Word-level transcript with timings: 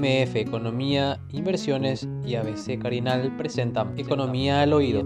MF 0.00 0.36
Economía, 0.36 1.20
Inversiones 1.30 2.08
y 2.24 2.34
ABC 2.34 2.80
Carinal 2.80 3.36
presentan 3.36 3.98
Economía 3.98 4.62
al 4.62 4.72
Oído. 4.72 5.02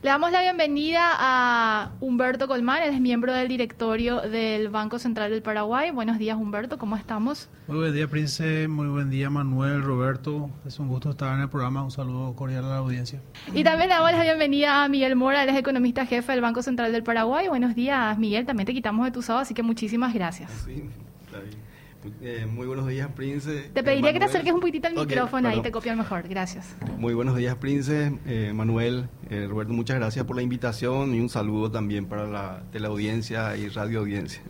Le 0.00 0.10
damos 0.10 0.30
la 0.30 0.42
bienvenida 0.42 1.00
a 1.18 1.92
Humberto 1.98 2.46
Colmán, 2.46 2.84
él 2.84 2.94
es 2.94 3.00
miembro 3.00 3.32
del 3.32 3.48
directorio 3.48 4.20
del 4.20 4.68
Banco 4.68 5.00
Central 5.00 5.32
del 5.32 5.42
Paraguay. 5.42 5.90
Buenos 5.90 6.18
días, 6.18 6.36
Humberto, 6.36 6.78
¿cómo 6.78 6.94
estamos? 6.94 7.48
Muy 7.66 7.78
buen 7.78 7.92
día, 7.92 8.06
Prince. 8.06 8.68
Muy 8.68 8.86
buen 8.86 9.10
día, 9.10 9.28
Manuel, 9.28 9.82
Roberto. 9.82 10.50
Es 10.64 10.78
un 10.78 10.86
gusto 10.86 11.10
estar 11.10 11.34
en 11.34 11.40
el 11.40 11.48
programa. 11.48 11.82
Un 11.82 11.90
saludo 11.90 12.36
cordial 12.36 12.66
a 12.66 12.68
la 12.68 12.76
audiencia. 12.76 13.20
Y 13.54 13.64
también 13.64 13.88
le 13.88 13.96
damos 13.96 14.12
la 14.12 14.22
bienvenida 14.22 14.84
a 14.84 14.88
Miguel 14.88 15.16
Mora, 15.16 15.42
él 15.42 15.48
es 15.48 15.56
economista 15.56 16.06
jefe 16.06 16.30
del 16.30 16.42
Banco 16.42 16.62
Central 16.62 16.92
del 16.92 17.02
Paraguay. 17.02 17.48
Buenos 17.48 17.74
días, 17.74 18.16
Miguel. 18.18 18.46
También 18.46 18.66
te 18.66 18.72
quitamos 18.72 19.04
de 19.06 19.10
tu 19.10 19.20
sábado, 19.20 19.42
así 19.42 19.52
que 19.52 19.64
muchísimas 19.64 20.14
gracias. 20.14 20.52
Sí. 20.64 20.84
Eh, 22.20 22.46
muy 22.50 22.66
buenos 22.66 22.86
días, 22.86 23.08
Prince. 23.14 23.70
Te 23.72 23.82
pediría 23.82 24.12
que 24.12 24.18
te 24.18 24.26
Manuel. 24.26 24.28
acerques 24.28 24.52
un 24.52 24.60
poquitito 24.60 24.88
al 24.88 24.98
Ok, 24.98 25.06
micrófono, 25.08 25.48
ahí 25.48 25.54
perdón. 25.54 25.62
te 25.64 25.70
copian 25.72 25.98
mejor. 25.98 26.28
Gracias. 26.28 26.76
Muy 26.98 27.14
buenos 27.14 27.36
días, 27.36 27.54
Prince. 27.56 28.12
Eh, 28.26 28.52
Manuel, 28.54 29.08
eh, 29.30 29.46
Roberto, 29.48 29.72
muchas 29.72 29.96
gracias 29.96 30.24
por 30.26 30.36
la 30.36 30.42
invitación 30.42 31.14
y 31.14 31.20
un 31.20 31.28
saludo 31.28 31.70
también 31.70 32.06
para 32.06 32.26
la 32.26 32.62
teleaudiencia 32.72 33.56
y 33.56 33.68
radioaudiencia. 33.68 34.42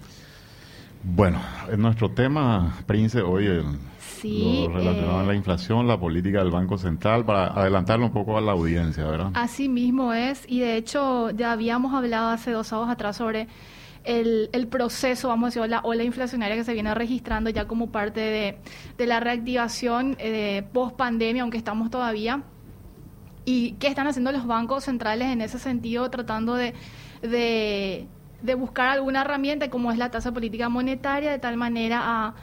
Bueno, 1.04 1.40
en 1.70 1.80
nuestro 1.82 2.10
tema, 2.10 2.78
Prince, 2.86 3.20
hoy 3.20 3.46
el, 3.46 3.64
Sí, 4.00 4.64
lo 4.66 4.74
relacionado 4.74 5.18
eh, 5.20 5.22
a 5.22 5.26
la 5.26 5.34
inflación, 5.34 5.86
la 5.86 6.00
política 6.00 6.38
del 6.38 6.50
Banco 6.50 6.78
Central, 6.78 7.24
para 7.26 7.48
adelantarlo 7.48 8.06
un 8.06 8.12
poco 8.12 8.38
a 8.38 8.40
la 8.40 8.52
audiencia, 8.52 9.04
¿verdad? 9.04 9.30
Así 9.34 9.68
mismo 9.68 10.14
es, 10.14 10.44
y 10.48 10.60
de 10.60 10.76
hecho 10.76 11.28
ya 11.30 11.52
habíamos 11.52 11.92
hablado 11.92 12.30
hace 12.30 12.50
dos 12.52 12.68
sábados 12.68 12.90
atrás 12.90 13.16
sobre 13.18 13.48
el, 14.04 14.68
proceso, 14.68 15.28
vamos 15.28 15.44
a 15.44 15.48
decir, 15.48 15.62
o 15.62 15.66
la 15.66 15.80
ola 15.80 16.04
inflacionaria 16.04 16.56
que 16.56 16.64
se 16.64 16.72
viene 16.72 16.94
registrando 16.94 17.50
ya 17.50 17.66
como 17.66 17.90
parte 17.90 18.20
de, 18.96 19.06
la 19.06 19.20
reactivación 19.20 20.16
eh, 20.18 20.64
post 20.72 20.96
pandemia, 20.96 21.42
aunque 21.42 21.58
estamos 21.58 21.90
todavía. 21.90 22.42
¿Y 23.44 23.72
qué 23.72 23.88
están 23.88 24.06
haciendo 24.06 24.32
los 24.32 24.46
bancos 24.46 24.84
centrales 24.84 25.28
en 25.28 25.42
ese 25.42 25.58
sentido, 25.58 26.08
tratando 26.10 26.54
de 26.54 28.06
buscar 28.56 28.88
alguna 28.88 29.22
herramienta 29.22 29.68
como 29.68 29.92
es 29.92 29.98
la 29.98 30.10
tasa 30.10 30.32
política 30.32 30.68
monetaria, 30.68 31.30
de 31.30 31.38
tal 31.38 31.56
manera 31.56 32.00
a, 32.02 32.34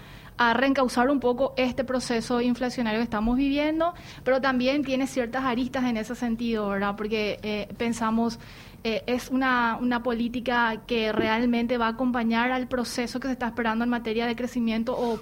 a 0.41 0.55
reencauzar 0.55 1.11
un 1.11 1.19
poco 1.19 1.53
este 1.55 1.83
proceso 1.83 2.41
inflacionario 2.41 2.99
que 2.99 3.03
estamos 3.03 3.37
viviendo, 3.37 3.93
pero 4.23 4.41
también 4.41 4.83
tiene 4.83 5.05
ciertas 5.05 5.43
aristas 5.43 5.83
en 5.83 5.97
ese 5.97 6.15
sentido, 6.15 6.69
¿verdad? 6.69 6.95
Porque 6.95 7.39
eh, 7.43 7.67
pensamos, 7.77 8.39
eh, 8.83 9.03
es 9.07 9.29
una, 9.29 9.77
una 9.79 10.01
política 10.03 10.83
que 10.87 11.11
realmente 11.11 11.77
va 11.77 11.87
a 11.87 11.89
acompañar 11.91 12.51
al 12.51 12.67
proceso 12.67 13.19
que 13.19 13.27
se 13.27 13.33
está 13.33 13.47
esperando 13.47 13.83
en 13.83 13.89
materia 13.89 14.25
de 14.25 14.35
crecimiento 14.35 14.95
o 14.97 15.19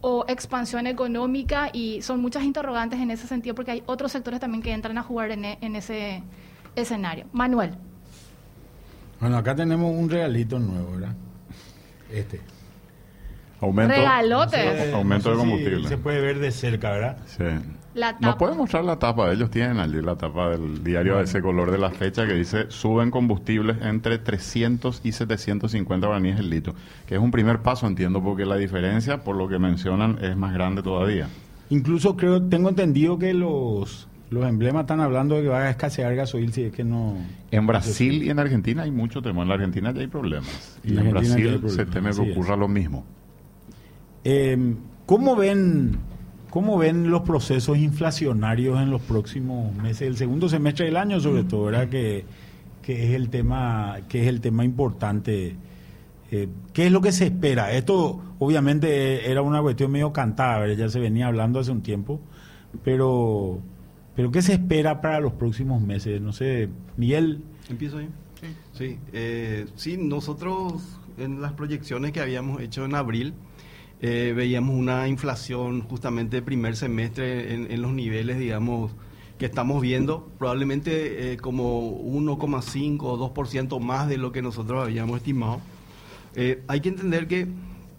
o 0.00 0.24
expansión 0.28 0.86
económica 0.86 1.70
y 1.72 2.02
son 2.02 2.20
muchas 2.20 2.44
interrogantes 2.44 3.00
en 3.00 3.10
ese 3.10 3.26
sentido 3.26 3.56
porque 3.56 3.72
hay 3.72 3.82
otros 3.86 4.12
sectores 4.12 4.38
también 4.38 4.62
que 4.62 4.70
entran 4.70 4.96
a 4.96 5.02
jugar 5.02 5.32
en, 5.32 5.44
e- 5.44 5.58
en 5.60 5.74
ese 5.74 6.22
escenario. 6.76 7.26
Manuel. 7.32 7.72
Bueno, 9.18 9.38
acá 9.38 9.56
tenemos 9.56 9.92
un 9.92 10.08
regalito 10.08 10.60
nuevo, 10.60 10.92
¿verdad? 10.92 11.16
Este. 12.12 12.40
Aumento, 13.60 13.92
Regalotes. 13.92 14.94
aumento 14.94 15.30
No 15.30 15.34
de 15.36 15.42
si 15.42 15.48
combustible. 15.48 15.88
se 15.88 15.98
puede 15.98 16.20
ver 16.20 16.38
de 16.38 16.52
cerca, 16.52 16.92
¿verdad? 16.92 17.16
Sí. 17.26 17.44
La 17.94 18.12
¿Nos 18.12 18.20
tapa. 18.20 18.38
pueden 18.38 18.56
mostrar 18.58 18.84
la 18.84 18.98
tapa? 18.98 19.32
Ellos 19.32 19.50
tienen 19.50 19.78
allí 19.78 20.00
la 20.02 20.14
tapa 20.16 20.50
del 20.50 20.84
diario 20.84 21.16
de 21.16 21.24
ese 21.24 21.40
color 21.40 21.70
de 21.70 21.78
la 21.78 21.90
fecha 21.90 22.26
que 22.26 22.34
dice 22.34 22.66
suben 22.70 23.10
combustibles 23.10 23.78
entre 23.82 24.18
300 24.18 25.00
y 25.04 25.12
750 25.12 26.06
guaraníes 26.06 26.38
el 26.38 26.50
litro, 26.50 26.74
que 27.06 27.14
es 27.14 27.20
un 27.20 27.30
primer 27.30 27.60
paso, 27.60 27.86
entiendo, 27.86 28.22
porque 28.22 28.44
la 28.44 28.56
diferencia, 28.56 29.24
por 29.24 29.36
lo 29.36 29.48
que 29.48 29.58
mencionan, 29.58 30.18
es 30.22 30.36
más 30.36 30.52
grande 30.52 30.82
todavía. 30.82 31.28
Incluso 31.70 32.16
creo, 32.16 32.42
tengo 32.42 32.68
entendido 32.68 33.18
que 33.18 33.32
los, 33.34 34.06
los 34.30 34.46
emblemas 34.46 34.82
están 34.82 35.00
hablando 35.00 35.34
de 35.36 35.42
que 35.42 35.48
va 35.48 35.60
a 35.62 35.70
escasear 35.70 36.14
gasoil 36.14 36.52
si 36.52 36.64
es 36.64 36.72
que 36.72 36.84
no... 36.84 37.16
En 37.50 37.66
Brasil 37.66 38.22
y 38.22 38.30
en 38.30 38.38
Argentina 38.38 38.82
hay 38.82 38.90
mucho 38.90 39.22
temor. 39.22 39.42
En 39.44 39.48
la 39.48 39.54
Argentina 39.54 39.92
ya 39.92 40.00
hay 40.02 40.06
problemas. 40.06 40.78
Y 40.84 40.96
En 40.96 41.10
Brasil 41.10 41.60
se 41.66 41.86
teme 41.86 42.10
que 42.10 42.22
es. 42.22 42.32
ocurra 42.32 42.54
lo 42.56 42.68
mismo. 42.68 43.04
Eh, 44.24 44.74
¿Cómo 45.06 45.36
ven 45.36 45.98
cómo 46.58 46.76
ven 46.76 47.08
los 47.08 47.22
procesos 47.22 47.78
inflacionarios 47.78 48.80
en 48.80 48.90
los 48.90 49.00
próximos 49.00 49.72
meses, 49.76 50.08
el 50.08 50.16
segundo 50.16 50.48
semestre 50.48 50.86
del 50.86 50.96
año 50.96 51.20
sobre 51.20 51.44
todo, 51.44 51.66
¿verdad? 51.66 51.88
Que, 51.88 52.24
que 52.82 53.04
es 53.04 53.14
el 53.14 53.28
tema 53.28 53.98
que 54.08 54.22
es 54.22 54.26
el 54.26 54.40
tema 54.40 54.64
importante. 54.64 55.54
Eh, 56.32 56.48
¿Qué 56.72 56.86
es 56.86 56.90
lo 56.90 57.00
que 57.00 57.12
se 57.12 57.26
espera? 57.26 57.72
Esto 57.72 58.20
obviamente 58.40 59.30
era 59.30 59.40
una 59.40 59.62
cuestión 59.62 59.92
medio 59.92 60.12
cantada, 60.12 60.58
¿verdad? 60.58 60.74
ya 60.76 60.88
se 60.88 60.98
venía 60.98 61.28
hablando 61.28 61.60
hace 61.60 61.70
un 61.70 61.80
tiempo, 61.80 62.20
pero 62.82 63.60
pero 64.16 64.32
¿qué 64.32 64.42
se 64.42 64.54
espera 64.54 65.00
para 65.00 65.20
los 65.20 65.34
próximos 65.34 65.80
meses? 65.80 66.20
No 66.20 66.32
sé, 66.32 66.70
Miguel. 66.96 67.40
¿Empiezo 67.70 67.98
ahí? 67.98 68.08
Sí. 68.72 68.98
eh, 69.12 69.66
sí, 69.76 69.96
nosotros 69.96 70.98
en 71.18 71.40
las 71.40 71.52
proyecciones 71.52 72.10
que 72.10 72.20
habíamos 72.20 72.60
hecho 72.60 72.84
en 72.84 72.96
abril 72.96 73.34
eh, 74.00 74.32
veíamos 74.34 74.76
una 74.76 75.08
inflación 75.08 75.82
justamente 75.82 76.36
de 76.36 76.42
primer 76.42 76.76
semestre 76.76 77.54
en, 77.54 77.70
en 77.70 77.82
los 77.82 77.92
niveles, 77.92 78.38
digamos, 78.38 78.92
que 79.38 79.46
estamos 79.46 79.80
viendo, 79.80 80.28
probablemente 80.38 81.32
eh, 81.32 81.36
como 81.36 82.00
1,5 82.04 82.98
o 83.02 83.34
2% 83.34 83.80
más 83.80 84.08
de 84.08 84.18
lo 84.18 84.32
que 84.32 84.42
nosotros 84.42 84.82
habíamos 84.82 85.18
estimado. 85.18 85.60
Eh, 86.34 86.62
hay 86.68 86.80
que 86.80 86.88
entender 86.88 87.26
que 87.28 87.48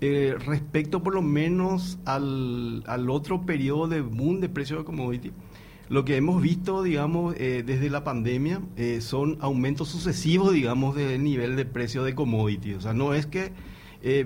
eh, 0.01 0.35
respecto 0.45 1.03
por 1.03 1.13
lo 1.13 1.21
menos 1.21 1.99
al, 2.05 2.83
al 2.87 3.09
otro 3.09 3.45
periodo 3.45 3.89
de 3.89 3.99
boom 3.99 4.39
de 4.39 4.47
precios 4.47 4.79
de 4.79 4.85
commodity, 4.85 5.33
lo 5.89 6.05
que 6.05 6.15
hemos 6.15 6.41
visto, 6.41 6.83
digamos, 6.83 7.35
eh, 7.37 7.63
desde 7.65 7.89
la 7.89 8.05
pandemia 8.05 8.61
eh, 8.77 9.01
son 9.01 9.37
aumentos 9.41 9.89
sucesivos, 9.89 10.53
digamos, 10.53 10.95
del 10.95 11.21
nivel 11.21 11.57
de 11.57 11.65
precio 11.65 12.03
de 12.03 12.15
commodity. 12.15 12.75
O 12.75 12.81
sea, 12.81 12.93
no 12.93 13.13
es 13.13 13.25
que 13.25 13.51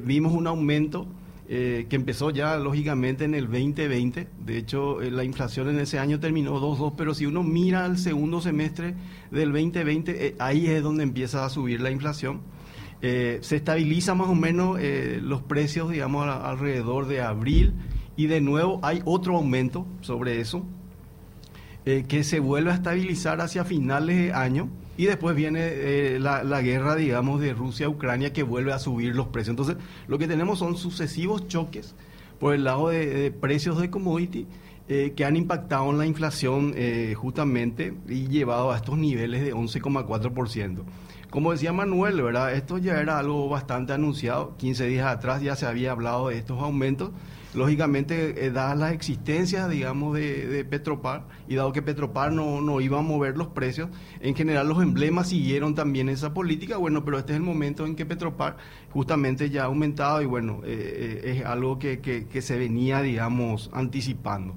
vimos 0.03 0.34
un 0.34 0.45
aumento 0.45 1.07
eh, 1.50 1.88
que 1.90 1.98
empezó 1.98 2.30
ya, 2.30 2.56
lógicamente, 2.58 3.26
en 3.26 3.36
el 3.36 3.48
2020. 3.48 4.30
De 4.46 4.58
hecho, 4.58 5.02
eh, 5.02 5.12
la 5.12 5.26
inflación 5.26 5.68
en 5.70 5.80
ese 5.80 6.00
año 6.00 6.20
terminó 6.20 6.59
2,2, 6.59 6.94
pero 6.96 7.14
si 7.14 7.26
uno 7.26 7.44
mira 7.44 7.84
al 7.84 7.98
segundo 7.98 8.40
semestre 8.40 8.96
del 9.30 9.52
2020, 9.52 10.28
eh, 10.28 10.36
ahí 10.40 10.68
es 10.68 10.82
donde 10.82 11.03
empieza 11.03 11.44
a 11.44 11.50
subir 11.50 11.82
la 11.82 11.92
inflación. 11.92 12.42
Se 13.02 13.58
estabiliza 13.58 14.16
más 14.16 14.30
o 14.30 14.36
menos 14.36 14.80
los 15.22 15.42
precios, 15.42 15.92
digamos, 15.92 16.26
alrededor 16.26 17.06
de 17.06 17.22
abril 17.22 17.74
y 18.16 18.28
de 18.28 18.40
nuevo 18.40 18.80
hay 18.82 19.02
otro 19.03 19.36
aumento 19.36 19.86
sobre 20.00 20.40
eso 20.40 20.66
que 21.84 22.24
se 22.24 22.40
vuelve 22.40 22.72
a 22.72 22.76
estabilizar 22.76 23.42
hacia 23.42 23.66
finales 23.66 24.16
de 24.16 24.32
año 24.32 24.70
y 24.98 25.06
después 25.06 25.36
viene 25.36 25.59
eh, 25.64 26.20
la, 26.20 26.44
la 26.44 26.62
guerra, 26.62 26.96
digamos, 26.96 27.42
de 27.42 27.54
Rusia-Ucrania 27.54 28.34
que 28.34 28.44
vuelve 28.44 28.74
a 28.74 28.80
subir 28.80 29.16
los 29.16 29.28
precios. 29.28 29.52
Entonces, 29.52 29.78
lo 30.08 30.18
que 30.18 30.28
tenemos 30.28 30.59
son 30.59 30.78
sucesivos 30.78 31.48
choques 31.48 31.96
por 32.40 32.54
el 32.54 32.66
lado 32.66 32.90
de, 32.90 33.32
precios 33.32 33.80
de 33.80 33.90
commodity 33.90 34.48
eh, 34.90 35.14
que 35.16 35.24
han 35.24 35.38
impactado 35.38 35.90
en 35.92 35.98
la 35.98 36.06
inflación 36.06 36.74
eh, 36.76 37.14
justamente 37.16 37.94
y 38.08 38.28
llevado 38.28 38.72
a 38.72 38.76
estos 38.76 38.98
niveles 38.98 39.44
de 39.44 39.53
11,4%. 39.53 40.84
Como 41.34 41.52
decía 41.52 41.74
Manuel, 41.74 42.22
¿verdad? 42.22 42.54
Esto 42.54 42.78
ya 42.78 43.02
era 43.02 43.18
algo 43.18 43.50
bastante 43.50 43.92
anunciado. 43.92 44.56
15 44.58 44.86
días 44.86 45.08
atrás 45.08 45.42
ya 45.42 45.56
se 45.56 45.66
había 45.66 45.92
hablado 45.92 46.28
de 46.30 46.38
estos 46.38 46.62
aumentos. 46.62 47.10
Lógicamente, 47.56 48.46
eh, 48.46 48.52
dadas 48.52 48.78
las 48.78 48.94
existencias, 48.94 49.68
digamos, 49.68 50.14
de, 50.14 50.64
Petropar, 50.70 51.26
y 51.48 51.56
dado 51.56 51.74
que 51.74 51.82
Petropar 51.82 52.32
no, 52.32 52.62
no 52.62 52.82
iba 52.82 53.00
a 53.00 53.02
mover 53.02 53.36
los 53.36 53.48
precios, 53.48 53.90
en 54.22 54.36
general 54.36 54.68
los 54.68 54.80
emblemas 54.84 55.30
siguieron 55.30 55.74
también 55.74 56.08
esa 56.08 56.36
política. 56.36 56.78
Bueno, 56.78 57.04
pero 57.04 57.18
este 57.18 57.34
es 57.34 57.38
el 57.38 57.44
momento 57.44 57.88
en 57.88 57.96
que 57.96 58.06
Petropar 58.06 58.58
justamente 58.92 59.50
ya 59.50 59.64
ha 59.64 59.66
aumentado 59.66 60.22
y 60.22 60.26
bueno, 60.28 60.62
eh, 60.64 61.22
eh, 61.24 61.32
es 61.40 61.46
algo 61.48 61.79
que, 61.79 62.00
que- 62.00 62.28
que 62.28 62.44
se 62.44 62.59
venía, 62.59 63.02
digamos, 63.02 63.72
anticipando. 63.74 64.53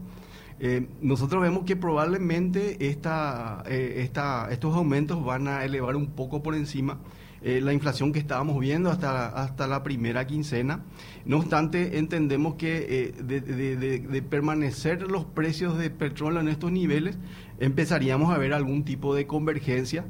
Eh, 0.58 0.86
nosotros 1.02 1.42
vemos 1.42 1.64
que 1.64 1.76
probablemente 1.76 2.88
esta, 2.88 3.62
eh, 3.66 3.96
esta, 3.98 4.48
estos 4.50 4.74
aumentos 4.74 5.22
van 5.24 5.48
a 5.48 5.64
elevar 5.64 5.96
un 5.96 6.06
poco 6.08 6.42
por 6.42 6.54
encima 6.54 6.98
eh, 7.42 7.60
la 7.62 7.74
inflación 7.74 8.10
que 8.10 8.18
estábamos 8.18 8.58
viendo 8.58 8.90
hasta, 8.90 9.26
hasta 9.28 9.66
la 9.66 9.82
primera 9.82 10.26
quincena. 10.26 10.80
No 11.26 11.36
obstante, 11.36 11.98
entendemos 11.98 12.54
que 12.54 13.12
de, 13.22 14.22
permanecer 14.22 15.02
los 15.02 15.26
precios 15.26 15.76
de 15.76 15.90
petróleo 15.90 16.40
en 16.40 16.48
estos 16.48 16.72
niveles, 16.72 17.18
empezaríamos 17.60 18.34
a 18.34 18.38
ver 18.38 18.54
algún 18.54 18.84
tipo 18.84 19.14
de 19.14 19.26
convergencia 19.26 20.06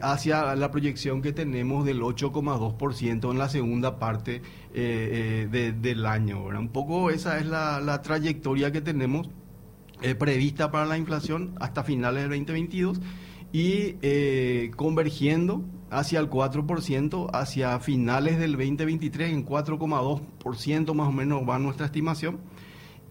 hacia 0.00 0.54
la 0.56 0.70
proyección 0.70 1.20
que 1.20 1.32
tenemos 1.32 1.84
del 1.84 2.00
8,2% 2.00 3.30
en 3.30 3.38
la 3.38 3.48
segunda 3.50 3.98
parte 3.98 4.40
de- 4.72 5.74
del 5.78 6.06
año. 6.06 6.44
¿verdad? 6.46 6.60
Un 6.62 6.68
poco 6.68 7.10
esa 7.10 7.38
es 7.38 7.46
la 7.46 8.00
trayectoria 8.02 8.72
que 8.72 8.80
tenemos 8.80 9.28
eh, 10.02 10.16
prevista 10.16 10.72
para 10.72 10.84
la 10.84 10.98
inflación 10.98 11.54
hasta 11.60 11.84
finales 11.84 12.22
del 12.22 12.30
2022 12.30 13.00
y 13.52 13.96
eh, 14.02 14.72
convergiendo 14.74 15.62
hacia 15.90 16.18
el 16.18 16.28
4%, 16.28 17.30
hacia 17.32 17.78
finales 17.78 18.40
del 18.40 18.52
2023 18.52 19.32
en 19.32 19.46
4,2% 19.46 20.94
más 20.94 21.08
o 21.08 21.12
menos 21.12 21.48
va 21.48 21.60
nuestra 21.60 21.86
estimación 21.86 22.40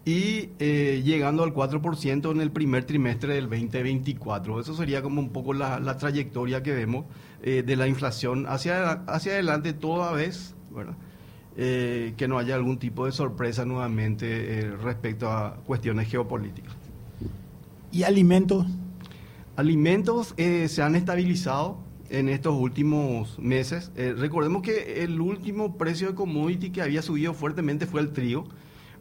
y 0.03 0.49
eh, 0.59 1.01
llegando 1.05 1.43
al 1.43 1.53
4% 1.53 2.29
en 2.29 2.41
el 2.41 2.51
primer 2.51 2.83
trimestre 2.83 3.35
del 3.35 3.49
2024. 3.49 4.59
Eso 4.59 4.75
sería 4.75 5.01
como 5.01 5.21
un 5.21 5.29
poco 5.29 5.53
la, 5.53 5.97
trayectoria 5.97 6.61
que 6.61 6.73
vemos 6.73 7.05
de 7.41 7.75
la 7.75 7.87
inflación 7.87 8.47
hacia, 8.47 8.91
hacia 8.91 9.31
adelante 9.31 9.73
toda 9.73 10.11
vez, 10.11 10.55
que 11.55 12.27
no 12.27 12.37
haya 12.37 12.55
algún 12.55 12.77
tipo 12.79 13.05
de 13.05 13.11
sorpresa 13.11 13.63
nuevamente 13.63 14.71
respecto 14.81 15.29
a 15.29 15.55
cuestiones 15.65 16.09
geopolíticas. 16.09 16.80
¿Y 17.91 18.03
alimentos? 18.03 18.65
Alimentos 19.55 20.33
se 20.37 20.81
han 20.81 20.95
estabilizado 20.95 21.77
en 22.09 22.29
estos 22.29 22.55
últimos 22.55 23.37
meses. 23.39 23.91
recordemos 23.95 24.61
que 24.61 25.03
el 25.03 25.19
último 25.19 25.77
precio 25.77 26.07
de 26.07 26.15
commodity 26.15 26.71
que 26.71 26.81
había 26.81 27.01
subido 27.01 27.33
fuertemente 27.33 27.85
fue 27.85 28.01
el 28.01 28.11
trigo 28.11 28.45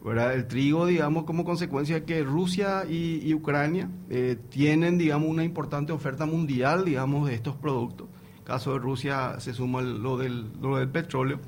el 0.03 0.47
trigo, 0.47 0.87
digamos, 0.87 1.25
como 1.25 1.43
consecuencia 1.43 1.95
de 1.95 2.03
que 2.05 2.23
Rusia 2.23 2.85
y, 2.89 3.33
Ucrania 3.33 3.89
eh, 4.09 4.35
tienen, 4.49 4.97
digamos, 4.97 5.29
una 5.29 5.43
importante 5.43 5.93
oferta 5.93 6.25
mundial, 6.25 6.85
digamos, 6.85 7.27
de 7.27 7.35
estos 7.35 7.55
productos. 7.55 8.07
En 8.39 8.43
caso 8.43 8.73
de 8.73 8.79
Rusia 8.79 9.39
se 9.39 9.53
suma 9.53 9.81
lo 9.81 10.17
del, 10.17 10.49
petróleo. 10.91 11.39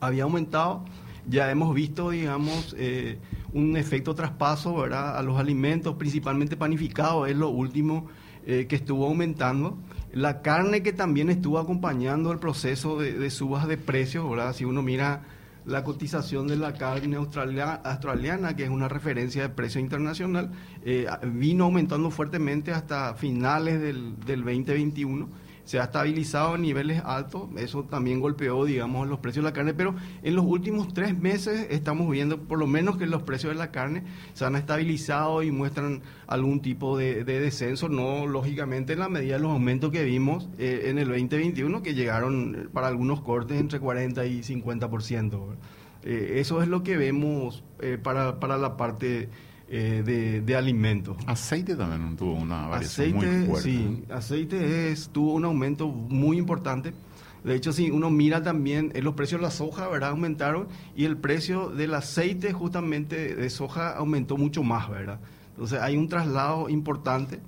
Había 0.00 0.24
aumentado, 0.24 0.84
ya 1.28 1.50
hemos 1.50 1.74
visto, 1.74 2.10
digamos, 2.10 2.74
eh, 2.78 3.18
un 3.56 3.76
efecto 3.76 4.14
traspaso. 4.14 4.84
A 4.84 5.22
los 5.22 5.38
alimentos, 5.38 5.96
principalmente 5.96 6.56
panificados, 6.56 7.28
es 7.28 7.36
lo 7.36 7.48
último 7.48 8.06
eh, 8.46 8.66
que 8.68 8.76
estuvo 8.76 9.06
aumentando. 9.06 9.78
La 10.12 10.42
carne 10.42 10.82
que 10.82 10.92
también 10.92 11.30
estuvo 11.30 11.58
acompañando 11.58 12.32
el 12.32 12.38
proceso 12.38 12.98
de, 12.98 13.30
subas 13.30 13.66
de 13.66 13.78
precios. 13.78 14.26
Si 14.56 14.64
uno 14.64 14.82
mira 14.82 15.22
la 15.64 15.82
cotización 15.82 16.46
de 16.46 16.56
la 16.56 16.74
carne 16.74 17.16
australiana, 17.16 18.54
que 18.54 18.64
es 18.64 18.70
una 18.70 18.88
referencia 18.88 19.42
de 19.42 19.48
precio 19.48 19.80
internacional, 19.80 20.52
eh, 20.84 21.06
vino 21.24 21.64
aumentando 21.64 22.10
fuertemente 22.10 22.72
hasta 22.72 23.14
finales 23.14 23.80
del 23.80 24.14
2021 24.26 25.45
se 25.66 25.80
ha 25.80 25.84
estabilizado 25.84 26.54
a 26.54 26.58
niveles 26.58 27.02
altos, 27.04 27.48
eso 27.56 27.82
también 27.82 28.20
golpeó, 28.20 28.64
digamos, 28.64 29.08
los 29.08 29.18
precios 29.18 29.44
de 29.44 29.50
la 29.50 29.52
carne, 29.52 29.74
pero 29.74 29.96
en 30.22 30.36
los 30.36 30.44
últimos 30.46 30.94
tres 30.94 31.18
meses 31.18 31.66
estamos 31.70 32.08
viendo 32.08 32.38
por 32.38 32.58
lo 32.58 32.68
menos 32.68 32.96
que 32.96 33.06
los 33.06 33.24
precios 33.24 33.52
de 33.52 33.58
la 33.58 33.72
carne 33.72 34.04
se 34.32 34.44
han 34.44 34.54
estabilizado 34.54 35.42
y 35.42 35.50
muestran 35.50 36.02
algún 36.28 36.62
tipo 36.62 36.96
de, 36.96 37.24
descenso, 37.24 37.88
no 37.88 38.28
lógicamente 38.28 38.92
en 38.92 39.00
la 39.00 39.08
medida 39.08 39.34
de 39.34 39.40
los 39.40 39.50
aumentos 39.50 39.90
que 39.90 40.04
vimos 40.04 40.48
eh, 40.56 40.82
en 40.84 40.98
el 40.98 41.08
2021, 41.08 41.82
que 41.82 41.94
llegaron 41.94 42.54
eh, 42.54 42.68
para 42.72 42.86
algunos 42.86 43.20
cortes 43.20 43.60
entre 43.60 43.80
40 43.80 44.24
y 44.24 44.42
50%. 44.42 45.56
Eh, 46.04 46.34
eso 46.36 46.62
es 46.62 46.68
lo 46.68 46.84
que 46.84 46.96
vemos 46.96 47.64
para, 48.04 48.38
para 48.38 48.56
la 48.56 48.76
parte 48.76 49.28
eh, 49.68 50.42
de, 50.46 50.56
alimentos. 50.56 51.16
Aceite 51.26 51.74
también 51.74 52.16
tuvo 52.16 52.34
una 52.34 52.68
variación 52.68 53.14
muy 53.14 53.46
fuerte. 53.46 53.62
Sí, 53.62 54.04
aceite 54.10 54.92
es, 54.92 55.08
tuvo 55.08 55.34
un 55.34 55.44
aumento 55.44 55.88
muy 55.88 56.38
importante. 56.38 56.94
De 57.42 57.56
hecho, 57.56 57.72
si 57.72 57.90
uno 57.90 58.08
mira 58.08 58.44
también, 58.44 58.92
eh, 58.94 59.02
los 59.02 59.14
precios 59.14 59.40
de 59.40 59.46
la 59.46 59.50
soja, 59.50 59.88
¿verdad? 59.88 60.10
Aumentaron 60.10 60.68
y 60.94 61.04
el 61.04 61.16
precio 61.16 61.70
del 61.70 61.94
aceite 61.94 62.52
justamente 62.52 63.34
de 63.34 63.50
soja 63.50 63.96
aumentó 63.96 64.36
mucho 64.36 64.62
más, 64.62 64.88
¿verdad? 64.88 65.18
Entonces 65.50 65.80
hay 65.80 65.96
un 65.96 66.08
traslado 66.08 66.68
importante 66.68 67.40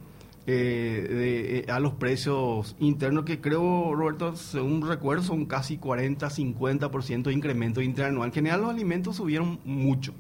eh, 0.49 1.67
a 1.69 1.79
los 1.79 1.93
precios 1.93 2.75
internos 2.81 3.27
que 3.27 3.41
creo, 3.41 3.95
Roberto, 3.95 4.35
según 4.35 4.89
recuerdo, 4.89 5.23
son 5.23 5.47
casi 5.47 5.77
40, 5.77 6.29
50% 6.29 7.23
de 7.23 7.33
incremento 7.33 7.81
interanual. 7.81 8.29
En 8.29 8.35
general 8.35 8.63
los 8.63 8.71
alimentos 8.71 9.15
subieron 9.17 9.61
mucho. 9.65 10.15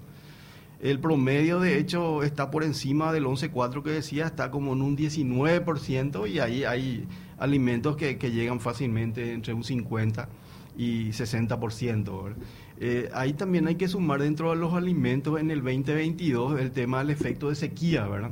El 0.81 1.01
promedio, 1.01 1.59
de 1.59 1.79
hecho, 1.79 2.23
está 2.23 2.53
por 2.53 2.63
encima 2.63 3.13
del 3.13 3.25
11.4 3.25 3.83
que 3.83 3.91
decía, 3.91 4.27
está 4.27 4.51
como 4.51 4.75
en 4.75 4.83
un 4.83 4.97
19% 4.97 6.31
y 6.31 6.39
ahí 6.39 6.63
hay 6.63 7.05
alimentos 7.37 7.97
que, 7.97 8.17
llegan 8.31 8.61
fácilmente 8.61 9.33
entre 9.33 9.55
un 9.55 9.65
50 9.65 10.29
y 10.77 11.09
60%. 11.09 12.35
Eh, 12.79 13.11
ahí 13.13 13.33
también 13.33 13.67
hay 13.67 13.75
que 13.75 13.89
sumar 13.89 14.23
dentro 14.23 14.51
de 14.51 14.57
los 14.57 14.75
alimentos 14.75 15.41
en 15.41 15.51
el 15.51 15.65
2022 15.65 16.61
el 16.61 16.71
tema 16.71 16.99
del 16.99 17.11
efecto 17.11 17.49
de 17.49 17.57
sequía, 17.57 18.07
¿verdad? 18.07 18.31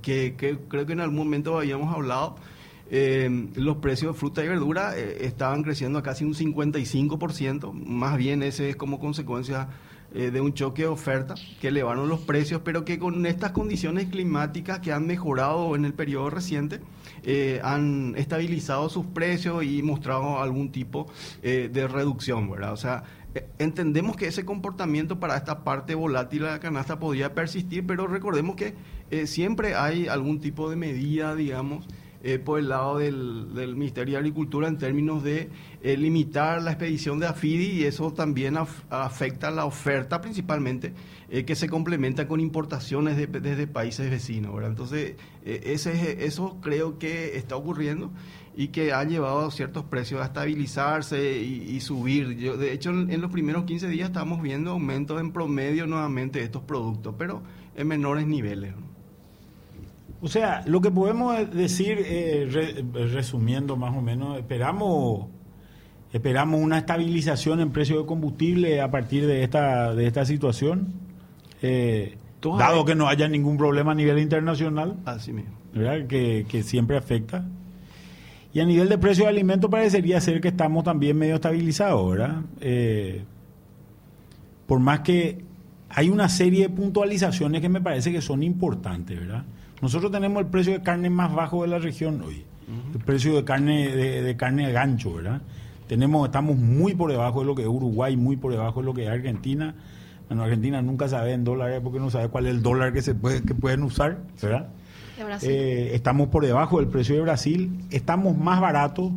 Que, 0.00 0.34
creo 0.36 0.86
que 0.86 0.92
en 0.94 1.00
algún 1.00 1.18
momento 1.18 1.58
habíamos 1.58 1.94
hablado. 1.94 2.36
Eh, 2.92 3.48
los 3.54 3.76
precios 3.76 4.14
de 4.14 4.18
fruta 4.18 4.44
y 4.44 4.48
verdura 4.48 4.98
eh, 4.98 5.26
estaban 5.26 5.62
creciendo 5.62 5.98
a 5.98 6.02
casi 6.02 6.24
un 6.24 6.34
55%, 6.34 7.72
más 7.72 8.16
bien 8.16 8.42
ese 8.42 8.70
es 8.70 8.74
como 8.74 8.98
consecuencia 8.98 9.68
eh, 10.12 10.32
de 10.32 10.40
un 10.40 10.54
choque 10.54 10.82
de 10.82 10.88
oferta 10.88 11.36
que 11.60 11.68
elevaron 11.68 12.08
los 12.08 12.20
precios, 12.20 12.62
pero 12.64 12.84
que 12.84 12.98
con 12.98 13.24
estas 13.26 13.52
condiciones 13.52 14.08
climáticas 14.08 14.80
que 14.80 14.92
han 14.92 15.06
mejorado 15.06 15.76
en 15.76 15.84
el 15.84 15.94
periodo 15.94 16.30
reciente, 16.30 16.80
eh, 17.22 17.60
han 17.62 18.14
estabilizado 18.16 18.88
sus 18.88 19.06
precios 19.06 19.62
y 19.62 19.82
mostrado 19.82 20.40
algún 20.40 20.72
tipo 20.72 21.06
eh, 21.42 21.70
de 21.72 21.86
reducción, 21.86 22.50
¿verdad? 22.50 22.72
O 22.72 22.76
sea, 22.76 23.04
entendemos 23.58 24.16
que 24.16 24.26
ese 24.26 24.44
comportamiento 24.44 25.20
para 25.20 25.36
esta 25.36 25.62
parte 25.62 25.94
volátil 25.94 26.40
de 26.40 26.46
la 26.46 26.58
canasta 26.58 26.98
podría 26.98 27.32
persistir, 27.32 27.86
pero 27.86 28.08
recordemos 28.08 28.56
que 28.56 28.74
siempre 29.26 29.76
hay 29.76 30.08
algún 30.08 30.40
tipo 30.40 30.70
de 30.70 30.76
medida, 30.76 31.36
digamos, 31.36 31.86
eh, 32.22 32.38
por 32.38 32.58
el 32.58 32.68
lado 32.68 32.98
del, 32.98 33.74
Ministerio 33.74 34.12
de 34.12 34.18
Agricultura 34.18 34.68
en 34.68 34.76
términos 34.76 35.22
de 35.22 35.48
eh, 35.82 35.96
limitar 35.96 36.60
la 36.60 36.72
expedición 36.72 37.18
de 37.18 37.26
AFIDI 37.26 37.80
y 37.80 37.84
eso 37.84 38.12
también 38.12 38.58
afecta 38.90 39.50
la 39.50 39.64
oferta 39.64 40.20
principalmente 40.20 40.92
eh, 41.30 41.44
que 41.46 41.54
se 41.54 41.68
complementa 41.68 42.28
con 42.28 42.40
importaciones 42.40 43.16
desde 43.16 43.66
países 43.66 44.10
vecinos. 44.10 44.54
Entonces, 44.62 45.14
ese, 45.44 46.26
eso 46.26 46.58
creo 46.60 46.98
que 46.98 47.38
está 47.38 47.56
ocurriendo 47.56 48.10
y 48.54 48.68
que 48.68 48.92
ha 48.92 49.02
llevado 49.04 49.46
a 49.46 49.50
ciertos 49.50 49.84
precios 49.84 50.20
a 50.20 50.26
estabilizarse 50.26 51.38
y, 51.38 51.80
subir. 51.80 52.36
Yo, 52.36 52.58
de 52.58 52.72
hecho, 52.72 52.90
en, 52.90 53.20
los 53.20 53.30
primeros 53.30 53.64
15 53.64 53.88
días 53.88 54.08
estamos 54.08 54.42
viendo 54.42 54.72
aumentos 54.72 55.18
en 55.20 55.32
promedio 55.32 55.86
nuevamente 55.86 56.40
de 56.40 56.44
estos 56.44 56.62
productos, 56.62 57.14
pero 57.16 57.42
en 57.76 57.88
menores 57.88 58.26
niveles. 58.26 58.74
O 60.22 60.28
sea, 60.28 60.62
lo 60.66 60.80
que 60.80 60.90
podemos 60.90 61.50
decir, 61.50 61.98
eh, 62.04 62.84
resumiendo 63.12 63.76
más 63.76 63.96
o 63.96 64.02
menos, 64.02 64.38
esperamos 64.38 65.26
esperamos 66.12 66.60
una 66.60 66.78
estabilización 66.78 67.60
en 67.60 67.70
precio 67.70 68.00
de 68.00 68.06
combustible 68.06 68.80
a 68.80 68.90
partir 68.90 69.26
de 69.26 69.44
esta 69.44 69.94
de 69.94 70.06
esta 70.06 70.24
situación, 70.24 70.92
eh, 71.62 72.18
dado 72.42 72.84
que 72.84 72.94
no 72.94 73.08
haya 73.08 73.28
ningún 73.28 73.56
problema 73.56 73.92
a 73.92 73.94
nivel 73.94 74.18
internacional, 74.18 74.96
Así 75.04 75.32
mismo. 75.32 75.52
Que, 75.72 76.46
que 76.48 76.62
siempre 76.62 76.96
afecta. 76.96 77.44
Y 78.52 78.58
a 78.60 78.64
nivel 78.64 78.88
de 78.88 78.98
precio 78.98 79.24
de 79.24 79.30
alimentos 79.30 79.70
parecería 79.70 80.20
ser 80.20 80.40
que 80.40 80.48
estamos 80.48 80.82
también 80.82 81.16
medio 81.16 81.36
estabilizados, 81.36 82.10
¿verdad? 82.10 82.42
Eh, 82.60 83.22
por 84.66 84.80
más 84.80 85.00
que 85.00 85.44
hay 85.88 86.08
una 86.08 86.28
serie 86.28 86.62
de 86.62 86.70
puntualizaciones 86.70 87.60
que 87.60 87.68
me 87.68 87.80
parece 87.80 88.10
que 88.10 88.20
son 88.20 88.42
importantes, 88.42 89.20
¿verdad? 89.20 89.44
Nosotros 89.80 90.12
tenemos 90.12 90.42
el 90.42 90.48
precio 90.48 90.72
de 90.74 90.82
carne 90.82 91.10
más 91.10 91.34
bajo 91.34 91.62
de 91.62 91.68
la 91.68 91.78
región 91.78 92.20
hoy. 92.22 92.44
El 92.94 93.00
precio 93.00 93.34
de 93.34 93.44
carne 93.44 93.88
de, 93.88 94.36
carne 94.36 94.66
de 94.66 94.72
gancho, 94.72 95.14
¿verdad? 95.14 95.42
Tenemos, 95.88 96.26
estamos 96.26 96.56
muy 96.56 96.94
por 96.94 97.10
debajo 97.10 97.40
de 97.40 97.46
lo 97.46 97.54
que 97.56 97.62
es 97.62 97.68
Uruguay, 97.68 98.16
muy 98.16 98.36
por 98.36 98.52
debajo 98.52 98.80
de 98.80 98.86
lo 98.86 98.94
que 98.94 99.04
es 99.04 99.08
Argentina. 99.08 99.74
Bueno, 100.28 100.44
Argentina 100.44 100.80
nunca 100.80 101.08
sabe 101.08 101.32
en 101.32 101.42
dólares 101.42 101.80
porque 101.82 101.98
no 101.98 102.10
sabe 102.10 102.28
cuál 102.28 102.46
es 102.46 102.52
el 102.52 102.62
dólar 102.62 102.92
que 102.92 103.02
se 103.02 103.16
puede, 103.16 103.42
que 103.42 103.54
pueden 103.54 103.82
usar, 103.82 104.18
¿verdad? 104.40 104.68
Eh, 105.42 105.90
estamos 105.94 106.28
por 106.28 106.46
debajo 106.46 106.78
del 106.78 106.88
precio 106.88 107.16
de 107.16 107.22
Brasil, 107.22 107.84
estamos 107.90 108.38
más 108.38 108.60
baratos, 108.60 109.10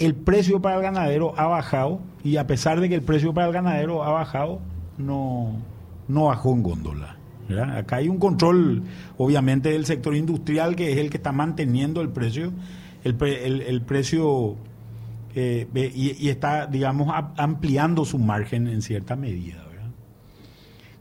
el 0.00 0.14
precio 0.14 0.60
para 0.60 0.76
el 0.76 0.82
ganadero 0.82 1.38
ha 1.38 1.46
bajado 1.46 2.00
y 2.24 2.36
a 2.36 2.46
pesar 2.46 2.80
de 2.80 2.88
que 2.88 2.96
el 2.96 3.02
precio 3.02 3.32
para 3.32 3.46
el 3.46 3.52
ganadero 3.52 4.02
ha 4.02 4.10
bajado, 4.10 4.60
no, 4.98 5.52
no 6.08 6.24
bajó 6.24 6.52
en 6.52 6.62
góndola. 6.62 7.19
Acá 7.58 7.96
hay 7.96 8.08
un 8.08 8.18
control, 8.18 8.82
obviamente, 9.16 9.70
del 9.70 9.86
sector 9.86 10.14
industrial 10.14 10.76
que 10.76 10.92
es 10.92 10.98
el 10.98 11.10
que 11.10 11.16
está 11.16 11.32
manteniendo 11.32 12.00
el 12.00 12.10
precio, 12.10 12.52
el, 13.04 13.14
precio 13.82 14.56
eh, 15.34 15.66
y, 15.94 16.28
está, 16.28 16.66
digamos, 16.66 17.08
ampliando 17.36 18.04
su 18.04 18.18
margen 18.18 18.66
en 18.68 18.82
cierta 18.82 19.16
medida. 19.16 19.66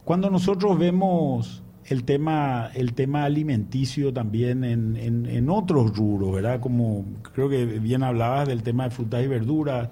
Cuando 0.09 0.31
nosotros 0.31 0.79
vemos 0.79 1.61
el 1.85 2.03
tema, 2.03 2.71
el 2.73 2.95
tema 2.95 3.25
alimenticio 3.25 4.11
también 4.11 4.63
en, 4.63 5.49
otros 5.51 5.95
rubros, 5.95 6.33
¿verdad? 6.33 6.59
Como 6.59 7.05
creo 7.31 7.47
que 7.47 7.65
bien 7.65 8.01
hablabas 8.01 8.47
del 8.47 8.63
tema 8.63 8.85
de 8.85 8.89
frutas 8.89 9.23
y 9.23 9.27
verduras. 9.27 9.89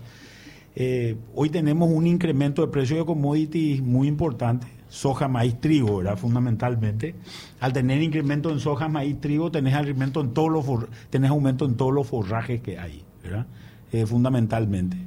Eh, 0.75 1.17
hoy 1.35 1.49
tenemos 1.49 1.91
un 1.91 2.07
incremento 2.07 2.63
de 2.63 2.71
precio 2.71 2.97
de 2.97 3.05
commodities 3.05 3.81
muy 3.83 4.07
importante 4.07 4.65
soja, 4.89 5.27
maíz, 5.27 5.59
trigo, 5.59 5.97
¿verdad? 5.97 6.17
Fundamentalmente. 6.17 7.15
Al 7.59 7.73
tener 7.73 8.01
incremento 8.01 8.51
en 8.51 8.59
soja, 8.59 8.87
maíz, 8.87 9.19
trigo, 9.19 9.51
tenés 9.51 9.73
aumento 9.73 10.21
en 10.21 10.33
todos 10.33 10.51
los 10.51 10.65
tenés 11.09 11.29
aumento 11.29 11.65
en 11.65 11.75
todos 11.75 11.93
los 11.93 12.07
forrajes 12.07 12.61
que 12.61 12.79
hay, 12.79 13.03
¿verdad? 13.23 13.45
eh, 13.91 14.05
fundamentalmente. 14.05 14.97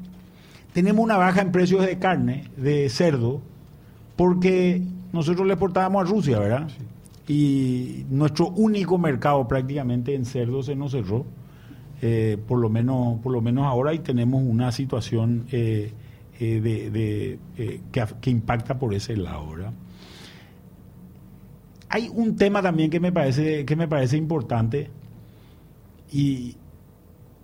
Tenemos 0.72 1.04
una 1.04 1.16
baja 1.16 1.42
en 1.42 1.52
precios 1.52 1.84
de 1.84 1.99
carne, 1.99 2.44
de 2.56 2.88
cerdo, 2.88 3.40
porque 4.16 4.82
nosotros 5.12 5.46
le 5.46 5.54
exportábamos 5.54 6.02
a 6.02 6.08
Rusia, 6.08 6.38
¿verdad? 6.38 6.68
Y 7.26 8.04
nuestro 8.10 8.49
único 8.49 8.99
mercado 8.99 9.46
prácticamente 9.49 10.14
en 10.14 10.25
cerdo 10.25 10.62
se 10.62 10.76
nos 10.76 10.92
cerró, 10.92 11.26
eh, 12.02 12.38
por, 12.46 12.58
lo 12.58 12.68
menos, 12.70 13.18
por 13.20 13.32
lo 13.32 13.40
menos 13.40 13.66
ahora, 13.66 13.92
y 13.94 13.99
tenemos 13.99 14.42
una 14.44 14.72
situación 14.72 15.46
eh, 15.50 15.92
de, 16.40 17.38
que, 17.92 18.04
que, 18.20 18.30
impacta 18.30 18.78
por 18.78 18.94
ese 18.94 19.16
lado. 19.16 19.54
Hay 21.88 22.11
un 22.14 22.37
tema 22.37 22.62
también 22.62 22.90
que 22.90 23.00
me 23.00 23.12
parece, 23.12 23.64
que 23.64 23.76
me 23.76 23.88
parece 23.88 24.16
importante 24.16 24.90
y 26.12 26.56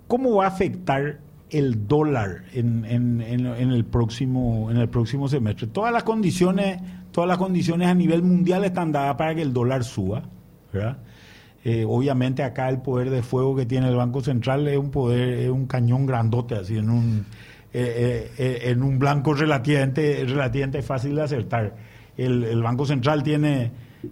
cómo 0.07 0.37
va 0.37 0.45
a 0.45 0.49
afectar 0.49 1.21
el 1.51 1.87
dólar 1.87 2.45
en, 2.53 2.85
en, 2.85 3.21
en, 3.21 3.71
el 3.71 3.85
próximo 3.85 4.71
en 4.71 4.79
el 4.79 4.89
próximo 4.89 5.29
semestre. 5.29 5.69
Todas 5.69 5.93
las 5.93 6.03
condiciones 6.03 6.81
todas 7.13 7.29
las 7.29 7.39
condiciones 7.39 7.89
a 7.89 7.95
nivel 7.95 8.23
mundial 8.23 8.65
están 8.65 8.93
dadas 8.93 9.17
para 9.17 9.35
que 9.35 9.43
el 9.43 9.53
dólar 9.53 9.85
suba, 9.85 10.25
eh, 11.65 11.85
obviamente 11.89 12.43
acá 12.43 12.69
el 12.69 12.83
poder 12.83 13.11
de 13.11 13.23
fuego 13.23 13.57
que 13.57 13.65
tiene 13.65 13.89
el 13.89 13.97
Banco 13.97 14.21
Central 14.21 14.69
es 14.69 14.77
un 14.77 14.91
poder 14.91 15.39
es 15.39 15.51
un 15.51 15.67
cañón 15.67 16.05
grandote 16.07 16.57
así 16.57 16.77
en 16.77 16.91
un 16.91 17.27
eh, 17.79 18.33
eh, 18.39 18.59
en 18.65 18.83
un 18.83 18.99
blanco 18.99 19.35
relativamente 19.35 20.25
relativamente 20.27 20.83
fácil 20.83 21.15
de 21.15 21.23
acertar. 21.23 21.77
El, 22.17 22.45
el 22.45 22.63
Banco 22.63 22.87
Central 22.87 23.23
tiene 23.23 23.71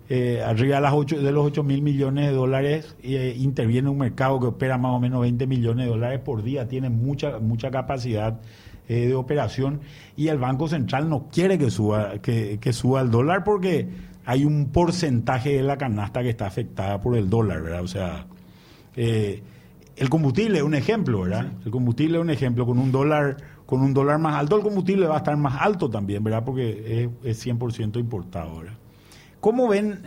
eh, 0.09 0.43
arriba 0.45 0.77
de, 0.77 0.83
las 0.83 1.07
de 1.07 1.33
los 1.33 1.47
8 1.47 1.63
mil 1.63 1.83
millones 1.83 2.29
de 2.29 2.33
dólares, 2.33 2.97
eh, 3.03 3.35
interviene 3.39 3.89
un 3.89 3.99
mercado 3.99 4.41
que 4.41 4.47
opera 4.47 4.79
más 4.79 4.93
o 4.93 5.01
menos 5.01 5.21
20 5.21 5.47
millones 5.47 5.87
de 5.87 5.91
dólares 5.91 6.21
por 6.21 6.43
día, 6.43 6.69
tiene 6.69 6.91
mucha, 6.91 7.39
mucha 7.39 7.71
capacidad 7.71 8.41
eh, 8.89 9.07
de 9.07 9.15
operación 9.15 9.81
y 10.17 10.29
el 10.29 10.39
Banco 10.39 10.69
Central 10.69 11.09
no 11.09 11.29
quiere 11.33 11.59
que 11.59 11.71
suba, 11.71 12.19
que, 12.21 12.73
suba 12.73 13.03
el 13.03 13.11
dólar 13.11 13.45
porque 13.45 13.89
hay 14.25 14.45
un 14.45 14.67
porcentaje 14.67 15.57
de 15.57 15.63
la 15.63 15.77
canasta 15.77 16.23
que 16.23 16.31
está 16.31 16.47
afectada 16.47 17.01
por 17.01 17.17
el 17.17 17.29
dólar, 17.29 17.63
¿verdad? 17.63 17.83
O 17.83 17.89
sea, 17.89 18.27
el 18.97 20.09
combustible 20.09 20.59
es 20.59 20.65
un 20.65 20.75
ejemplo, 20.75 21.23
¿verdad? 21.23 21.53
El 21.65 21.71
combustible 21.71 22.19
es 22.19 22.23
un 22.23 22.31
ejemplo, 22.31 22.67
con 22.67 22.79
un 22.79 22.91
dólar 22.91 23.37
con 23.67 23.81
un 23.81 23.95
dólar 23.95 24.19
más 24.19 24.37
alto, 24.37 24.57
el 24.57 24.63
combustible 24.63 25.07
va 25.07 25.15
a 25.15 25.19
estar 25.19 25.37
más 25.37 25.61
alto 25.61 25.89
también, 25.89 26.23
¿verdad? 26.23 26.45
Porque 26.45 27.11
es, 27.23 27.39
es 27.39 27.47
100% 27.47 27.99
importado, 27.99 28.59
¿verdad? 28.59 28.75
¿Cómo 29.45 29.69
ven 29.69 30.01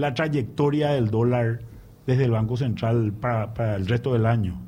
la 0.00 0.14
trayectoria 0.14 0.90
del 0.90 1.10
dólar 1.10 1.62
desde 2.06 2.26
el 2.26 2.30
Banco 2.30 2.56
Central 2.56 3.12
para, 3.12 3.74
el 3.74 3.88
resto 3.88 4.12
del 4.12 4.24
año? 4.24 4.62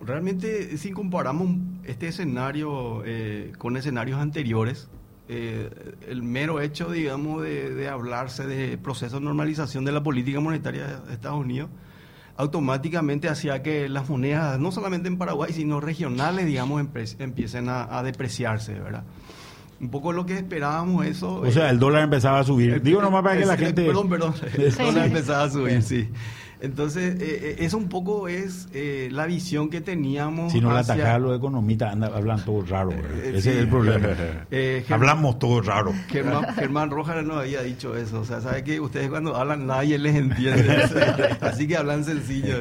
Realmente, 0.00 0.76
si 0.76 0.90
comparamos 0.90 1.50
este 1.84 2.08
escenario 2.08 3.04
eh, 3.06 3.52
con 3.58 3.76
escenarios 3.76 4.18
anteriores, 4.18 4.88
eh, 5.28 5.70
el 6.08 6.24
mero 6.24 6.60
hecho, 6.60 6.90
digamos, 6.90 7.42
de, 7.42 7.88
hablarse 7.88 8.44
de 8.44 8.76
proceso 8.76 9.20
de 9.20 9.24
normalización 9.24 9.84
de 9.84 9.92
la 9.92 10.02
política 10.02 10.40
monetaria 10.40 10.98
de 10.98 11.12
Estados 11.12 11.38
Unidos, 11.38 11.70
automáticamente 12.36 13.28
hacía 13.28 13.62
que 13.62 13.88
las 13.88 14.08
monedas, 14.08 14.58
no 14.58 14.72
solamente 14.72 15.08
en 15.08 15.18
Paraguay, 15.18 15.52
sino 15.52 15.80
regionales, 15.80 16.46
digamos, 16.46 16.84
empiecen 17.18 17.68
a, 17.68 17.96
a 17.96 18.02
depreciarse, 18.02 18.74
¿verdad? 18.74 19.04
un 19.80 19.90
poco 19.90 20.12
lo 20.12 20.24
que 20.24 20.34
esperábamos 20.34 21.04
eso. 21.04 21.40
O 21.40 21.50
sea, 21.50 21.70
el 21.70 21.78
dólar 21.78 22.04
empezaba 22.04 22.40
a 22.40 22.44
subir. 22.44 22.80
Digo 22.82 23.02
nomás 23.02 23.22
para 23.22 23.38
que 23.38 23.44
la 23.44 23.56
gente... 23.56 23.84
Perdón, 23.84 24.08
perdón. 24.08 24.34
El 24.56 24.74
dólar 24.74 25.06
empezaba 25.06 25.44
a 25.44 25.50
subir, 25.50 25.82
sí. 25.82 26.08
Entonces, 26.64 27.20
eh, 27.20 27.40
eh, 27.42 27.56
eso 27.58 27.76
un 27.76 27.90
poco 27.90 28.26
es 28.26 28.68
eh, 28.72 29.10
la 29.12 29.26
visión 29.26 29.68
que 29.68 29.82
teníamos. 29.82 30.50
Si 30.50 30.62
no 30.62 30.72
la 30.72 30.80
atacaba 30.80 31.18
los 31.18 31.36
economistas, 31.36 31.94
hablan 31.94 32.42
todo 32.42 32.62
raro. 32.62 32.90
Ese 33.22 33.36
es 33.36 33.46
el 33.58 33.68
problema. 33.68 34.08
Hablamos 34.88 35.38
todo 35.38 35.60
raro. 35.60 35.92
Germán, 36.08 36.46
Germán 36.54 36.90
Rojas 36.90 37.22
nos 37.22 37.36
había 37.36 37.62
dicho 37.62 37.94
eso. 37.94 38.20
O 38.20 38.24
sea, 38.24 38.40
¿sabe 38.40 38.64
que 38.64 38.80
Ustedes 38.80 39.10
cuando 39.10 39.36
hablan 39.36 39.66
nadie 39.66 39.98
les 39.98 40.14
entiende. 40.14 40.74
Así 41.42 41.68
que 41.68 41.76
hablan 41.76 42.02
sencillo. 42.04 42.56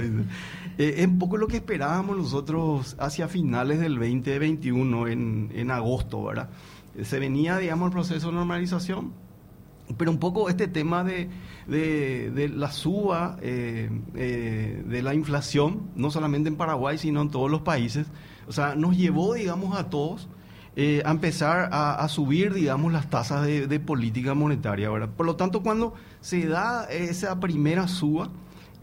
es 0.77 1.07
un 1.07 1.17
poco 1.17 1.37
lo 1.37 1.47
que 1.47 1.57
esperábamos 1.57 2.17
nosotros 2.17 2.97
hacia 2.99 3.29
finales 3.29 3.79
del 3.79 3.95
2021, 3.95 5.07
en, 5.07 5.51
en 5.53 5.71
agosto, 5.71 6.23
¿verdad? 6.23 6.49
se 7.01 7.17
venía, 7.19 7.57
digamos, 7.57 7.87
el 7.87 7.93
proceso 7.93 8.27
de 8.27 8.33
normalización, 8.33 9.13
pero 9.97 10.11
un 10.11 10.19
poco 10.19 10.49
este 10.49 10.67
tema 10.67 11.03
de, 11.03 11.29
de, 11.67 12.49
la 12.49 12.71
suba 12.71 13.37
eh, 13.41 13.89
eh, 14.15 14.83
de 14.85 15.01
la 15.01 15.13
inflación, 15.13 15.89
no 15.95 16.11
solamente 16.11 16.49
en 16.49 16.55
Paraguay, 16.55 16.97
sino 16.97 17.21
en 17.21 17.29
todos 17.29 17.49
los 17.51 17.61
países, 17.61 18.07
o 18.47 18.51
sea, 18.51 18.75
nos 18.75 18.97
llevó, 18.97 19.33
digamos, 19.33 19.77
a 19.77 19.89
todos 19.89 20.29
eh, 20.75 21.03
a 21.05 21.11
empezar 21.11 21.69
a, 21.71 22.07
subir, 22.07 22.53
digamos, 22.53 22.91
las 22.91 23.09
tasas 23.09 23.45
de, 23.45 23.67
de 23.67 23.79
política 23.79 24.33
monetaria, 24.33 24.89
¿verdad? 24.89 25.09
Por 25.15 25.25
lo 25.25 25.35
tanto, 25.35 25.61
cuando 25.61 25.93
se 26.19 26.47
da 26.47 26.85
esa 26.85 27.39
primera 27.39 27.87
suba, 27.87 28.29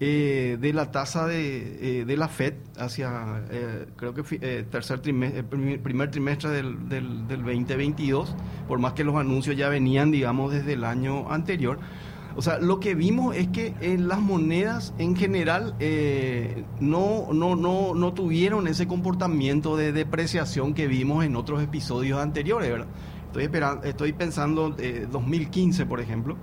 eh, 0.02 0.56
de 0.58 0.72
la 0.72 0.90
tasa 0.90 1.26
de, 1.26 2.00
eh, 2.00 2.04
de, 2.06 2.16
la 2.16 2.28
FED 2.28 2.54
hacia, 2.78 3.42
eh, 3.50 3.84
creo 3.96 4.14
que 4.14 4.22
tercer 4.70 5.00
trimestre, 5.00 5.42
primer 5.42 6.10
trimestre 6.10 6.48
del, 6.48 6.88
del, 6.88 7.26
2022, 7.28 8.34
por 8.66 8.78
más 8.78 8.94
que 8.94 9.04
los 9.04 9.16
anuncios 9.16 9.58
ya 9.58 9.68
venían, 9.68 10.10
digamos, 10.10 10.52
desde 10.52 10.72
el 10.72 10.84
año 10.84 11.30
anterior. 11.30 11.80
O 12.34 12.40
sea, 12.40 12.58
lo 12.58 12.80
que 12.80 12.94
vimos 12.94 13.36
es 13.36 13.48
que 13.48 13.74
las 13.98 14.20
monedas 14.20 14.94
en 14.96 15.16
general 15.16 15.74
no, 16.80 17.28
no, 17.34 17.54
no, 17.54 17.94
no 17.94 18.14
tuvieron 18.14 18.68
ese 18.68 18.86
comportamiento 18.86 19.76
de 19.76 19.92
depreciación 19.92 20.72
que 20.72 20.86
vimos 20.86 21.26
en 21.26 21.36
otros 21.36 21.62
episodios 21.62 22.20
anteriores, 22.20 22.70
¿verdad? 22.70 22.88
Estoy, 23.26 23.42
esperando, 23.42 23.84
estoy 23.84 24.12
pensando 24.14 24.74
2015, 25.10 25.84
por 25.84 26.00
ejemplo. 26.00 26.38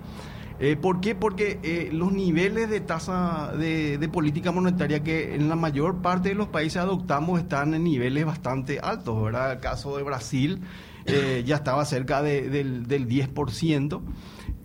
Eh, 0.59 0.75
¿Por 0.75 1.01
qué? 1.01 1.13
Porque 1.13 1.59
eh, 1.61 1.89
los 1.91 2.11
niveles 2.11 2.69
de 2.69 2.79
tasa 2.79 3.51
de, 3.55 4.09
política 4.11 4.51
monetaria 4.51 5.03
que 5.03 5.35
en 5.35 5.49
la 5.49 5.55
mayor 5.55 6.01
parte 6.01 6.29
de 6.29 6.35
los 6.35 6.47
países 6.47 6.77
adoptamos 6.77 7.39
están 7.39 7.75
en 7.75 7.83
niveles 7.83 8.25
bastante 8.25 8.79
altos, 8.79 9.21
¿verdad? 9.23 9.53
El 9.53 9.59
caso 9.59 9.95
de 9.97 10.03
Brasil 10.03 10.61
eh, 11.05 11.43
ya 11.45 11.57
estaba 11.57 11.85
cerca 11.85 12.23
del, 12.23 12.87
del 12.87 13.07
10%. 13.07 14.01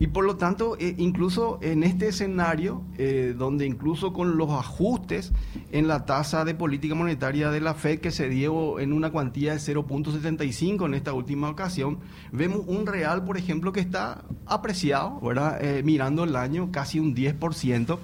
Y 0.02 0.08
por 0.08 0.24
lo 0.24 0.34
tanto, 0.34 0.76
eh, 0.80 0.96
incluso 0.98 1.60
en 1.62 1.84
este 1.84 2.08
escenario, 2.08 2.82
eh, 2.98 3.36
donde 3.38 3.66
incluso 3.66 4.12
con 4.12 4.36
los 4.36 4.50
ajustes 4.50 5.32
en 5.70 5.86
la 5.86 6.06
tasa 6.06 6.44
de 6.44 6.56
política 6.56 6.96
monetaria 6.96 7.52
de 7.52 7.60
la 7.60 7.74
Fed 7.74 8.00
que 8.00 8.10
se 8.10 8.28
dio 8.28 8.80
en 8.80 8.92
una 8.92 9.12
cuantía 9.12 9.52
de 9.52 9.60
0.75 9.60 10.86
en 10.86 10.94
esta 10.94 11.12
última 11.12 11.48
ocasión, 11.48 12.00
vemos 12.32 12.62
un 12.66 12.84
real, 12.88 13.24
por 13.24 13.38
ejemplo, 13.38 13.72
que 13.72 13.78
está 13.78 14.24
apreciado, 14.44 15.20
¿verdad? 15.20 15.64
Eh, 15.64 15.84
mirando 15.84 16.24
el 16.24 16.34
año, 16.34 16.72
casi 16.72 16.98
un 16.98 17.14
10%. 17.14 18.00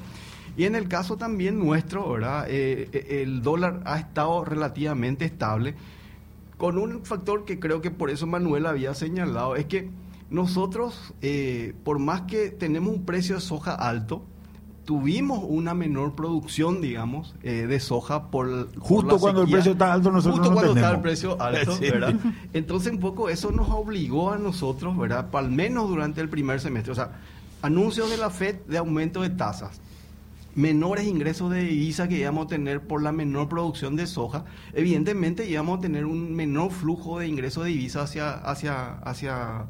Y 0.56 0.66
en 0.66 0.76
el 0.76 0.86
caso 0.86 1.16
también 1.16 1.58
nuestro, 1.58 2.12
¿verdad? 2.12 2.48
el 2.48 3.42
dólar 3.42 3.82
ha 3.86 3.98
estado 3.98 4.44
relativamente 4.44 5.24
estable, 5.24 5.74
con 6.58 6.78
un 6.78 7.04
factor 7.04 7.44
que 7.44 7.58
creo 7.58 7.80
que 7.80 7.90
por 7.90 8.08
eso 8.08 8.28
Manuel 8.28 8.66
había 8.66 8.94
señalado, 8.94 9.56
es 9.56 9.66
que 9.66 9.90
nosotros, 10.30 11.14
eh, 11.22 11.74
por 11.84 11.98
más 11.98 12.22
que 12.22 12.50
tenemos 12.50 12.94
un 12.94 13.04
precio 13.04 13.36
de 13.36 13.40
soja 13.40 13.74
alto, 13.74 14.24
tuvimos 14.84 15.44
una 15.46 15.74
menor 15.74 16.14
producción, 16.14 16.80
digamos, 16.80 17.34
eh, 17.42 17.66
de 17.66 17.78
soja 17.78 18.30
por 18.30 18.72
justo 18.78 19.18
cuando 19.18 19.42
el 19.42 19.50
precio 19.50 19.72
está 19.72 19.92
alto 19.92 20.10
nosotros 20.10 20.38
justo 20.38 20.54
cuando 20.54 20.74
está 20.74 20.90
el 20.92 21.00
precio 21.00 21.40
alto, 21.40 21.78
¿verdad? 21.78 22.14
Entonces 22.54 22.92
un 22.92 22.98
poco 22.98 23.28
eso 23.28 23.50
nos 23.50 23.68
obligó 23.68 24.32
a 24.32 24.38
nosotros, 24.38 24.96
¿verdad? 24.96 25.28
Al 25.30 25.50
menos 25.50 25.90
durante 25.90 26.22
el 26.22 26.30
primer 26.30 26.60
semestre, 26.60 26.92
o 26.92 26.94
sea, 26.94 27.20
anuncios 27.60 28.08
de 28.08 28.16
la 28.16 28.30
Fed 28.30 28.56
de 28.66 28.78
aumento 28.78 29.20
de 29.20 29.28
tasas, 29.28 29.80
menores 30.54 31.06
ingresos 31.06 31.50
de 31.50 31.62
divisa 31.62 32.08
que 32.08 32.18
íbamos 32.18 32.46
a 32.46 32.48
tener 32.48 32.86
por 32.86 33.02
la 33.02 33.12
menor 33.12 33.48
producción 33.48 33.96
de 33.96 34.06
soja, 34.06 34.44
evidentemente 34.72 35.48
íbamos 35.48 35.78
a 35.78 35.80
tener 35.80 36.04
un 36.04 36.34
menor 36.34 36.70
flujo 36.70 37.18
de 37.18 37.28
ingresos 37.28 37.64
de 37.64 37.70
divisa 37.70 38.02
hacia, 38.02 38.32
hacia, 38.32 38.98
hacia, 38.98 39.68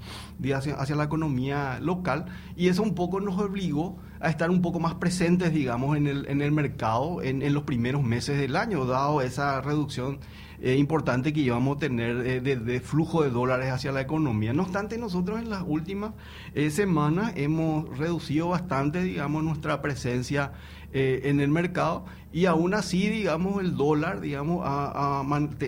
hacia, 0.76 0.96
la 0.96 1.04
economía 1.04 1.78
local 1.80 2.26
y 2.56 2.68
eso 2.68 2.82
un 2.82 2.94
poco 2.94 3.20
nos 3.20 3.38
obligó 3.38 3.98
a 4.20 4.28
estar 4.30 4.50
un 4.50 4.62
poco 4.62 4.80
más 4.80 4.94
presentes, 4.94 5.52
digamos, 5.52 5.96
en 5.96 6.06
el, 6.06 6.26
en 6.28 6.42
el 6.42 6.52
mercado 6.52 7.22
en, 7.22 7.52
los 7.52 7.62
primeros 7.62 8.02
meses 8.02 8.38
del 8.38 8.56
año, 8.56 8.84
dado 8.84 9.20
esa 9.20 9.60
reducción 9.60 10.18
eh, 10.60 10.74
importante 10.76 11.32
que 11.32 11.40
íbamos 11.40 11.76
a 11.76 11.80
tener 11.80 12.26
eh, 12.26 12.40
de, 12.40 12.80
flujo 12.80 13.22
de 13.22 13.30
dólares 13.30 13.70
hacia 13.70 13.92
la 13.92 14.00
economía. 14.00 14.52
No 14.52 14.64
obstante, 14.64 14.98
nosotros 14.98 15.38
en 15.38 15.50
las 15.50 15.62
últimas 15.66 16.12
eh, 16.54 16.70
semanas 16.70 17.32
hemos 17.36 17.96
reducido 17.96 18.48
bastante, 18.48 19.02
digamos, 19.02 19.44
nuestra 19.44 19.80
presencia 19.80 20.52
en 20.90 21.40
el 21.40 21.50
mercado 21.50 22.06
y 22.32 22.44
aún 22.46 22.74
así, 22.74 23.08
digamos, 23.08 23.60
el 23.62 23.76
dólar, 23.76 24.20
digamos, 24.20 24.66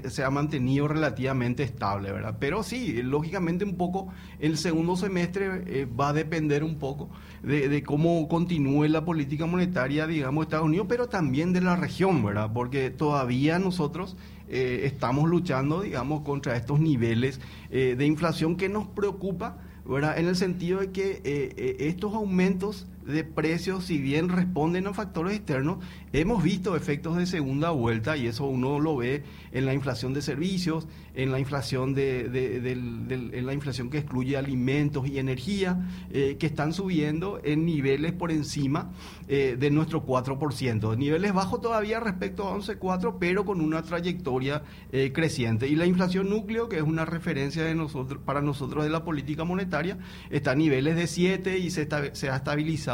se 0.09 0.25
ha 0.25 0.31
mantenido 0.31 0.89
relativamente 0.89 1.63
estable, 1.63 2.13
¿verdad? 2.13 2.37
Pero 2.39 2.63
sí, 2.63 3.03
lógicamente 3.03 3.65
un 3.65 3.77
poco 3.77 4.09
el 4.39 4.59
segundo 4.59 4.97
semestre 4.97 5.87
va 5.87 6.11
a 6.11 6.13
depender 6.13 6.63
un 6.63 6.77
poco 6.77 7.09
de, 7.43 7.83
cómo 7.83 8.29
continúe 8.29 8.87
la 8.89 9.05
política 9.05 9.47
monetaria, 9.47 10.07
digamos, 10.07 10.43
de 10.43 10.45
Estados 10.47 10.67
Unidos, 10.67 10.87
pero 10.89 11.09
también 11.09 11.53
de 11.53 11.61
la 11.61 11.77
región, 11.77 12.23
¿verdad? 12.23 12.51
Porque 12.53 12.91
todavía 12.91 13.59
nosotros 13.59 14.17
eh, 14.49 14.83
estamos 14.85 15.29
luchando, 15.29 15.81
digamos, 15.81 16.23
contra 16.23 16.57
estos 16.57 16.81
niveles 16.81 17.41
eh, 17.71 17.95
de 17.97 18.07
inflación 18.07 18.57
que 18.57 18.69
nos 18.69 18.87
preocupa, 18.87 19.59
¿verdad? 19.87 20.19
En 20.19 20.29
el 20.29 20.37
sentido 20.37 20.81
de 20.81 20.91
que 20.91 21.23
eh, 21.25 21.77
estos 21.81 22.15
aumentos 22.15 22.87
de 23.05 23.25
precios, 23.25 23.85
si 23.85 23.99
bien 23.99 24.29
responden 24.29 24.87
a 24.87 24.95
factores 24.95 25.37
externos, 25.37 25.79
hemos 26.13 26.43
visto 26.43 26.77
efectos 26.77 27.17
de 27.17 27.27
segunda 27.27 27.71
vuelta 27.71 28.17
y 28.17 28.27
eso 28.27 28.45
uno 28.45 28.79
lo 28.79 28.97
ve 28.97 29.25
en 29.53 29.67
la 29.67 29.75
inflación 29.75 30.13
de 30.13 30.23
servicios, 30.23 30.87
en 31.15 31.33
la 31.33 31.39
inflación 31.39 31.95
de, 31.95 32.27
en 32.27 33.47
la 33.47 33.53
inflación 33.53 33.91
que 33.91 33.99
excluye 33.99 34.37
alimentos 34.37 35.07
y 35.09 35.19
energía, 35.19 35.89
eh, 36.11 36.37
que 36.39 36.47
están 36.47 36.73
subiendo 36.73 37.41
en 37.43 37.65
niveles 37.65 38.13
por 38.13 38.31
encima 38.31 38.93
eh, 39.29 39.57
de 39.59 39.71
nuestro 39.71 40.05
4%. 40.05 40.97
Niveles 40.97 41.33
bajos 41.33 41.61
todavía 41.61 42.01
respecto 42.01 42.49
a 42.49 42.57
11.4, 42.57 43.17
pero 43.19 43.45
con 43.45 43.61
una 43.61 43.83
trayectoria 43.83 44.63
eh, 44.93 45.13
creciente. 45.13 45.69
Y 45.69 45.77
la 45.77 45.87
inflación 45.87 46.29
núcleo, 46.29 46.69
que 46.69 46.77
es 46.77 46.83
una 46.83 47.05
referencia 47.05 47.65
de 47.65 47.75
nosotros, 47.75 48.21
para 48.25 48.41
nosotros 48.41 48.85
de 48.85 48.91
la 48.91 49.05
política 49.05 49.45
monetaria, 49.45 49.99
está 50.31 50.53
a 50.53 50.55
niveles 50.55 50.97
de 50.97 51.07
7 51.07 51.59
y 51.59 51.71
se, 51.71 51.89
se 52.13 52.31
ha 52.31 52.37
estabilizado 52.37 52.90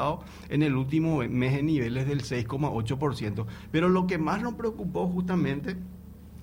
en 0.49 0.63
el 0.63 0.77
último 0.77 1.19
mes 1.29 1.55
en 1.55 1.67
niveles 1.67 2.07
del 2.07 2.23
6,8%. 2.23 3.47
Pero 3.71 3.89
lo 3.89 4.07
que 4.07 4.19
más 4.19 4.43
nos 4.43 4.55
preocupó 4.55 5.09
justamente 5.09 5.77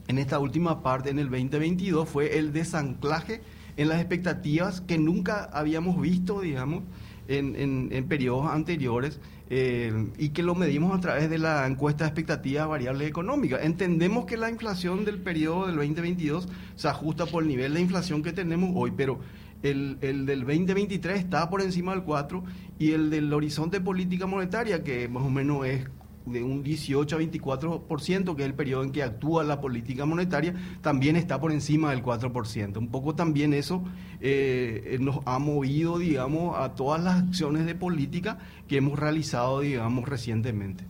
en 0.08 0.18
esta 0.18 0.40
última 0.40 0.84
parte, 0.84 1.10
en 1.10 1.20
el 1.20 1.30
2022, 1.30 2.08
fue 2.08 2.38
el 2.38 2.52
desanclaje 2.52 3.42
en 3.78 3.88
las 3.88 4.00
expectativas 4.00 4.82
que 4.82 4.98
nunca 4.98 5.46
habíamos 5.46 6.00
visto, 6.00 6.42
digamos, 6.42 6.84
en, 7.28 8.06
periodos 8.10 8.48
anteriores 8.48 9.20
eh, 9.50 10.10
y 10.18 10.30
que 10.30 10.44
lo 10.44 10.56
medimos 10.56 10.96
a 10.96 11.00
través 11.00 11.30
de 11.30 11.38
la 11.38 11.66
encuesta 11.66 12.04
de 12.04 12.10
expectativas 12.10 12.68
variables 12.68 13.08
económicas. 13.08 13.64
Entendemos 13.64 14.26
que 14.26 14.36
la 14.36 14.50
inflación 14.50 15.06
del 15.06 15.20
periodo 15.20 15.68
del 15.68 15.78
2022 15.78 16.50
se 16.76 16.88
ajusta 16.88 17.26
por 17.26 17.44
el 17.44 17.50
nivel 17.50 17.74
de 17.74 17.82
inflación 17.82 18.24
que 18.24 18.34
tenemos 18.34 18.72
hoy, 18.76 18.92
pero 18.96 19.20
el, 19.64 19.98
el, 20.02 20.26
del 20.26 20.42
2023 20.42 21.18
está 21.18 21.50
por 21.50 21.62
encima 21.62 21.94
del 21.94 22.04
4 22.04 22.44
y 22.78 22.92
el 22.92 23.10
del 23.10 23.34
horizonte 23.34 23.82
política 23.82 24.28
monetaria, 24.28 24.84
que 24.84 25.08
más 25.08 25.24
o 25.24 25.30
menos 25.30 25.66
es 25.66 25.88
de 26.26 26.44
un 26.44 26.64
18 26.64 27.16
a 27.16 27.20
24%, 27.20 28.36
que 28.36 28.44
es 28.44 28.48
el 28.48 28.54
periodo 28.54 28.84
en 28.84 28.92
que 28.92 29.04
actúa 29.04 29.44
la 29.44 29.60
política 29.60 30.06
monetaria, 30.06 30.54
también 30.82 31.16
está 31.16 31.40
por 31.40 31.52
encima 31.52 31.92
del 31.92 32.04
4%. 32.04 32.78
Un 32.78 32.90
poco 32.90 33.16
también 33.16 33.54
eso 33.54 33.84
eh, 34.22 34.98
nos 35.02 35.20
ha 35.26 35.40
movido, 35.40 35.98
digamos, 35.98 36.58
a 36.58 36.76
todas 36.76 37.04
las 37.04 37.24
acciones 37.24 37.66
de 37.66 37.76
política 37.76 38.38
que 38.68 38.78
hemos 38.78 39.00
realizado, 39.00 39.62
digamos, 39.62 40.08
recientemente. 40.08 40.86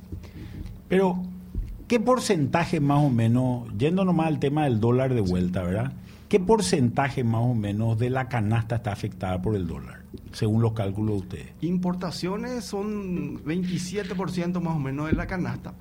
Pero, 0.87 1.23
¿qué 1.87 1.99
porcentaje 1.99 2.79
más 2.79 3.03
o 3.03 3.09
menos, 3.09 3.67
yendo 3.77 4.05
nomás 4.05 4.27
al 4.27 4.39
tema 4.39 4.65
del 4.65 4.79
dólar 4.79 5.13
de 5.13 5.21
vuelta, 5.21 5.63
¿verdad? 5.63 5.93
¿Qué 6.33 6.39
porcentaje 6.39 7.23
más 7.23 7.43
o 7.43 7.53
menos 7.53 7.99
de 7.99 8.09
la 8.09 8.27
canasta 8.27 8.77
está 8.77 8.91
afectada 8.91 9.39
por 9.39 9.55
el 9.55 9.67
dólar, 9.67 10.01
según 10.31 10.63
los 10.63 10.73
cálculos 10.73 11.11
de 11.11 11.19
ustedes? 11.19 11.53
Importaciones 11.61 12.65
son 12.65 13.43
27% 13.43 14.59
más 14.59 14.75
o 14.75 14.79
menos 14.79 15.11
de 15.11 15.13
la 15.13 15.27
canasta. 15.27 15.75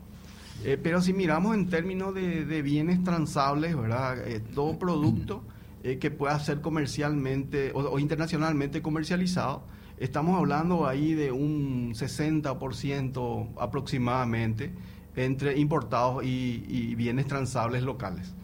Eh, 0.63 0.77
pero 0.77 1.01
si 1.01 1.15
miramos 1.15 1.55
en 1.55 1.71
términos 1.71 2.15
de, 2.15 2.61
bienes 2.61 3.03
transables, 3.03 3.75
¿verdad? 3.75 4.29
Eh, 4.29 4.41
todo 4.41 4.79
producto 4.79 5.43
eh, 5.85 5.97
que 5.97 6.11
pueda 6.11 6.39
ser 6.39 6.61
comercialmente 6.61 7.73
o, 7.75 7.99
internacionalmente 7.99 8.83
comercializado, 8.83 9.65
estamos 9.97 10.37
hablando 10.37 10.87
ahí 10.87 11.15
de 11.15 11.33
un 11.33 11.95
60% 11.95 13.49
aproximadamente 13.59 14.71
entre 15.17 15.59
importados 15.59 16.23
y 16.27 16.95
bienes 16.95 17.27
transables 17.27 17.85
locales. 17.85 18.35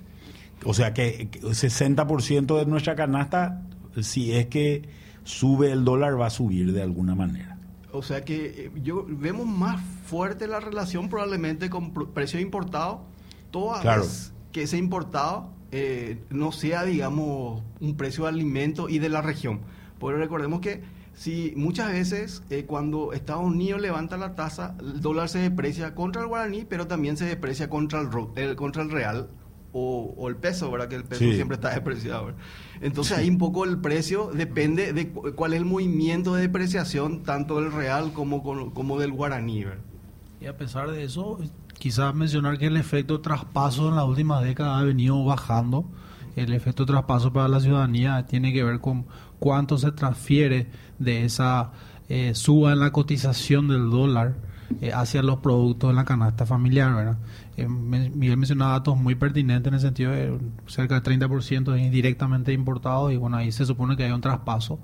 O 0.64 0.74
sea 0.74 0.92
que 0.92 1.30
60% 1.30 2.58
de 2.58 2.66
nuestra 2.66 2.96
canasta, 2.96 3.62
si 4.00 4.32
es 4.32 4.46
que 4.46 4.88
sube 5.24 5.72
el 5.72 5.84
dólar, 5.84 6.20
va 6.20 6.26
a 6.26 6.30
subir 6.30 6.72
de 6.72 6.82
alguna 6.82 7.14
manera. 7.14 7.58
O 7.92 8.02
sea 8.02 8.24
que 8.24 8.46
eh, 8.46 8.70
yo 8.82 9.04
vemos 9.08 9.46
más 9.46 9.80
fuerte 10.06 10.46
la 10.46 10.60
relación 10.60 11.08
probablemente 11.08 11.70
con 11.70 11.92
precio 11.92 12.38
importado, 12.38 13.04
toda 13.50 13.82
vez 13.96 14.32
que 14.52 14.62
ese 14.62 14.76
importado 14.76 15.50
eh, 15.70 16.22
no 16.30 16.52
sea, 16.52 16.84
digamos, 16.84 17.62
un 17.80 17.96
precio 17.96 18.24
de 18.24 18.30
alimento 18.30 18.88
y 18.88 18.98
de 18.98 19.08
la 19.08 19.22
región. 19.22 19.60
Porque 19.98 20.18
recordemos 20.18 20.60
que 20.60 20.82
si 21.14 21.52
muchas 21.56 21.92
veces 21.92 22.42
eh, 22.48 22.64
cuando 22.64 23.12
Estados 23.12 23.44
Unidos 23.44 23.80
levanta 23.80 24.16
la 24.16 24.34
tasa, 24.34 24.76
el 24.80 25.00
dólar 25.00 25.28
se 25.28 25.38
deprecia 25.38 25.94
contra 25.94 26.22
el 26.22 26.28
guaraní, 26.28 26.64
pero 26.64 26.86
también 26.86 27.16
se 27.16 27.24
deprecia 27.24 27.68
contra 27.68 28.08
el, 28.36 28.56
contra 28.56 28.82
el 28.82 28.90
real 28.90 29.28
o, 29.78 30.28
el 30.28 30.36
peso, 30.36 30.70
¿verdad? 30.70 30.88
Que 30.88 30.96
el 30.96 31.04
peso 31.04 31.24
siempre 31.32 31.56
está 31.56 31.74
depreciado. 31.74 32.32
Entonces 32.80 33.16
ahí 33.18 33.28
un 33.28 33.38
poco 33.38 33.64
el 33.64 33.78
precio 33.78 34.30
depende 34.32 34.92
de 34.92 35.10
cuál 35.10 35.52
es 35.52 35.58
el 35.58 35.64
movimiento 35.64 36.34
de 36.34 36.42
depreciación 36.42 37.22
tanto 37.22 37.60
del 37.60 37.72
real 37.72 38.12
como, 38.12 38.42
como 38.42 38.98
del 38.98 39.12
guaraní. 39.12 39.64
Y 40.40 40.46
a 40.46 40.56
pesar 40.56 40.90
de 40.90 41.04
eso, 41.04 41.38
quizás 41.78 42.14
mencionar 42.14 42.58
que 42.58 42.66
el 42.66 42.76
efecto 42.76 43.20
traspaso 43.20 43.88
en 43.88 43.96
la 43.96 44.04
última 44.04 44.40
década 44.40 44.78
ha 44.78 44.84
venido 44.84 45.24
bajando. 45.24 45.84
El 46.36 46.52
efecto 46.52 46.86
traspaso 46.86 47.32
para 47.32 47.48
la 47.48 47.60
ciudadanía 47.60 48.24
tiene 48.26 48.52
que 48.52 48.62
ver 48.62 48.78
con 48.80 49.06
cuánto 49.40 49.76
se 49.78 49.90
transfiere 49.90 50.68
de 50.98 51.24
esa 51.24 51.72
eh, 52.08 52.34
suba 52.34 52.72
en 52.72 52.78
la 52.78 52.92
cotización 52.92 53.66
del 53.68 53.90
dólar 53.90 54.36
eh, 54.80 54.92
hacia 54.92 55.22
los 55.22 55.38
productos 55.38 55.90
en 55.90 55.96
la 55.96 56.04
canasta 56.04 56.44
familiar, 56.44 56.94
¿verdad? 56.94 57.18
Eh, 57.56 57.66
Miguel 57.66 58.36
mencionaba 58.36 58.72
datos 58.72 58.96
muy 58.96 59.14
pertinentes 59.14 59.68
en 59.68 59.74
el 59.74 59.80
sentido 59.80 60.12
de 60.12 60.38
cerca 60.66 61.00
del 61.00 61.20
30% 61.20 61.74
es 61.74 61.82
indirectamente 61.82 62.52
importado 62.52 63.10
y 63.10 63.16
bueno, 63.16 63.38
ahí 63.38 63.50
se 63.50 63.64
supone 63.64 63.96
que 63.96 64.04
hay 64.04 64.12
un 64.12 64.20
traspaso 64.20 64.78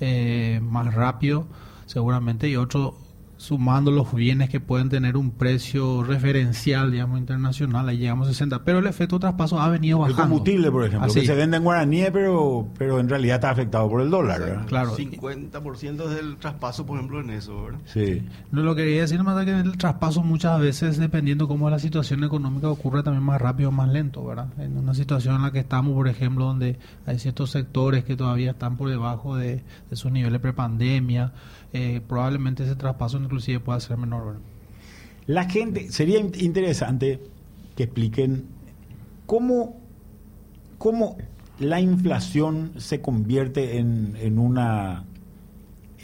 eh, 0.00 0.60
más 0.62 0.94
rápido 0.94 1.46
seguramente 1.86 2.48
y 2.48 2.56
otro 2.56 2.96
sumando 3.40 3.90
los 3.90 4.12
bienes 4.12 4.50
que 4.50 4.60
pueden 4.60 4.90
tener 4.90 5.16
un 5.16 5.30
precio 5.30 6.02
referencial, 6.02 6.92
digamos, 6.92 7.18
internacional, 7.18 7.88
ahí 7.88 7.96
llegamos 7.96 8.28
a 8.28 8.32
60. 8.32 8.64
Pero 8.64 8.80
el 8.80 8.86
efecto 8.86 9.16
de 9.16 9.20
traspaso 9.20 9.58
ha 9.58 9.70
venido 9.70 9.98
bajando. 9.98 10.22
El 10.22 10.28
combustible, 10.28 10.70
por 10.70 10.84
ejemplo, 10.84 11.10
que 11.10 11.24
se 11.24 11.34
vende 11.34 11.56
en 11.56 11.64
guaraní, 11.64 12.04
pero, 12.12 12.68
pero 12.76 13.00
en 13.00 13.08
realidad 13.08 13.36
está 13.36 13.50
afectado 13.50 13.88
por 13.88 14.02
el 14.02 14.10
dólar, 14.10 14.40
¿verdad? 14.40 14.66
Claro. 14.66 14.94
50% 14.94 16.08
del 16.08 16.36
traspaso, 16.36 16.84
por 16.84 16.98
ejemplo, 16.98 17.18
en 17.20 17.30
eso, 17.30 17.64
¿verdad? 17.64 17.78
Sí. 17.86 18.22
No, 18.50 18.60
lo 18.62 18.74
que 18.74 18.82
quería 18.82 19.00
decir 19.00 19.22
más 19.22 19.38
es 19.38 19.46
que 19.46 19.58
el 19.58 19.78
traspaso 19.78 20.22
muchas 20.22 20.60
veces, 20.60 20.98
dependiendo 20.98 21.48
cómo 21.48 21.70
la 21.70 21.78
situación 21.78 22.22
económica 22.22 22.68
ocurre 22.68 23.02
también 23.02 23.24
más 23.24 23.40
rápido 23.40 23.70
o 23.70 23.72
más 23.72 23.88
lento, 23.88 24.22
¿verdad? 24.22 24.48
En 24.58 24.76
una 24.76 24.92
situación 24.92 25.36
en 25.36 25.42
la 25.42 25.50
que 25.50 25.60
estamos, 25.60 25.94
por 25.94 26.08
ejemplo, 26.08 26.44
donde 26.44 26.78
hay 27.06 27.18
ciertos 27.18 27.52
sectores 27.52 28.04
que 28.04 28.16
todavía 28.16 28.50
están 28.50 28.76
por 28.76 28.90
debajo 28.90 29.34
de, 29.34 29.62
de 29.88 29.96
sus 29.96 30.12
niveles 30.12 30.42
prepandemia, 30.42 31.32
eh, 31.72 32.00
probablemente 32.06 32.64
ese 32.64 32.76
traspaso 32.76 33.18
inclusive 33.18 33.60
pueda 33.60 33.80
ser 33.80 33.96
menor. 33.96 34.38
La 35.26 35.48
gente, 35.48 35.90
sería 35.92 36.18
interesante 36.18 37.20
que 37.76 37.84
expliquen 37.84 38.46
cómo, 39.26 39.78
cómo 40.78 41.16
la 41.58 41.80
inflación 41.80 42.72
se 42.78 43.00
convierte 43.00 43.78
en, 43.78 44.16
en 44.20 44.38
una, 44.38 45.04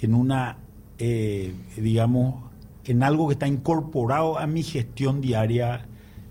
en 0.00 0.14
una 0.14 0.58
eh, 0.98 1.54
digamos, 1.76 2.44
en 2.84 3.02
algo 3.02 3.28
que 3.28 3.34
está 3.34 3.46
incorporado 3.46 4.38
a 4.38 4.46
mi 4.46 4.62
gestión 4.62 5.20
diaria 5.20 5.86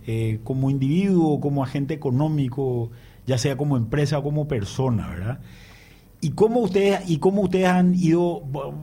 eh, 0.07 0.39
como 0.43 0.69
individuo, 0.69 1.39
como 1.39 1.63
agente 1.63 1.93
económico, 1.93 2.89
ya 3.27 3.37
sea 3.37 3.57
como 3.57 3.77
empresa 3.77 4.19
o 4.19 4.23
como 4.23 4.47
persona, 4.47 5.07
¿verdad? 5.09 5.39
¿Y 6.25 6.31
cómo 6.31 6.61
ustedes 6.61 7.07
y 7.07 7.19
cómo 7.19 7.43
ustedes 7.43 7.67
han 7.67 7.93
ido 7.93 8.41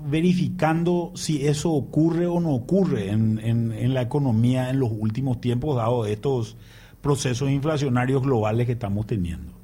verificando 0.09 1.11
si 1.17 1.45
eso 1.45 1.73
ocurre 1.73 2.29
o 2.29 2.39
no 2.39 2.51
ocurre 2.51 3.11
en, 3.11 3.41
en, 3.41 3.93
la 3.95 4.03
economía 4.03 4.71
en 4.71 4.79
los 4.79 4.93
últimos 4.93 5.41
tiempos, 5.41 5.75
dado 5.75 6.07
estos 6.07 6.57
procesos 7.01 7.51
inflacionarios 7.51 8.23
globales 8.23 8.67
que 8.67 8.75
estamos 8.75 9.09
teniendo? 9.09 9.62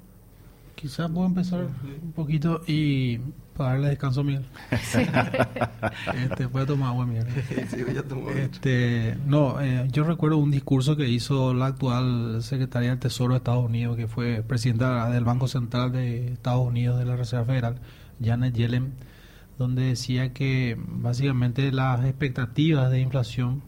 Quizás 0.78 1.10
puedo 1.10 1.26
empezar 1.26 1.66
un 2.02 2.12
poquito 2.12 2.60
y 2.68 3.18
para 3.56 3.70
darle 3.70 3.88
descanso 3.88 4.20
a 4.20 4.24
Miguel. 4.24 4.44
Sí. 4.80 5.00
este, 6.14 6.48
puede 6.48 6.66
tomar 6.66 6.90
agua, 6.90 7.04
Miguel. 7.04 7.26
Sí, 7.68 7.82
voy 7.82 7.96
a 7.96 8.02
tomar 8.04 8.36
este, 8.36 9.18
no, 9.26 9.60
eh, 9.60 9.88
yo 9.90 10.04
recuerdo 10.04 10.36
un 10.36 10.52
discurso 10.52 10.96
que 10.96 11.08
hizo 11.08 11.52
la 11.52 11.66
actual 11.66 12.44
secretaria 12.44 12.90
del 12.90 13.00
Tesoro 13.00 13.34
de 13.34 13.38
Estados 13.38 13.64
Unidos, 13.64 13.96
que 13.96 14.06
fue 14.06 14.44
presidenta 14.46 15.10
del 15.10 15.24
Banco 15.24 15.48
Central 15.48 15.90
de 15.90 16.34
Estados 16.34 16.64
Unidos 16.64 16.96
de 17.00 17.06
la 17.06 17.16
Reserva 17.16 17.44
Federal, 17.44 17.80
Janet 18.22 18.54
Yellen, 18.54 18.92
donde 19.58 19.82
decía 19.82 20.32
que 20.32 20.76
básicamente 20.78 21.72
las 21.72 22.04
expectativas 22.04 22.92
de 22.92 23.00
inflación 23.00 23.62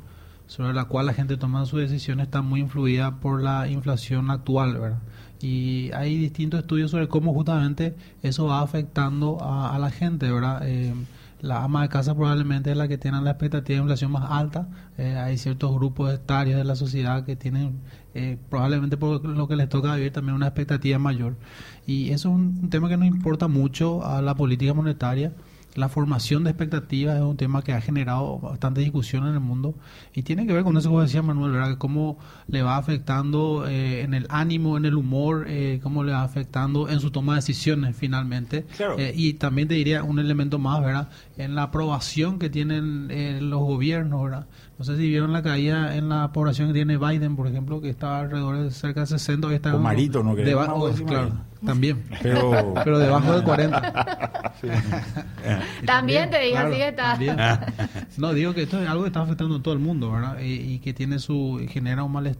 sobre 0.47 0.75
la 0.75 0.85
cual 0.85 1.07
la 1.07 1.15
gente 1.15 1.37
toma 1.37 1.67
sus 1.67 1.81
decisiones 1.81 2.27
están 2.27 2.47
muy 2.47 2.61
influidas 2.61 3.15
por 3.21 3.43
la 3.43 3.67
inflación 3.69 4.31
actual, 4.31 4.79
¿verdad? 4.79 5.01
Y 5.41 5.91
hay 5.93 6.19
distintos 6.19 6.61
estudios 6.61 6.91
sobre 6.91 7.09
cómo 7.09 7.33
justamente 7.33 7.95
eso 8.23 8.47
va 8.47 8.61
afectando 8.61 9.39
a, 9.41 9.79
la 9.79 9.91
gente, 9.91 10.31
¿verdad? 10.31 10.61
Eh, 10.69 10.95
la 11.41 11.65
ama 11.65 11.83
de 11.83 11.89
casa 11.89 12.15
probablemente 12.15 12.71
es 12.71 12.77
la 12.77 12.87
que 12.87 12.99
tiene 12.99 13.21
la 13.23 13.31
expectativa 13.31 13.77
de 13.77 13.83
inflación 13.83 14.13
más 14.13 14.31
alta. 14.31 14.69
Eh, 14.99 15.17
hay 15.17 15.39
ciertos 15.39 15.75
grupos 15.75 16.13
etarios 16.13 16.59
de 16.59 16.65
la 16.65 16.77
sociedad 16.77 17.25
que 17.25 17.37
tienen, 17.37 17.81
eh, 18.15 18.37
probablemente 18.51 18.99
por 18.99 19.25
lo 19.25 19.49
que 19.49 19.57
les 19.57 19.69
toca 19.71 19.95
vivir, 19.95 20.13
también 20.13 20.35
una 20.35 20.49
expectativa 20.49 20.99
mayor. 20.99 21.37
Y 21.87 22.11
eso 22.11 22.29
es 22.29 22.35
un 22.35 22.69
tema 22.69 22.89
que 22.91 22.99
nos 22.99 23.07
importa 23.07 23.49
mucho 23.49 24.05
a 24.05 24.21
la 24.21 24.35
política 24.35 24.75
monetaria 24.75 25.33
la 25.75 25.89
formación 25.89 26.45
de 26.45 26.51
expectativas 26.51 27.17
es 27.17 27.23
un 27.23 27.37
tema 27.37 27.63
que 27.63 27.73
ha 27.73 27.81
generado 27.81 28.39
bastante 28.39 28.81
discusión 28.81 29.27
en 29.27 29.35
el 29.35 29.41
mundo 29.41 29.75
y 30.13 30.23
tiene 30.23 30.47
que 30.47 30.53
ver 30.53 30.65
con 30.65 30.77
eso 30.77 30.91
que 30.91 31.03
decía 31.03 31.23
Manuel, 31.23 31.53
¿verdad? 31.53 31.79
Cómo 31.79 32.19
le 32.51 32.63
va 32.63 32.77
afectando 32.77 33.67
eh, 33.69 34.03
en 34.03 34.15
el 34.15 34.27
ánimo, 34.29 34.77
en 34.77 34.85
el 34.85 34.97
humor, 34.97 35.47
eh, 35.49 35.81
cómo 35.83 36.03
le 36.05 36.13
va 36.13 36.23
afectando 36.23 36.89
en 36.89 37.01
su 37.01 37.11
toma 37.11 37.35
de 37.35 37.39
decisiones 37.39 37.97
finalmente. 37.97 38.67
Eh, 38.99 39.13
y 39.15 39.35
también 39.35 39.69
te 39.69 39.75
diría 39.75 40.03
un 40.03 40.19
elemento 40.19 40.59
más, 40.59 40.83
¿verdad? 40.83 41.09
En 41.37 41.55
la 41.55 41.65
aprobación 41.65 42.39
que 42.39 42.51
tienen 42.51 43.09
los 43.49 43.61
gobiernos, 43.61 44.23
¿verdad? 44.23 44.47
No 44.81 44.85
sé 44.87 44.97
si 44.97 45.09
vieron 45.09 45.33
la 45.35 45.43
caída 45.43 45.95
en 45.95 46.09
la 46.09 46.33
población 46.33 46.69
que 46.69 46.73
tiene 46.73 46.97
Biden, 46.97 47.37
por 47.37 47.47
ejemplo, 47.47 47.83
que 47.83 47.91
está 47.91 48.21
alrededor 48.21 48.63
de 48.63 48.71
cerca 48.71 49.01
de 49.01 49.09
60. 49.09 49.55
Está 49.55 49.75
o 49.75 49.79
Marito, 49.79 50.23
¿no? 50.23 50.35
Debajo, 50.35 50.91
claro, 51.07 51.33
también. 51.65 52.03
Pero, 52.23 52.73
pero 52.85 52.99
debajo 52.99 53.37
de 53.37 53.45
40. 53.45 54.51
También 55.87 56.31
te 56.31 56.41
digo, 56.41 56.59
así 56.59 56.81
está. 56.81 57.19
No, 58.17 58.33
digo 58.33 58.55
que 58.55 58.63
esto 58.63 58.81
es 58.81 58.89
algo 58.89 59.03
que 59.03 59.09
está 59.09 59.21
afectando 59.21 59.57
a 59.57 59.63
todo 59.63 59.75
el 59.75 59.81
mundo, 59.81 60.13
¿verdad? 60.13 60.39
Y, 60.41 60.79
que 60.79 60.95
tiene 60.95 61.19
su 61.19 61.61
genera 61.69 62.03
un 62.03 62.13
malestar, 62.13 62.40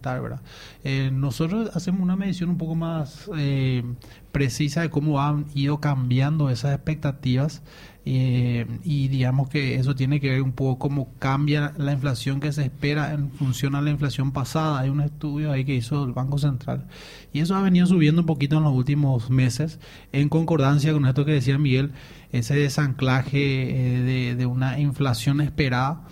Eh, 0.83 1.11
nosotros 1.13 1.75
hacemos 1.75 2.01
una 2.01 2.15
medición 2.15 2.49
un 2.49 2.57
poco 2.57 2.75
más 2.75 3.29
eh, 3.37 3.83
precisa 4.31 4.81
de 4.81 4.89
cómo 4.89 5.21
han 5.21 5.45
ido 5.53 5.79
cambiando 5.79 6.49
esas 6.49 6.73
expectativas 6.73 7.61
eh, 8.03 8.65
y 8.83 9.09
digamos 9.09 9.49
que 9.49 9.75
eso 9.75 9.93
tiene 9.93 10.19
que 10.19 10.29
ver 10.29 10.41
un 10.41 10.53
poco 10.53 10.79
cómo 10.79 11.13
cambia 11.19 11.73
la 11.77 11.91
inflación 11.91 12.39
que 12.39 12.51
se 12.51 12.63
espera 12.63 13.13
en 13.13 13.29
función 13.29 13.75
a 13.75 13.81
la 13.81 13.91
inflación 13.91 14.31
pasada. 14.31 14.79
Hay 14.79 14.89
un 14.89 15.01
estudio 15.01 15.51
ahí 15.51 15.65
que 15.65 15.75
hizo 15.75 16.03
el 16.03 16.13
Banco 16.13 16.39
Central 16.39 16.87
y 17.31 17.41
eso 17.41 17.55
ha 17.55 17.61
venido 17.61 17.85
subiendo 17.85 18.21
un 18.21 18.27
poquito 18.27 18.57
en 18.57 18.63
los 18.63 18.73
últimos 18.73 19.29
meses 19.29 19.79
en 20.11 20.29
concordancia 20.29 20.93
con 20.93 21.05
esto 21.05 21.25
que 21.25 21.33
decía 21.33 21.59
Miguel, 21.59 21.91
ese 22.31 22.55
desanclaje 22.55 23.37
de, 23.37 24.35
de 24.35 24.45
una 24.47 24.79
inflación 24.79 25.41
esperada 25.41 26.05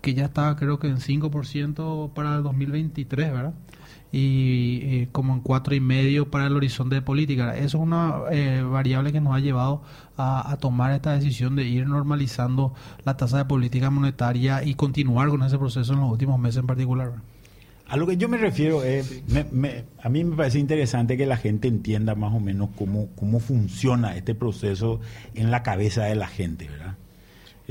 que 0.00 0.14
ya 0.14 0.26
estaba 0.26 0.56
creo 0.56 0.78
que 0.78 0.88
en 0.88 0.98
5% 0.98 2.12
para 2.12 2.36
el 2.36 2.42
2023, 2.42 3.32
¿verdad? 3.32 3.54
y 4.12 4.80
eh, 4.82 5.08
como 5.12 5.34
en 5.34 5.40
cuatro 5.40 5.74
y 5.74 5.80
medio 5.80 6.30
para 6.30 6.46
el 6.46 6.56
horizonte 6.56 6.96
de 6.96 7.02
política. 7.02 7.56
Eso 7.56 7.78
es 7.78 7.82
una 7.82 8.22
eh, 8.30 8.62
variable 8.62 9.12
que 9.12 9.20
nos 9.20 9.34
ha 9.34 9.40
llevado 9.40 9.82
a, 10.16 10.56
tomar 10.60 10.92
esta 10.92 11.12
decisión 11.12 11.56
de 11.56 11.64
ir 11.64 11.86
normalizando 11.86 12.74
la 13.04 13.16
tasa 13.16 13.38
de 13.38 13.44
política 13.46 13.88
monetaria 13.88 14.62
y 14.62 14.74
continuar 14.74 15.28
con 15.28 15.42
ese 15.42 15.58
proceso 15.58 15.94
en 15.94 16.00
los 16.00 16.10
últimos 16.10 16.38
meses 16.38 16.58
en 16.58 16.66
particular. 16.66 17.12
A 17.88 17.96
lo 17.96 18.06
que 18.06 18.16
yo 18.16 18.28
me 18.28 18.36
refiero 18.36 18.84
es, 18.84 19.22
a 20.02 20.08
mí 20.08 20.24
me 20.24 20.36
parece 20.36 20.58
interesante 20.58 21.16
que 21.16 21.26
la 21.26 21.36
gente 21.36 21.68
entienda 21.68 22.14
más 22.14 22.32
o 22.34 22.38
menos 22.38 22.68
cómo, 22.76 23.08
cómo 23.16 23.40
funciona 23.40 24.14
este 24.16 24.34
proceso 24.34 25.00
en 25.34 25.50
la 25.50 25.62
cabeza 25.62 26.04
de 26.04 26.14
la 26.14 26.28
gente, 26.28 26.68
¿verdad? 26.68 26.96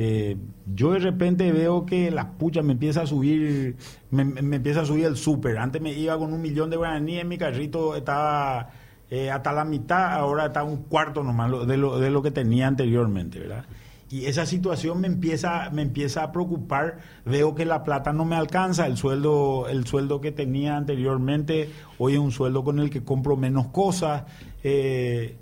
Eh, 0.02 0.38
yo 0.74 0.94
de 0.94 1.00
repente 1.00 1.52
veo 1.52 1.86
que 1.86 2.10
la 2.10 2.32
pucha 2.38 2.62
me 2.62 2.72
empieza 2.72 3.02
a 3.02 3.06
subir, 3.06 3.76
me, 4.12 4.22
empieza 4.22 4.80
a 4.80 4.86
subir 4.86 5.04
el 5.04 5.18
súper. 5.18 5.58
Antes 5.58 5.82
me 5.82 5.92
iba 5.92 6.18
con 6.18 6.32
un 6.32 6.42
millón 6.42 6.70
de 6.70 6.78
guaraníes, 6.78 7.26
mi 7.26 7.38
carrito 7.38 7.98
estaba 7.98 8.70
eh, 9.10 9.30
hasta 9.30 9.52
la 9.52 9.66
mitad, 9.66 10.14
ahora 10.14 10.46
está 10.46 10.64
un 10.64 10.84
cuarto 10.84 11.22
nomás 11.22 11.68
de 11.68 11.76
lo, 11.76 12.00
de 12.00 12.10
lo 12.12 12.22
que 12.22 12.32
tenía 12.32 12.68
anteriormente, 12.68 13.40
¿verdad? 13.40 13.66
Y 14.10 14.28
esa 14.28 14.46
situación 14.46 15.02
me 15.02 15.08
empieza, 15.08 15.70
me 15.72 15.82
empieza 15.82 16.24
a 16.24 16.32
preocupar. 16.32 17.00
Veo 17.26 17.54
que 17.54 17.66
la 17.66 17.84
plata 17.84 18.14
no 18.14 18.24
me 18.24 18.38
alcanza, 18.38 18.88
el 18.88 18.96
sueldo, 18.96 19.68
el 19.68 19.86
sueldo 19.86 20.22
que 20.22 20.32
tenía 20.32 20.78
anteriormente, 20.78 21.70
hoy 21.98 22.14
es 22.14 22.20
un 22.20 22.32
sueldo 22.32 22.64
con 22.64 22.80
el 22.80 22.90
que 22.90 23.04
compro 23.04 23.36
menos 23.36 23.68
cosas. 23.68 24.24
Eh, 24.64 25.36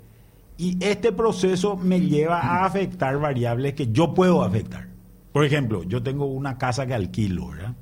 y 0.58 0.76
este 0.80 1.12
proceso 1.12 1.76
me 1.76 2.00
lleva 2.00 2.40
a 2.40 2.64
afectar 2.64 3.18
variables 3.20 3.74
que 3.74 3.92
yo 3.92 4.12
puedo 4.12 4.42
afectar. 4.42 4.88
Por 5.32 5.44
ejemplo, 5.44 5.84
yo 5.84 6.02
tengo 6.02 6.26
una 6.26 6.58
casa 6.58 6.84
que 6.84 6.94
alquilo, 6.94 7.50
¿verdad? 7.50 7.74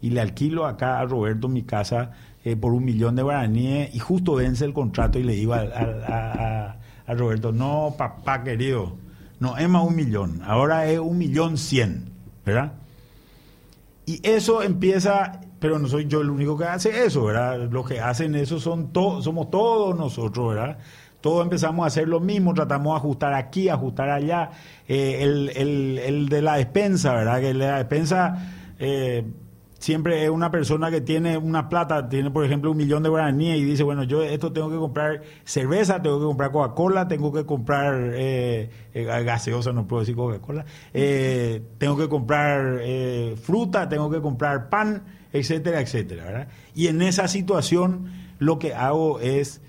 Y 0.00 0.10
le 0.10 0.20
alquilo 0.20 0.64
acá 0.64 1.00
a 1.00 1.04
Roberto 1.04 1.48
mi 1.48 1.64
casa 1.64 2.12
eh, 2.44 2.54
por 2.54 2.72
un 2.72 2.84
millón 2.84 3.16
de 3.16 3.22
guaraníes 3.22 3.92
y 3.94 3.98
justo 3.98 4.36
vence 4.36 4.64
el 4.64 4.72
contrato 4.72 5.18
y 5.18 5.24
le 5.24 5.34
digo 5.34 5.54
a, 5.54 6.76
Roberto, 7.08 7.50
no, 7.50 7.96
papá 7.98 8.44
querido, 8.44 8.96
no 9.40 9.58
es 9.58 9.68
más 9.68 9.84
un 9.84 9.96
millón, 9.96 10.40
ahora 10.44 10.86
es 10.88 11.00
un 11.00 11.18
millón 11.18 11.58
cien, 11.58 12.12
¿verdad? 12.46 12.74
Y 14.06 14.20
eso 14.22 14.62
empieza, 14.62 15.40
pero 15.58 15.80
no 15.80 15.88
soy 15.88 16.06
yo 16.06 16.20
el 16.20 16.30
único 16.30 16.56
que 16.56 16.66
hace 16.66 17.04
eso, 17.04 17.24
¿verdad? 17.24 17.68
Los 17.68 17.88
que 17.88 17.98
hacen 17.98 18.36
eso 18.36 18.60
son 18.60 18.92
todos, 18.92 19.24
somos 19.24 19.50
todos 19.50 19.98
nosotros, 19.98 20.54
¿verdad? 20.54 20.78
Todos 21.20 21.44
empezamos 21.44 21.84
a 21.84 21.86
hacer 21.88 22.08
lo 22.08 22.20
mismo, 22.20 22.54
tratamos 22.54 22.94
de 22.94 22.96
ajustar 22.96 23.34
aquí, 23.34 23.68
ajustar 23.68 24.08
allá. 24.10 24.50
Eh, 24.88 25.22
el, 25.22 26.28
de 26.28 26.42
la 26.42 26.56
despensa, 26.56 27.14
¿verdad? 27.14 27.40
Que 27.40 27.50
el 27.50 27.58
la 27.58 27.76
despensa 27.76 28.74
eh, 28.78 29.24
siempre 29.78 30.24
es 30.24 30.30
una 30.30 30.50
persona 30.50 30.90
que 30.90 31.02
tiene 31.02 31.36
una 31.36 31.68
plata, 31.68 32.08
tiene 32.08 32.30
por 32.30 32.44
ejemplo 32.44 32.70
un 32.70 32.78
millón 32.78 33.02
de 33.02 33.10
guaraníes 33.10 33.58
y 33.58 33.64
dice, 33.64 33.82
bueno, 33.82 34.04
yo 34.04 34.22
esto 34.22 34.52
tengo 34.52 34.70
que 34.70 34.76
comprar 34.76 35.22
cerveza, 35.44 36.00
tengo 36.00 36.18
que 36.18 36.24
comprar 36.24 36.52
Coca-Cola, 36.52 37.06
tengo 37.06 37.32
que 37.32 37.44
comprar 37.44 38.12
eh, 38.14 38.70
gaseosa, 38.94 39.72
no 39.72 39.86
puedo 39.86 40.00
decir 40.00 40.16
Coca-Cola, 40.16 40.64
tengo 40.92 41.96
que 41.98 42.08
comprar 42.08 42.80
fruta, 43.36 43.88
tengo 43.88 44.10
que 44.10 44.20
comprar 44.22 44.70
pan, 44.70 45.02
etcétera, 45.32 45.80
etcétera, 45.82 46.24
¿verdad? 46.24 46.48
Y 46.74 46.86
en 46.86 47.02
esa 47.02 47.28
situación 47.28 48.10
lo 48.38 48.58
que 48.58 48.74
hago 48.74 49.20
es 49.20 49.60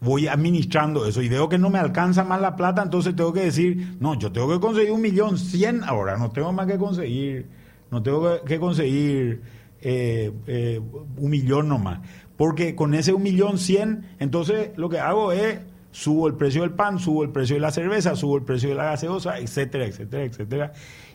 voy 0.00 0.28
administrando 0.28 1.06
eso 1.06 1.22
y 1.22 1.28
veo 1.28 1.48
que 1.48 1.58
no 1.58 1.70
me 1.70 1.78
alcanza 1.78 2.24
más 2.24 2.40
la 2.40 2.56
plata, 2.56 2.82
entonces 2.82 3.16
tengo 3.16 3.32
que 3.32 3.40
decir, 3.40 3.96
no, 4.00 4.14
yo 4.14 4.30
tengo 4.30 4.48
que 4.48 4.60
conseguir 4.60 4.92
un 4.92 5.00
millón 5.00 5.38
cien 5.38 5.82
ahora, 5.84 6.16
no 6.16 6.30
tengo 6.30 6.52
más 6.52 6.66
que 6.66 6.76
conseguir, 6.76 7.46
no 7.90 8.02
tengo 8.02 8.42
que 8.44 8.58
conseguir 8.58 9.42
eh, 9.80 10.32
eh, 10.46 10.80
un 11.16 11.30
millón 11.30 11.68
nomás. 11.68 12.00
Porque 12.36 12.74
con 12.74 12.92
ese 12.92 13.14
un 13.14 13.22
millón 13.22 13.56
cien, 13.58 14.06
entonces 14.18 14.70
lo 14.76 14.90
que 14.90 14.98
hago 14.98 15.32
es 15.32 15.60
subo 15.90 16.26
el 16.26 16.34
precio 16.34 16.60
del 16.60 16.72
pan, 16.72 16.98
subo 16.98 17.22
el 17.22 17.30
precio 17.30 17.56
de 17.56 17.60
la 17.60 17.70
cerveza, 17.70 18.14
subo 18.16 18.36
el 18.36 18.42
precio 18.42 18.68
de 18.68 18.74
la 18.74 18.84
gaseosa, 18.84 19.38
etcétera, 19.38 19.86
etcétera, 19.86 20.24
etcétera. 20.24 20.72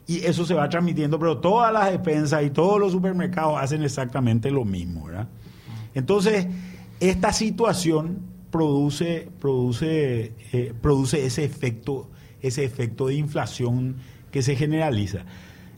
Y 0.08 0.26
eso 0.26 0.44
se 0.44 0.56
va 0.56 0.68
transmitiendo, 0.70 1.20
pero 1.20 1.38
todas 1.38 1.72
las 1.72 1.92
despensas 1.92 2.44
y 2.44 2.50
todos 2.50 2.80
los 2.80 2.92
supermercados 2.92 3.62
hacen 3.62 3.84
exactamente 3.84 4.50
lo 4.50 4.66
mismo, 4.66 5.06
¿verdad? 5.06 5.28
Entonces, 5.94 6.48
esta 7.00 7.32
situación 7.32 8.31
produce, 8.52 9.30
produce, 9.40 10.34
eh, 10.52 10.74
produce 10.82 11.26
ese 11.26 11.44
efecto, 11.44 12.10
ese 12.42 12.64
efecto 12.64 13.08
de 13.08 13.16
inflación 13.16 13.96
que 14.32 14.42
se 14.42 14.56
generaliza. 14.56 15.26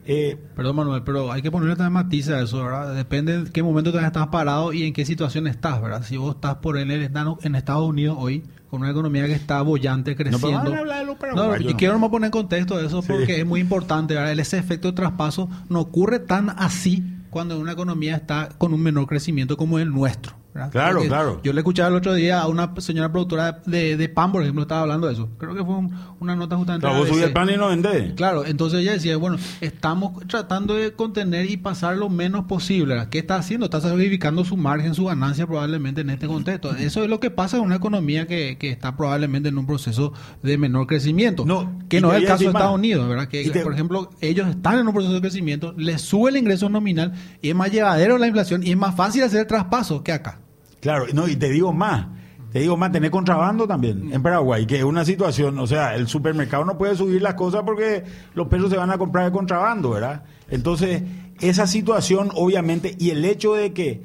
Eh, 0.05 0.37
Perdón, 0.55 0.75
Manuel, 0.75 1.03
pero 1.03 1.31
hay 1.31 1.41
que 1.41 1.49
ponerle 1.49 1.75
también 1.75 1.93
matiz 1.93 2.27
a 2.27 2.41
eso, 2.41 2.61
¿verdad? 2.61 2.93
Depende 2.93 3.35
en 3.35 3.47
qué 3.47 3.63
momento 3.63 3.93
te 3.93 4.05
estás 4.05 4.27
parado 4.27 4.73
y 4.73 4.83
en 4.83 4.91
qué 4.91 5.05
situación 5.05 5.47
estás, 5.47 5.81
¿verdad? 5.81 6.03
Si 6.03 6.17
vos 6.17 6.35
estás 6.35 6.55
por 6.55 6.77
el 6.77 6.91
en 6.91 7.55
Estados 7.55 7.87
Unidos 7.87 8.17
hoy, 8.19 8.43
con 8.69 8.81
una 8.81 8.91
economía 8.91 9.27
que 9.27 9.33
está 9.33 9.61
bollante, 9.61 10.15
creciendo. 10.15 10.63
No, 10.63 10.79
hablar 10.79 11.05
de 11.05 11.35
no, 11.35 11.69
y 11.69 11.73
quiero 11.75 11.97
no 11.99 12.11
poner 12.11 12.27
en 12.27 12.31
contexto 12.31 12.79
eso 12.79 13.01
porque 13.01 13.39
es 13.39 13.45
muy 13.45 13.61
importante, 13.61 14.15
¿verdad? 14.15 14.37
Ese 14.37 14.57
efecto 14.57 14.89
de 14.89 14.95
traspaso 14.95 15.49
no 15.69 15.79
ocurre 15.79 16.19
tan 16.19 16.49
así 16.49 17.03
cuando 17.29 17.59
una 17.59 17.71
economía 17.71 18.15
está 18.15 18.49
con 18.57 18.73
un 18.73 18.81
menor 18.81 19.07
crecimiento 19.07 19.55
como 19.55 19.79
el 19.79 19.89
nuestro. 19.89 20.42
Claro, 20.71 21.01
claro. 21.07 21.41
Yo 21.43 21.51
le 21.51 21.61
escuchaba 21.61 21.89
el 21.89 21.95
otro 21.95 22.13
día 22.13 22.41
a 22.41 22.47
una 22.47 22.73
señora 22.77 23.11
productora 23.11 23.61
de, 23.65 23.97
de 23.97 24.09
pan, 24.09 24.31
por 24.31 24.43
ejemplo, 24.43 24.61
estaba 24.61 24.81
hablando 24.81 25.07
de 25.07 25.13
eso. 25.13 25.29
Creo 25.37 25.55
que 25.55 25.63
fue 25.63 25.75
una 26.19 26.35
nota 26.35 26.55
justamente. 26.55 26.87
Claro, 26.87 27.05
vos 27.05 27.19
el 27.19 27.33
pan 27.33 27.49
y 27.49 27.57
no 27.57 27.69
vendés. 27.69 28.13
Claro, 28.13 28.45
entonces 28.45 28.81
ella 28.81 28.93
decía, 28.93 29.17
bueno, 29.17 29.37
estamos 29.61 30.25
tratando 30.27 30.75
de 30.75 30.93
contener 30.93 31.49
y 31.49 31.57
pasar 31.57 31.97
lo 31.97 32.09
menos 32.09 32.45
posible. 32.45 33.07
¿Qué 33.09 33.19
está 33.19 33.37
haciendo? 33.37 33.65
Está 33.65 33.81
sacrificando 33.81 34.45
su 34.45 34.55
margen, 34.55 34.93
su 34.93 35.05
ganancia 35.05 35.47
probablemente 35.47 36.01
en 36.01 36.11
este 36.11 36.27
contexto. 36.27 36.75
Eso 36.75 37.03
es 37.03 37.09
lo 37.09 37.19
que 37.19 37.31
pasa 37.31 37.57
en 37.57 37.63
una 37.63 37.75
economía 37.75 38.27
que, 38.27 38.57
que 38.59 38.69
está 38.69 38.95
probablemente 38.95 39.49
en 39.49 39.57
un 39.57 39.65
proceso 39.65 40.13
de 40.43 40.57
menor 40.57 40.85
crecimiento. 40.85 41.45
No, 41.45 41.79
que 41.89 41.99
no 41.99 42.13
es 42.13 42.21
el 42.21 42.27
caso 42.27 42.43
de 42.43 42.49
Estados 42.49 42.75
Unidos, 42.75 43.07
¿verdad? 43.09 43.27
Que, 43.27 43.49
por 43.63 43.73
ejemplo, 43.73 44.09
ellos 44.21 44.47
están 44.47 44.79
en 44.79 44.87
un 44.87 44.93
proceso 44.93 45.15
de 45.15 45.21
crecimiento, 45.21 45.73
les 45.77 46.01
sube 46.01 46.29
el 46.29 46.37
ingreso 46.37 46.69
nominal 46.69 47.13
y 47.41 47.49
es 47.49 47.55
más 47.55 47.71
llevadero 47.71 48.17
la 48.17 48.27
inflación 48.27 48.63
y 48.63 48.71
es 48.71 48.77
más 48.77 48.95
fácil 48.95 49.23
hacer 49.23 49.41
el 49.41 49.47
traspaso 49.47 50.03
que 50.03 50.11
acá. 50.11 50.42
Claro, 50.83 51.05
no, 51.13 51.29
y 51.29 51.37
te 51.37 51.47
digo 51.47 51.71
más, 51.71 52.07
te 52.51 52.59
digo 52.59 52.75
más, 52.75 52.91
tener 52.91 53.09
contrabando 53.09 53.65
también 53.65 54.11
en 54.11 54.21
Paraguay, 54.21 54.65
que 54.65 54.79
es 54.79 54.83
una 54.83 55.05
situación, 55.05 55.57
o 55.57 55.65
sea, 55.65 55.95
el 55.95 56.09
supermercado 56.09 56.65
no 56.65 56.77
puede 56.77 56.93
subir 56.97 57.21
las 57.21 57.35
cosas 57.35 57.63
porque 57.63 58.03
los 58.35 58.49
perros 58.49 58.69
se 58.69 58.75
van 58.75 58.91
a 58.91 58.97
comprar 58.97 59.23
de 59.23 59.31
contrabando, 59.31 59.91
¿verdad? 59.91 60.25
Entonces, 60.49 61.01
esa 61.39 61.67
situación, 61.67 62.31
obviamente, 62.35 62.97
y 62.99 63.11
el 63.11 63.23
hecho 63.23 63.53
de 63.53 63.71
que 63.71 64.03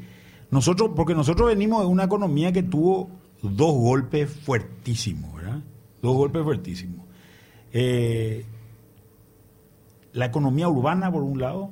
nosotros, 0.52 0.92
porque 0.94 1.16
nosotros 1.16 1.48
venimos 1.48 1.80
de 1.80 1.88
una 1.88 2.04
economía 2.04 2.52
que 2.52 2.62
tuvo 2.62 3.10
dos 3.42 3.74
golpes 3.74 4.30
fuertísimos, 4.30 5.34
¿verdad? 5.34 5.58
Dos 6.00 6.14
golpes 6.14 6.44
fuertísimos. 6.44 7.08
Eh, 7.72 8.46
la 10.12 10.26
economía 10.26 10.68
urbana, 10.68 11.10
por 11.10 11.24
un 11.24 11.40
lado, 11.40 11.70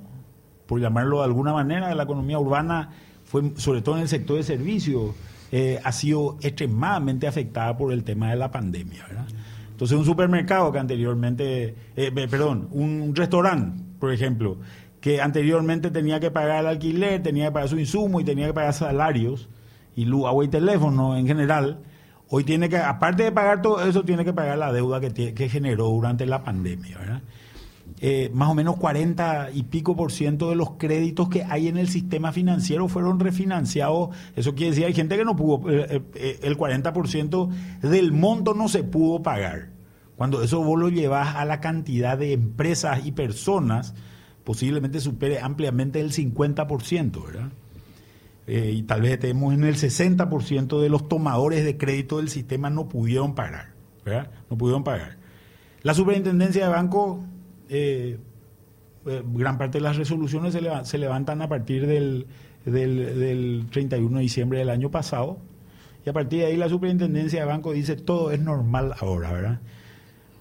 por 0.66 0.80
llamarlo 0.80 1.18
de 1.18 1.26
alguna 1.26 1.52
manera, 1.52 1.94
la 1.94 2.02
economía 2.02 2.40
urbana, 2.40 2.90
fue 3.26 3.52
sobre 3.56 3.82
todo 3.82 3.96
en 3.96 4.02
el 4.02 4.08
sector 4.08 4.36
de 4.36 4.42
servicios, 4.44 5.14
eh, 5.52 5.80
ha 5.84 5.92
sido 5.92 6.38
extremadamente 6.40 7.26
afectada 7.26 7.76
por 7.76 7.92
el 7.92 8.04
tema 8.04 8.30
de 8.30 8.36
la 8.36 8.50
pandemia. 8.50 9.04
¿verdad? 9.06 9.26
Entonces, 9.70 9.98
un 9.98 10.04
supermercado 10.04 10.72
que 10.72 10.78
anteriormente, 10.78 11.74
eh, 11.96 12.10
perdón, 12.12 12.68
un 12.70 13.14
restaurante, 13.14 13.82
por 13.98 14.12
ejemplo, 14.12 14.58
que 15.00 15.20
anteriormente 15.20 15.90
tenía 15.90 16.18
que 16.18 16.30
pagar 16.30 16.60
el 16.60 16.66
alquiler, 16.66 17.22
tenía 17.22 17.46
que 17.46 17.52
pagar 17.52 17.68
su 17.68 17.78
insumo 17.78 18.20
y 18.20 18.24
tenía 18.24 18.46
que 18.46 18.54
pagar 18.54 18.72
salarios 18.72 19.48
y 19.94 20.04
luz, 20.04 20.26
agua 20.26 20.44
y 20.44 20.48
teléfono 20.48 21.16
en 21.16 21.26
general, 21.26 21.80
hoy 22.28 22.44
tiene 22.44 22.68
que, 22.68 22.78
aparte 22.78 23.24
de 23.24 23.32
pagar 23.32 23.62
todo 23.62 23.84
eso, 23.84 24.02
tiene 24.02 24.24
que 24.24 24.32
pagar 24.32 24.58
la 24.58 24.72
deuda 24.72 25.00
que, 25.00 25.34
que 25.34 25.48
generó 25.48 25.86
durante 25.88 26.26
la 26.26 26.42
pandemia, 26.42 26.98
¿verdad? 26.98 27.22
Eh, 27.98 28.30
más 28.35 28.50
o 28.50 28.54
menos 28.54 28.76
40 28.76 29.52
y 29.54 29.62
pico 29.62 29.96
por 29.96 30.12
ciento 30.12 30.50
de 30.50 30.56
los 30.56 30.72
créditos 30.72 31.30
que 31.30 31.44
hay 31.44 31.68
en 31.68 31.78
el 31.78 31.88
sistema 31.88 32.30
financiero 32.30 32.88
fueron 32.88 33.20
refinanciados. 33.20 34.11
Eso 34.35 34.54
quiere 34.54 34.70
decir, 34.70 34.85
hay 34.85 34.92
gente 34.92 35.16
que 35.16 35.24
no 35.24 35.35
pudo, 35.35 35.70
eh, 35.70 36.02
eh, 36.14 36.40
el 36.42 36.56
40 36.59 36.92
por 36.92 37.09
ciento 37.09 37.48
del 37.80 38.12
monto 38.12 38.52
no 38.52 38.68
se 38.68 38.85
pudo 38.85 39.22
pagar. 39.22 39.70
Cuando 40.16 40.42
eso 40.42 40.62
vos 40.62 40.78
lo 40.78 40.90
llevas 40.90 41.37
a 41.37 41.44
la 41.46 41.61
cantidad 41.61 42.18
de 42.18 42.35
empresas 42.35 43.06
y 43.06 43.12
personas, 43.12 43.94
posiblemente 44.44 45.00
supere 45.00 45.40
ampliamente 45.40 46.00
el 46.00 46.12
50 46.12 46.66
por 46.66 46.82
ciento, 46.82 47.24
¿verdad? 47.24 47.50
y 48.48 48.82
tal 48.82 49.02
vez 49.02 49.14
estemos 49.14 49.52
en 49.54 49.64
el 49.64 49.74
60 49.74 50.28
por 50.28 50.44
ciento 50.44 50.80
de 50.80 50.88
los 50.88 51.09
tomadores 51.09 51.64
de 51.64 51.76
crédito 51.76 52.18
del 52.18 52.28
sistema 52.28 52.70
no 52.70 52.88
pudieron 52.88 53.35
pagar, 53.35 53.72
¿verdad? 54.04 54.30
No 54.48 54.56
pudieron 54.56 54.85
pagar. 54.85 55.16
La 55.82 55.94
superintendencia 55.94 56.64
de 56.64 56.72
banco 56.72 57.24
eh, 57.68 58.18
eh, 59.07 59.22
gran 59.24 59.59
parte 59.59 59.79
de 59.79 59.83
las 59.83 59.96
resoluciones 59.96 60.52
se, 60.55 60.98
levantan 60.98 61.42
a 61.42 61.48
partir 61.48 61.87
del, 61.87 62.26
del, 62.64 63.66
31 63.70 64.16
de 64.16 64.22
diciembre 64.22 64.59
del 64.59 64.70
año 64.70 64.90
pasado. 64.90 65.38
Y 66.05 66.09
a 66.09 66.12
partir 66.12 66.40
de 66.40 66.46
ahí 66.46 66.57
la 66.57 66.68
superintendencia 66.68 67.40
de 67.40 67.46
banco 67.46 67.72
dice 67.72 67.96
todo 67.96 68.31
es 68.31 68.40
normal 68.40 68.94
ahora, 69.00 69.33
¿verdad? 69.33 69.61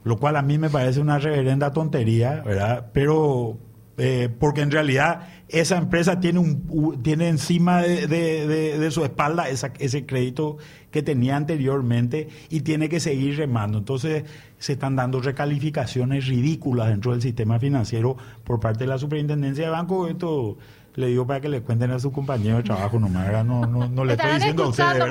Lo 0.04 0.18
cual 0.18 0.36
a 0.36 0.42
mí 0.42 0.58
me 0.58 0.70
parece 0.70 1.00
una 1.00 1.18
reverenda 1.18 1.74
tontería, 1.74 2.44
¿verdad? 2.46 2.92
Pero 2.94 3.58
eh, 3.98 4.30
porque 4.40 4.62
en 4.62 4.72
realidad 4.72 5.30
esa 5.48 5.78
empresa 5.78 6.20
tiene, 6.20 6.40
un, 6.40 7.02
tiene 7.02 7.30
encima 7.30 7.82
de, 7.82 8.88
su 8.92 9.06
espalda 9.06 9.48
ese 9.48 10.06
crédito 10.06 10.58
que 10.92 11.02
tenía 11.02 11.38
anteriormente 11.38 12.28
y 12.50 12.62
tiene 12.62 12.90
que 12.90 13.00
seguir 13.00 13.38
remando. 13.38 13.78
Entonces 13.78 14.24
se 14.66 14.74
están 14.74 14.96
dando 14.96 15.22
recalificaciones 15.22 16.26
ridículas 16.26 16.88
dentro 16.88 17.12
del 17.12 17.22
sistema 17.22 17.60
financiero 17.60 18.18
por 18.44 18.60
parte 18.60 18.80
de 18.80 18.88
la 18.88 18.98
superintendencia 18.98 19.66
de 19.66 19.70
banco. 19.70 20.08
Esto 20.08 20.58
le 20.96 21.06
digo 21.06 21.28
para 21.28 21.40
que 21.40 21.50
le 21.50 21.62
cuenten 21.62 21.92
a 21.92 22.00
su 22.00 22.12
compañero 22.12 22.58
de 22.58 22.64
trabajo 22.64 23.00
nomás, 23.00 23.46
no, 23.46 23.68
no, 23.68 23.88
no 23.88 24.04
le 24.04 24.14
estoy 24.14 24.34
diciendo 24.34 24.64
a 24.64 24.68
ustedes. 24.70 25.04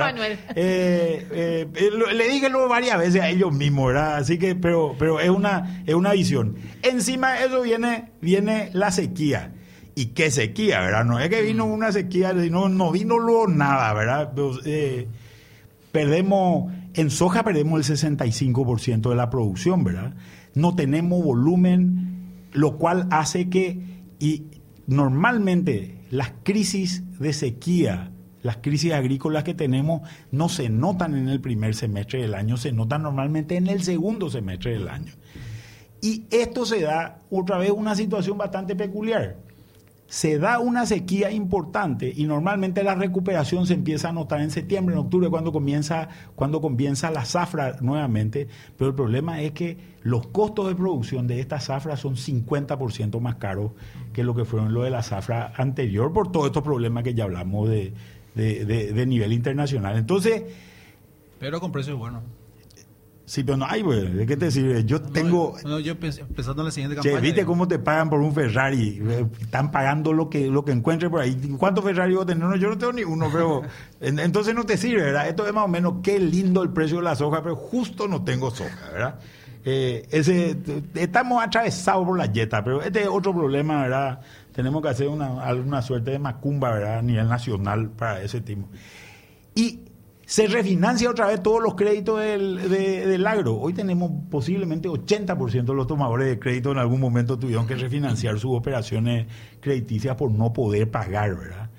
Eh, 0.57 1.29
eh, 1.31 1.91
le 2.15 2.29
dije 2.31 2.51
luego 2.51 2.69
varias 2.69 2.99
veces 2.99 3.23
a 3.23 3.29
ellos 3.29 3.53
mismos, 3.53 3.87
¿verdad? 3.87 4.17
Así 4.17 4.39
que, 4.41 4.57
pero, 4.57 4.97
pero 4.99 5.21
es 5.21 5.31
una, 5.31 5.85
es 5.87 5.95
una 5.95 6.15
visión. 6.15 6.57
Encima 6.83 7.35
de 7.35 7.47
eso 7.47 7.63
viene, 7.63 8.11
viene 8.21 8.71
la 8.73 8.91
sequía. 8.91 9.53
¿Y 9.95 10.07
qué 10.07 10.33
sequía, 10.33 10.81
verdad? 10.81 11.05
No 11.05 11.21
es 11.21 11.29
que 11.29 11.43
vino 11.43 11.65
una 11.65 11.93
sequía, 11.93 12.33
no, 12.33 12.69
no 12.69 12.91
vino 12.91 13.21
luego 13.21 13.47
nada, 13.47 13.95
¿verdad? 13.95 14.33
Pues, 14.35 14.63
eh, 14.65 15.07
perdemos, 15.93 16.73
en 16.95 17.11
soja 17.11 17.43
perdemos 17.43 17.91
el 17.91 17.97
65% 17.97 19.11
de 19.11 19.17
la 19.17 19.31
producción, 19.31 19.85
¿verdad? 19.85 20.15
No 20.55 20.75
tenemos 20.75 21.23
volumen, 21.23 22.49
lo 22.53 22.79
cual 22.79 23.09
hace 23.11 23.49
que, 23.49 23.81
y 24.19 24.45
normalmente 24.87 26.07
las 26.11 26.33
crisis 26.43 27.03
de 27.19 27.33
sequía, 27.33 28.13
las 28.43 28.59
crisis 28.59 28.93
agrícolas 28.93 29.43
que 29.45 29.55
tenemos 29.55 30.03
no 30.31 30.49
se 30.49 30.69
notan 30.69 31.17
en 31.17 31.29
el 31.29 31.41
primer 31.41 31.75
semestre 31.75 32.23
del 32.23 32.35
año, 32.35 32.57
se 32.57 32.73
notan 32.73 33.03
normalmente 33.03 33.57
en 33.57 33.67
el 33.67 33.83
segundo 33.83 34.31
semestre 34.31 34.73
del 34.73 34.89
año. 34.89 35.13
Y 36.01 36.27
esto 36.31 36.67
se 36.67 36.83
da 36.83 37.21
otra 37.31 37.59
vez 37.59 37.71
una 37.71 37.95
situación 37.95 38.37
bastante 38.37 38.77
peculiar. 38.77 39.39
Se 40.15 40.39
da 40.39 40.61
una 40.61 40.87
sequía 40.87 41.33
importante 41.33 42.13
y 42.15 42.27
normalmente 42.27 42.85
la 42.85 42.95
recuperación 42.95 43.67
se 43.67 43.75
empieza 43.75 44.11
a 44.11 44.13
notar 44.13 44.43
en 44.43 44.53
septiembre, 44.53 44.95
en 44.95 45.01
octubre, 45.01 45.29
cuando 45.29 45.51
comienza, 45.51 46.09
cuando 46.37 46.61
comienza 46.61 47.11
la 47.11 47.25
zafra 47.25 47.79
nuevamente. 47.81 48.47
Pero 48.79 48.91
el 48.91 48.95
problema 48.95 49.43
es 49.43 49.51
que 49.51 49.77
los 50.03 50.29
costos 50.29 50.69
de 50.69 50.77
producción 50.77 51.27
de 51.27 51.41
esta 51.41 51.59
zafra 51.59 51.97
son 51.97 52.15
50% 52.15 53.19
más 53.19 53.35
caros 53.35 53.73
que 54.13 54.23
lo 54.23 54.37
que 54.37 54.45
fueron 54.45 54.73
lo 54.73 54.85
de 54.85 54.91
la 54.91 55.03
zafra 55.03 55.53
anterior 55.57 56.13
por 56.13 56.31
todos 56.31 56.47
estos 56.47 56.63
problemas 56.63 57.03
que 57.03 57.15
ya 57.15 57.25
hablamos 57.25 57.69
de, 57.69 57.93
de, 58.37 59.07
nivel 59.07 59.33
internacional. 59.33 59.97
Entonces... 59.97 60.45
Pero 61.41 61.59
con 61.59 61.73
precios 61.73 61.99
buenos. 61.99 62.23
Sí, 63.27 63.43
pero 63.43 63.57
no 63.57 63.65
hay, 63.67 63.81
güey. 63.81 64.13
¿De 64.13 64.27
qué 64.27 64.37
te 64.37 64.51
sirve? 64.51 64.85
Yo 64.85 65.01
tengo. 65.01 65.57
No, 65.65 65.81
yo 65.81 65.93
empezando 65.93 66.63
la 66.63 66.71
siguiente 66.71 66.97
campaña. 66.97 67.21
¿Viste 67.21 67.45
cómo 67.47 67.67
te 67.67 67.79
pagan 67.79 68.11
por 68.11 68.21
un 68.21 68.35
Ferrari? 68.35 69.03
Están 69.41 69.71
pagando 69.71 70.13
lo 70.13 70.29
que 70.29 70.49
lo 70.49 70.65
que 70.65 70.73
encuentres 70.73 71.11
por 71.11 71.23
ahí. 71.23 71.35
¿Cuántos 71.59 71.85
Ferrari 71.85 72.15
vos 72.15 72.27
tenés? 72.27 72.47
No, 72.47 72.55
yo 72.57 72.69
no 72.69 72.77
tengo 72.77 72.93
ni 72.93 73.03
uno, 73.03 73.29
pero. 73.33 73.63
entonces 74.01 74.55
no 74.55 74.65
te 74.65 74.77
sirve, 74.77 75.05
¿verdad? 75.05 75.29
Esto 75.29 75.47
es 75.47 75.55
más 75.55 75.65
o 75.65 75.69
menos 75.69 75.95
qué 76.03 76.21
lindo 76.21 76.63
el 76.63 76.71
precio 76.71 76.99
de 76.99 77.05
la 77.05 77.17
soja, 77.17 77.43
pero 77.43 77.57
justo 77.57 78.07
no 78.07 78.23
tengo 78.23 78.51
soja, 78.51 78.91
¿verdad? 78.93 79.19
Eh, 79.65 80.07
ese, 80.11 80.59
estamos 80.95 81.43
atravesados 81.43 82.05
por 82.05 82.19
la 82.19 82.27
yeta, 82.27 82.63
pero 82.63 82.83
este 82.83 83.03
es 83.03 83.09
otro 83.09 83.33
problema, 83.33 83.83
¿verdad? 83.83 84.21
Tenemos 84.53 84.83
que 84.83 84.89
hacer 84.89 85.09
una, 85.09 85.43
alguna 85.43 85.81
suerte 85.81 86.11
de 86.11 86.19
macumba, 86.19 86.73
¿verdad? 86.73 86.99
A 86.99 87.03
nivel 87.03 87.27
nacional 87.27 87.89
para 87.89 88.21
ese 88.21 88.43
tipo. 88.43 88.69
Y 89.55 89.81
se 90.27 90.47
refinancia 90.47 91.11
otra 91.11 91.27
vez 91.27 91.43
todos 91.43 91.63
los 91.63 91.75
créditos 91.75 92.21
del, 92.21 92.69
del 92.69 93.27
agro. 93.27 93.57
Hoy 93.57 93.73
tenemos 93.73 94.11
posiblemente 94.31 94.89
80% 94.89 95.65
de 95.65 95.75
los 95.75 95.87
tomadores 95.87 96.29
de 96.29 96.39
crédito 96.39 96.73
en 96.73 96.79
algún 96.79 97.01
momento 97.01 97.39
tuvieron 97.39 97.67
que 97.67 97.75
refinanciar 97.75 98.39
sus 98.39 98.57
operaciones 98.57 99.27
crediticias 99.61 100.17
por 100.17 100.31
no 100.31 100.53
poder 100.53 100.91
pagar, 100.91 101.37
¿verdad? 101.37 101.71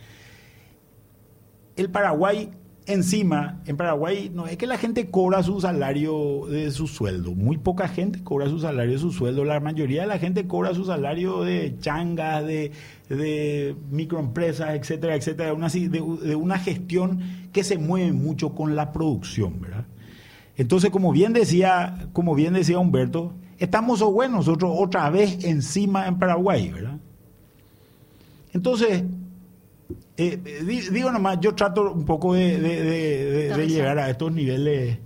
El 1.76 1.90
Paraguay 1.90 2.52
Encima, 2.88 3.62
en 3.66 3.78
Paraguay 3.78 4.30
no 4.32 4.46
es 4.46 4.58
que 4.58 4.68
la 4.68 4.78
gente 4.78 5.10
cobra 5.10 5.42
su 5.42 5.60
salario 5.60 6.46
de 6.48 6.70
su 6.70 6.86
sueldo. 6.88 7.32
Muy 7.32 7.58
poca 7.58 7.88
gente 7.88 8.24
cobra 8.24 8.48
su 8.48 8.60
salario 8.60 8.94
de 8.94 9.00
su 9.00 9.12
sueldo. 9.12 9.44
La 9.44 9.60
mayoría 9.60 10.02
de 10.02 10.08
la 10.08 10.20
gente 10.20 10.46
cobra 10.46 10.76
su 10.76 10.86
salario 10.86 11.42
de 11.42 11.76
changas, 11.80 12.46
de, 12.46 12.72
de 13.10 13.76
microempresas, 13.90 14.76
etcétera, 14.76 15.16
etcétera. 15.16 15.54
Una, 15.54 15.70
de, 15.70 15.90
de, 15.90 16.36
una 16.36 16.58
gestión 16.60 17.22
que 17.52 17.64
se 17.64 17.78
mueve 17.78 18.12
mucho 18.12 18.54
con 18.54 18.76
la 18.76 18.92
producción, 18.92 19.62
¿verdad? 19.62 19.86
Entonces, 20.58 20.90
como 20.90 21.12
bien 21.12 21.34
decía, 21.34 22.08
como 22.14 22.34
bien 22.34 22.54
decía 22.54 22.80
Humberto, 22.80 23.34
estamos 23.58 24.02
o 24.02 24.12
bueno 24.12 24.38
nosotros 24.38 24.72
otra 24.76 25.10
vez 25.10 25.44
encima 25.44 26.08
en 26.08 26.18
Paraguay, 26.18 26.72
¿verdad? 26.72 26.98
Entonces, 28.54 29.04
eh, 30.18 30.40
digo 30.92 31.12
nomás, 31.12 31.40
yo 31.42 31.54
trato 31.56 31.92
un 31.92 32.06
poco 32.06 32.34
de, 32.34 33.52
llegar 33.68 34.00
a 34.00 34.10
estos 34.10 34.32
niveles 34.32 35.00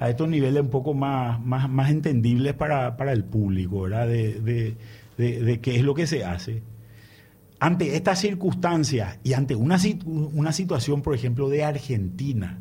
a 0.00 0.10
estos 0.10 0.28
niveles 0.28 0.62
un 0.62 0.70
poco 0.70 0.94
más, 0.94 1.40
más, 1.40 1.70
más 1.70 1.88
entendibles 1.88 2.54
para, 2.54 2.96
para 2.96 3.12
el 3.12 3.22
público, 3.22 3.82
¿verdad? 3.82 4.08
De, 4.08 4.76
qué 5.16 5.76
es 5.76 5.82
lo 5.82 5.94
que 5.94 6.08
se 6.08 6.24
hace. 6.24 6.60
Ante 7.62 7.94
estas 7.94 8.18
circunstancias 8.18 9.20
y 9.22 9.34
ante 9.34 9.54
una, 9.54 9.78
una 10.04 10.50
situación, 10.50 11.00
por 11.00 11.14
ejemplo, 11.14 11.48
de 11.48 11.62
Argentina, 11.62 12.58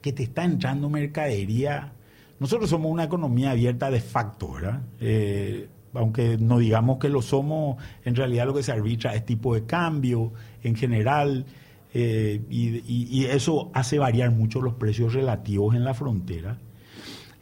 que 0.00 0.14
te 0.14 0.22
está 0.22 0.42
entrando 0.42 0.88
mercadería, 0.88 1.92
nosotros 2.40 2.70
somos 2.70 2.90
una 2.90 3.04
economía 3.04 3.50
abierta 3.50 3.90
de 3.90 4.00
facto, 4.00 4.54
¿verdad? 4.54 4.80
Eh, 5.00 5.68
aunque 5.92 6.38
no 6.38 6.58
digamos 6.58 6.96
que 6.96 7.10
lo 7.10 7.20
somos, 7.20 7.76
en 8.06 8.14
realidad 8.14 8.46
lo 8.46 8.54
que 8.54 8.62
se 8.62 8.72
arbitra 8.72 9.14
es 9.14 9.26
tipo 9.26 9.54
de 9.54 9.66
cambio 9.66 10.32
en 10.62 10.76
general, 10.76 11.44
eh, 11.92 12.40
y, 12.48 13.26
eso 13.26 13.70
hace 13.74 13.98
variar 13.98 14.30
mucho 14.30 14.62
los 14.62 14.72
precios 14.76 15.12
relativos 15.12 15.74
en 15.74 15.84
la 15.84 15.92
frontera. 15.92 16.56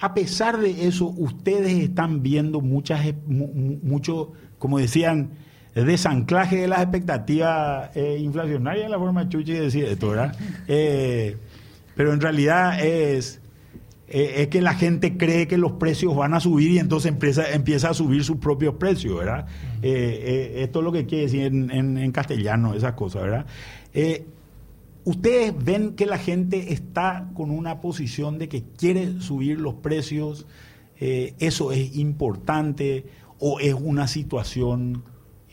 A 0.01 0.13
pesar 0.13 0.59
de 0.59 0.89
eso, 0.89 1.07
ustedes 1.07 1.73
están 1.73 2.25
viendo 2.25 2.61
muchas, 2.61 3.15
mucho, 3.29 4.33
como 4.59 4.81
decían, 4.81 5.46
desanclaje 5.85 6.57
de 6.57 6.69
las 6.69 6.81
expectativas 6.81 7.95
eh, 7.95 8.17
inflacionarias, 8.19 8.87
en 8.87 8.91
la 8.91 8.99
forma 8.99 9.29
chuchi 9.29 9.53
de 9.53 9.61
decir 9.61 9.85
esto, 9.85 10.09
¿verdad? 10.09 10.35
Eh, 10.67 11.37
pero 11.95 12.15
en 12.15 12.21
realidad 12.23 12.83
es 12.83 13.43
eh, 14.09 14.43
es 14.43 14.49
que 14.49 14.63
la 14.63 14.73
gente 14.73 15.19
cree 15.19 15.47
que 15.47 15.59
los 15.59 15.73
precios 15.73 16.17
van 16.17 16.33
a 16.33 16.41
subir 16.41 16.71
y 16.71 16.79
entonces 16.79 17.13
empieza, 17.13 17.51
empieza 17.53 17.91
a 17.91 17.95
subir 17.95 18.25
sus 18.25 18.39
propios 18.39 18.77
precios, 18.77 19.19
¿verdad? 19.19 19.49
Eh, 19.83 20.63
esto 20.63 20.79
es 20.79 20.85
lo 20.85 20.93
que 20.93 21.05
quiere 21.05 21.25
decir 21.25 21.43
en, 21.43 22.13
castellano, 22.13 22.73
esas 22.73 22.93
cosas, 22.93 23.23
¿verdad? 23.23 23.47
Ustedes 25.05 25.55
ven 25.63 25.95
que 25.95 26.07
la 26.07 26.19
gente 26.19 26.73
está 26.73 27.29
con 27.35 27.51
una 27.51 27.81
posición 27.81 28.39
de 28.39 28.49
que 28.49 28.63
quiere 28.79 29.21
subir 29.21 29.61
los 29.61 29.75
precios, 29.75 30.47
eso 30.99 31.73
es 31.73 31.97
importante, 31.97 33.07
o 33.39 33.61
es 33.61 33.75
una 33.75 34.09
situación 34.09 35.03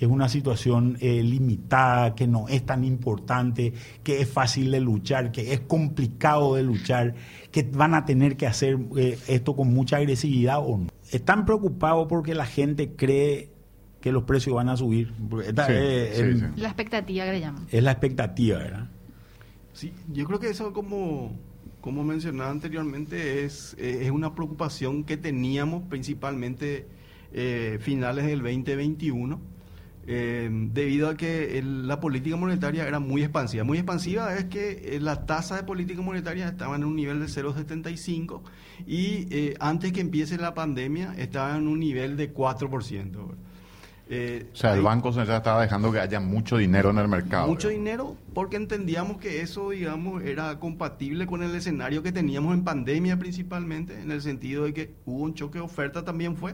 es 0.03 0.09
una 0.09 0.29
situación 0.29 0.97
eh, 1.01 1.21
limitada, 1.23 2.15
que 2.15 2.27
no 2.27 2.47
es 2.47 2.65
tan 2.65 2.83
importante, 2.83 3.73
que 4.03 4.21
es 4.21 4.29
fácil 4.29 4.71
de 4.71 4.79
luchar, 4.79 5.31
que 5.31 5.53
es 5.53 5.59
complicado 5.61 6.55
de 6.55 6.63
luchar, 6.63 7.15
que 7.51 7.63
van 7.63 7.93
a 7.93 8.05
tener 8.05 8.37
que 8.37 8.47
hacer 8.47 8.77
eh, 8.97 9.17
esto 9.27 9.55
con 9.55 9.73
mucha 9.73 9.97
agresividad 9.97 10.59
o 10.59 10.77
no. 10.77 10.87
Están 11.11 11.45
preocupados 11.45 12.07
porque 12.07 12.33
la 12.33 12.45
gente 12.45 12.91
cree 12.95 13.49
que 14.01 14.11
los 14.11 14.23
precios 14.23 14.55
van 14.55 14.69
a 14.69 14.75
subir. 14.77 15.13
Esta 15.45 15.67
Sí, 15.67 15.73
es, 15.75 16.15
sí, 16.17 16.21
el- 16.21 16.39
sí. 16.39 16.45
La 16.57 16.67
expectativa 16.67 17.25
que 17.25 17.31
le 17.31 17.39
llaman. 17.39 17.67
es 17.71 17.83
la 17.83 17.91
expectativa, 17.91 18.57
¿verdad? 18.57 18.87
Sí, 19.73 19.93
yo 20.11 20.25
creo 20.25 20.39
que 20.39 20.49
eso, 20.49 20.73
como, 20.73 21.31
como 21.81 22.03
mencionaba 22.03 22.49
anteriormente, 22.51 23.43
es, 23.45 23.75
eh, 23.79 23.99
es 24.03 24.11
una 24.11 24.35
preocupación 24.35 25.03
que 25.03 25.17
teníamos 25.17 25.83
principalmente 25.89 26.87
eh, 27.31 27.79
finales 27.81 28.25
del 28.25 28.39
2021, 28.43 29.39
eh, 30.05 30.49
debido 30.51 31.07
a 31.09 31.15
que 31.15 31.57
el- 31.57 31.87
la 31.87 31.99
política 31.99 32.35
monetaria 32.35 32.87
era 32.87 32.99
muy 32.99 33.23
expansiva. 33.23 33.63
Muy 33.63 33.77
expansiva 33.77 34.35
es 34.35 34.45
que 34.45 34.95
eh, 34.95 34.99
la 34.99 35.25
tasa 35.25 35.55
de 35.55 35.63
política 35.63 36.01
monetaria 36.01 36.47
estaba 36.47 36.75
en 36.75 36.83
un 36.83 36.95
nivel 36.95 37.19
de 37.19 37.27
0,75 37.27 38.41
y 38.85 39.27
eh, 39.31 39.55
antes 39.59 39.93
que 39.93 40.01
empiece 40.01 40.37
la 40.37 40.53
pandemia 40.53 41.13
estaba 41.17 41.55
en 41.57 41.67
un 41.67 41.79
nivel 41.79 42.17
de 42.17 42.33
4%. 42.33 43.11
¿verdad? 43.11 43.37
Eh, 44.09 44.47
O 44.51 44.55
sea, 44.55 44.71
el 44.73 44.79
ahí- 44.79 44.83
Banco 44.83 45.13
Central 45.13 45.37
estaba 45.37 45.61
dejando 45.61 45.89
que 45.91 45.99
haya 45.99 46.19
mucho 46.19 46.57
dinero 46.57 46.89
en 46.89 46.97
el 46.97 47.07
mercado. 47.07 47.47
mucho 47.47 47.69
digamos. 47.69 47.85
dinero 47.85 48.17
porque 48.33 48.57
entendíamos 48.57 49.17
que 49.17 49.39
eso, 49.41 49.69
digamos, 49.69 50.21
era 50.23 50.59
compatible 50.59 51.25
con 51.25 51.41
el 51.41 51.55
escenario 51.55 52.03
que 52.03 52.11
teníamos 52.11 52.53
en 52.53 52.65
pandemia 52.65 53.17
principalmente, 53.17 53.99
en 54.01 54.11
el 54.11 54.21
sentido 54.21 54.65
de 54.65 54.73
que 54.73 54.93
hubo 55.05 55.23
un 55.23 55.33
choque 55.33 55.59
de 55.59 55.63
oferta 55.63 56.03
también 56.03 56.35
fue, 56.35 56.53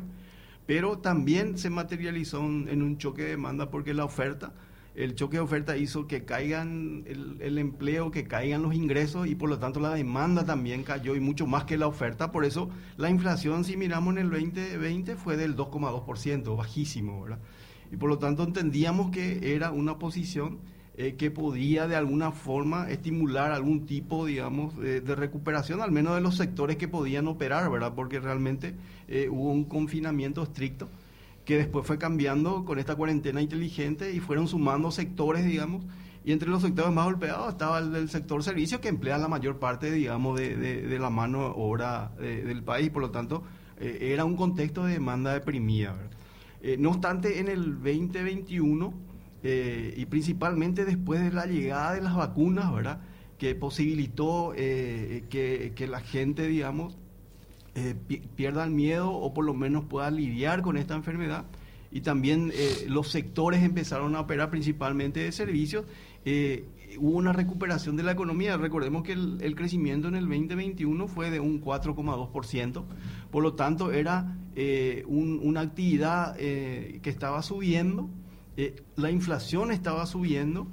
pero 0.70 1.00
también 1.00 1.58
se 1.58 1.72
materializó 1.72 2.42
en, 2.42 2.84
un 2.84 3.00
choque 3.00 3.24
de 3.24 3.30
demanda 3.30 3.72
porque 3.72 3.96
la 3.96 4.06
oferta, 4.06 4.54
el 4.94 5.16
choque 5.16 5.38
de 5.38 5.42
oferta 5.42 5.76
hizo 5.76 6.06
que 6.06 6.26
caigan 6.26 7.06
el, 7.08 7.38
el 7.42 7.58
empleo, 7.58 8.12
que 8.12 8.26
caigan 8.26 8.62
los 8.62 8.76
ingresos 8.76 9.26
y 9.26 9.34
por 9.34 9.50
lo 9.50 9.58
tanto 9.58 9.80
la 9.80 9.96
demanda 9.96 10.46
también 10.46 10.84
cayó 10.84 11.16
y 11.16 11.20
mucho 11.20 11.48
más 11.48 11.64
que 11.64 11.76
la 11.76 11.88
oferta. 11.88 12.32
Por 12.32 12.46
eso 12.46 12.70
la 12.98 13.10
inflación, 13.10 13.64
si 13.66 13.78
miramos 13.78 14.14
en 14.14 14.20
el 14.20 14.30
2020, 14.30 15.16
fue 15.16 15.38
del 15.38 15.56
2,2%, 15.56 16.56
bajísimo, 16.56 17.24
¿verdad? 17.24 17.40
Y 17.92 17.98
por 17.98 18.08
lo 18.08 18.20
tanto 18.20 18.44
entendíamos 18.44 19.10
que 19.10 19.56
era 19.56 19.72
una 19.72 19.98
posición 19.98 20.60
eh, 21.02 21.16
que 21.16 21.32
podía 21.32 21.88
de 21.88 21.96
alguna 21.96 22.32
forma 22.32 22.90
estimular 22.92 23.52
algún 23.54 23.86
tipo, 23.86 24.26
digamos, 24.26 24.78
de, 24.78 25.00
de 25.00 25.16
recuperación, 25.16 25.82
al 25.82 25.92
menos 25.92 26.14
de 26.16 26.22
los 26.22 26.36
sectores 26.36 26.76
que 26.76 26.88
podían 26.90 27.28
operar, 27.28 27.72
¿verdad? 27.72 27.94
Porque 27.96 28.20
realmente 28.20 28.76
eh, 29.08 29.30
hubo 29.32 29.50
un 29.52 29.64
confinamiento 29.64 30.44
estricto 30.44 30.90
que 31.46 31.58
después 31.58 31.88
fue 31.88 31.98
cambiando 31.98 32.66
con 32.66 32.78
esta 32.80 32.96
cuarentena 32.96 33.42
inteligente 33.42 34.12
y 34.14 34.20
fueron 34.20 34.48
sumando 34.48 34.92
sectores, 34.92 35.46
digamos, 35.46 35.84
y 36.26 36.34
entre 36.34 36.50
los 36.50 36.62
sectores 36.62 36.92
más 36.94 37.06
golpeados 37.06 37.50
estaba 37.54 37.80
el 37.80 37.94
del 37.94 38.10
sector 38.10 38.44
servicio 38.44 38.82
que 38.82 38.90
emplea 38.90 39.18
la 39.18 39.30
mayor 39.30 39.58
parte, 39.58 39.90
digamos, 39.92 40.38
de, 40.38 40.58
de- 40.58 40.82
de 40.86 41.00
la 41.00 41.10
mano 41.10 41.48
obra 41.56 42.12
eh, 42.20 42.44
del 42.46 42.62
país, 42.62 42.90
por 42.90 43.02
lo 43.02 43.10
tanto, 43.10 43.42
eh, 43.80 44.10
era 44.12 44.26
un 44.26 44.36
contexto 44.36 44.84
de 44.86 44.94
demanda 44.94 45.34
deprimida. 45.34 45.94
¿verdad? 45.94 46.12
Eh, 46.62 46.76
no 46.78 46.90
obstante, 46.90 47.40
en 47.40 47.48
el 47.48 47.76
2021, 47.82 48.94
eh, 49.44 49.94
y 49.98 50.06
principalmente 50.06 50.86
después 50.86 51.22
de 51.22 51.32
la 51.32 51.46
llegada 51.46 51.94
de 51.94 52.02
las 52.02 52.16
vacunas, 52.16 52.74
¿verdad? 52.74 53.02
que 53.38 53.56
posibilitó 53.56 54.54
eh, 54.56 55.24
que, 55.30 55.72
que 55.76 55.88
la 55.88 56.02
gente, 56.02 56.46
digamos, 56.48 56.98
eh, 57.76 57.96
pi- 58.08 58.22
pierda 58.36 58.66
el 58.66 58.72
miedo 58.72 59.12
o 59.12 59.34
por 59.34 59.46
lo 59.46 59.54
menos 59.54 59.86
pueda 59.86 60.12
lidiar 60.12 60.62
con 60.62 60.76
esta 60.76 60.94
enfermedad. 60.96 61.46
Y 61.92 62.02
también 62.02 62.52
eh, 62.54 62.86
los 62.88 63.10
sectores 63.10 63.64
empezaron 63.64 64.16
a 64.16 64.20
operar 64.20 64.50
principalmente 64.50 65.22
de 65.22 65.32
servicios. 65.32 65.86
eh, 66.26 66.66
hubo 66.98 67.18
una 67.18 67.32
recuperación 67.32 67.96
de 67.96 68.04
la 68.04 68.12
economía. 68.12 68.58
Recordemos 68.58 69.04
que 69.04 69.14
el, 69.14 69.38
el 69.42 69.56
crecimiento 69.56 70.08
en 70.10 70.16
el 70.16 70.28
2021 70.28 71.08
fue 71.08 71.30
de 71.32 71.40
un 71.40 71.62
4,2%. 71.62 72.84
Por 73.32 73.44
lo 73.44 73.54
tanto, 73.54 73.92
era 73.94 74.36
eh, 74.56 75.04
un- 75.08 75.40
una 75.42 75.62
actividad 75.62 76.36
que 76.36 77.00
estaba 77.06 77.42
subiendo. 77.42 78.10
Eh, 78.62 78.76
la 78.98 79.10
inflación 79.10 79.72
estaba 79.72 80.06
subiendo 80.06 80.68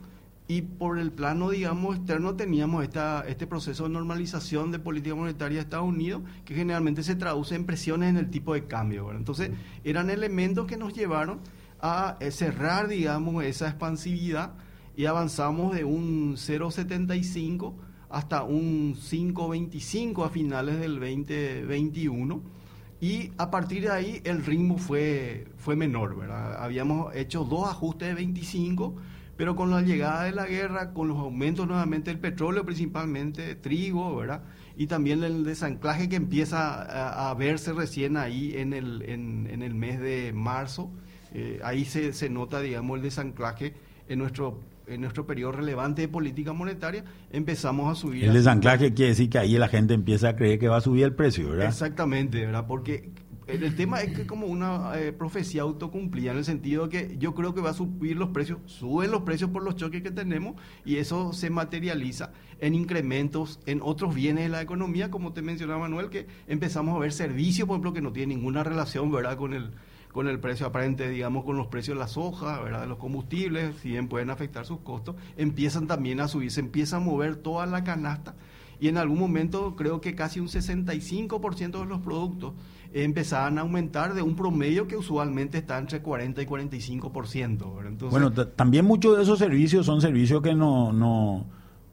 y 0.49 0.63
por 0.63 0.99
el 0.99 1.13
plano, 1.13 1.51
digamos, 1.51 1.95
externo 1.95 2.35
teníamos 2.35 2.83
esta, 2.83 3.25
este 3.29 3.47
proceso 3.47 3.85
de 3.85 3.91
normalización 3.91 4.73
de 4.73 4.81
política 4.81 5.15
monetaria 5.15 5.59
de 5.59 5.63
Estados 5.63 5.87
Unidos 5.87 6.23
que 6.45 6.57
generalmente 6.57 7.05
se 7.05 7.15
traduce 7.15 7.55
en 7.55 7.65
presiones 7.65 8.11
en 8.11 8.17
el 8.17 8.29
tipo 8.29 8.55
de 8.55 8.67
cambio. 8.67 9.05
¿verdad? 9.07 9.21
Entonces, 9.21 9.51
eran 9.85 10.11
elementos 10.11 10.67
que 10.67 10.77
nos 10.77 10.95
llevaron 10.95 11.39
a 11.81 12.17
eh, 12.19 12.33
cerrar, 12.33 12.89
digamos, 12.89 13.45
esa 13.45 13.69
expansividad 13.69 14.55
y 14.97 15.07
avanzamos 15.07 15.73
de 15.73 15.85
un 15.85 16.35
0,75 16.35 17.73
hasta 18.11 18.43
un 18.43 18.97
5,25 18.97 20.27
a 20.27 20.29
finales 20.29 20.81
del 20.81 20.99
2021 20.99 22.66
y 23.01 23.33
a 23.37 23.51
partir 23.51 23.83
de 23.83 23.91
ahí 23.91 24.21
el 24.25 24.45
ritmo 24.45 24.79
fue, 24.79 25.47
fue 25.59 25.77
menor, 25.77 26.17
¿verdad? 26.17 26.63
Habíamos 26.63 27.15
hecho 27.15 27.45
dos 27.45 27.69
ajustes 27.69 28.09
de 28.09 28.15
25, 28.15 28.97
pero 29.37 29.55
con 29.55 29.71
la 29.71 29.83
llegada 29.83 30.25
de 30.25 30.33
la 30.33 30.47
guerra, 30.47 30.95
con 30.95 31.09
los 31.09 31.19
aumentos 31.19 31.67
nuevamente 31.67 32.11
del 32.11 32.19
petróleo, 32.19 32.65
principalmente 32.65 33.55
trigo, 33.55 34.17
¿verdad? 34.17 34.43
Y 34.79 34.87
también 34.87 35.23
el 35.25 35.45
desanclaje 35.45 36.09
que 36.09 36.17
empieza 36.17 37.29
a, 37.31 37.35
verse 37.35 37.73
recién 37.73 38.17
ahí 38.17 38.55
en 38.57 38.73
el, 38.73 39.03
en, 39.03 39.47
en 39.51 39.63
el 39.63 39.75
mes 39.75 40.01
de 40.01 40.33
marzo, 40.35 40.91
eh, 41.33 41.61
ahí 41.63 41.85
se, 41.85 42.15
se 42.15 42.31
nota, 42.31 42.61
digamos, 42.61 42.97
el 42.97 43.03
desanclaje 43.03 43.75
en 44.09 44.19
nuestro 44.19 44.61
en 44.87 45.01
nuestro 45.01 45.27
periodo 45.27 45.53
relevante 45.53 46.03
de 46.03 46.09
política 46.09 46.53
monetaria, 46.53 47.05
empezamos 47.31 47.91
a 47.91 48.01
subir. 48.01 48.25
El 48.25 48.35
desanclaje 48.35 48.95
quiere 48.95 49.11
decir 49.11 49.31
que 49.31 49.39
ahí 49.39 49.59
la 49.59 49.69
gente 49.69 49.95
empieza 49.95 50.31
a 50.31 50.37
creer 50.37 50.59
que 50.59 50.69
va 50.69 50.77
a 50.77 50.81
subir 50.81 51.05
el 51.05 51.15
precio, 51.15 51.51
¿verdad? 51.51 51.69
Exactamente, 51.69 52.45
¿verdad? 52.45 52.67
Porque 52.67 53.11
el, 53.47 53.77
tema 53.77 54.01
es 54.01 54.13
que 54.13 54.27
como 54.27 54.47
una 54.47 54.99
eh, 54.99 55.13
profecía 55.13 55.63
autocumplida, 55.63 56.33
en 56.33 56.39
el 56.39 56.45
sentido 56.45 56.89
de 56.89 56.91
que 57.09 57.17
yo 57.19 57.35
creo 57.35 57.55
que 57.55 57.61
va 57.61 57.71
a 57.71 57.75
subir 57.75 58.17
los 58.17 58.31
precios, 58.31 58.59
suben 58.67 59.13
los 59.13 59.23
precios 59.23 59.51
por 59.51 59.63
los 59.63 59.77
choques 59.77 60.03
que 60.03 60.11
tenemos 60.11 60.57
y 60.85 60.97
eso 60.97 61.33
se 61.33 61.49
materializa 61.49 62.33
en 62.59 62.75
incrementos 62.75 63.61
en 63.67 63.81
otros 63.83 64.15
bienes 64.15 64.45
de 64.45 64.51
la 64.51 64.63
economía, 64.63 65.13
como 65.13 65.33
te 65.33 65.43
mencionaba 65.43 65.81
Manuel, 65.81 66.11
que 66.11 66.27
empezamos 66.49 66.97
a 66.97 66.99
ver 66.99 67.13
servicios, 67.13 67.69
por 67.69 67.75
ejemplo, 67.75 67.93
que 67.93 68.03
no 68.03 68.13
tienen 68.13 68.39
ninguna 68.39 68.65
relación, 68.65 69.13
¿verdad? 69.13 69.37
Con 69.37 69.55
el 69.55 69.71
con 70.17 70.27
el 70.29 70.41
precio 70.41 70.67
aparente, 70.67 71.09
digamos, 71.09 71.45
con 71.45 71.57
los 71.57 71.69
precios 71.69 71.95
de 71.97 72.01
la 72.01 72.09
soja, 72.09 72.59
¿verdad? 72.61 72.81
de 72.81 72.87
los 72.89 72.99
combustibles, 72.99 73.77
si 73.83 73.91
bien 73.91 74.09
pueden 74.09 74.31
afectar 74.31 74.65
sus 74.67 74.81
costos, 74.81 75.15
empiezan 75.37 75.87
también 75.87 76.19
a 76.21 76.27
subir, 76.27 76.51
se 76.51 76.61
empieza 76.61 76.97
a 76.97 77.01
mover 77.01 77.37
toda 77.37 77.67
la 77.67 77.85
canasta 77.85 78.35
y 78.81 78.89
en 78.89 78.97
algún 78.99 79.19
momento 79.19 79.77
creo 79.77 80.01
que 80.01 80.15
casi 80.15 80.41
un 80.41 80.49
65% 80.49 81.81
de 81.81 81.87
los 81.87 82.01
productos 82.01 82.55
empezaban 82.93 83.59
a 83.59 83.61
aumentar 83.63 84.15
de 84.15 84.23
un 84.23 84.37
promedio 84.37 84.87
que 84.87 84.97
usualmente 84.97 85.59
está 85.59 85.79
entre 85.79 86.01
40 86.01 86.41
y 86.43 86.47
45%. 86.47 87.75
¿verdad? 87.75 87.93
Entonces, 87.93 88.11
Bueno, 88.11 88.33
ta- 88.33 88.51
también 88.51 88.85
muchos 88.85 89.17
de 89.17 89.23
esos 89.23 89.39
servicios 89.39 89.87
son 89.87 90.01
servicios 90.01 90.41
que 90.43 90.55
no, 90.55 90.93
no, 90.93 91.47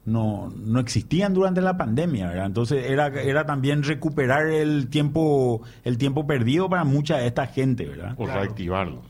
no, 0.06 0.52
no 0.56 0.80
existían 0.80 1.34
durante 1.34 1.62
la 1.62 1.78
pandemia, 1.78 2.28
¿verdad? 2.28 2.46
Entonces 2.48 2.86
era, 2.90 3.08
era 3.08 3.46
también 3.46 3.84
recuperar 3.84 4.48
el 4.48 4.90
tiempo, 4.90 5.62
el 5.84 5.98
tiempo 5.98 6.28
perdido 6.28 6.70
para 6.70 6.84
mucha 6.84 7.18
de 7.18 7.28
esta 7.28 7.48
gente, 7.48 7.86
¿verdad? 7.86 8.14
O 8.18 8.26
Claro. 8.26 8.42
reactivarlo. 8.42 9.02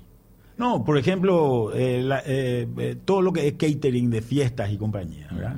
No, 0.58 0.84
por 0.84 1.00
ejemplo, 1.00 1.72
eh, 1.74 2.04
la- 2.04 2.22
eh, 2.26 2.68
eh, 2.78 2.96
todo 3.04 3.22
lo 3.24 3.34
que 3.34 3.48
es 3.48 3.54
catering 3.54 4.12
de 4.12 4.22
fiestas 4.22 4.72
y 4.72 4.78
compañía, 4.78 5.28
¿verdad? 5.32 5.56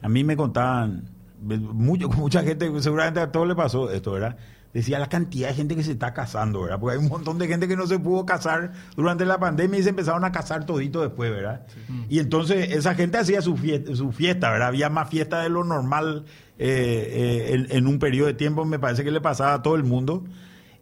A 0.00 0.08
mí 0.08 0.22
me 0.22 0.36
contaban, 0.36 1.04
mucho, 1.42 2.08
mucha 2.10 2.42
gente, 2.44 2.70
seguramente 2.80 3.18
a 3.18 3.32
todos 3.32 3.48
le 3.48 3.56
pasó 3.56 3.90
esto, 3.90 4.12
¿verdad? 4.12 4.36
Decía 4.72 4.98
la 4.98 5.08
cantidad 5.08 5.48
de 5.48 5.54
gente 5.54 5.76
que 5.76 5.82
se 5.82 5.92
está 5.92 6.14
casando, 6.14 6.62
¿verdad? 6.62 6.80
Porque 6.80 6.96
hay 6.96 7.02
un 7.04 7.10
montón 7.10 7.38
de 7.38 7.46
gente 7.46 7.68
que 7.68 7.76
no 7.76 7.86
se 7.86 7.98
pudo 7.98 8.24
casar 8.24 8.72
durante 8.96 9.26
la 9.26 9.38
pandemia 9.38 9.78
y 9.78 9.82
se 9.82 9.90
empezaron 9.90 10.24
a 10.24 10.32
casar 10.32 10.64
todito 10.64 11.02
después, 11.02 11.30
¿verdad? 11.30 11.66
Y 12.08 12.18
entonces 12.20 12.70
esa 12.72 12.94
gente 12.94 13.18
hacía 13.18 13.42
su 13.42 13.56
fiesta, 13.56 13.94
su 13.94 14.12
fiesta, 14.12 14.50
¿verdad? 14.50 14.68
Había 14.68 14.88
más 14.88 15.10
fiesta 15.10 15.42
de 15.42 15.50
lo 15.50 15.62
normal 15.62 16.24
eh, 16.58 17.48
eh, 17.50 17.54
en, 17.54 17.66
en 17.76 17.86
un 17.86 17.98
periodo 17.98 18.28
de 18.28 18.34
tiempo, 18.34 18.64
me 18.64 18.78
parece 18.78 19.04
que 19.04 19.10
le 19.10 19.20
pasaba 19.20 19.54
a 19.54 19.62
todo 19.62 19.74
el 19.74 19.84
mundo. 19.84 20.24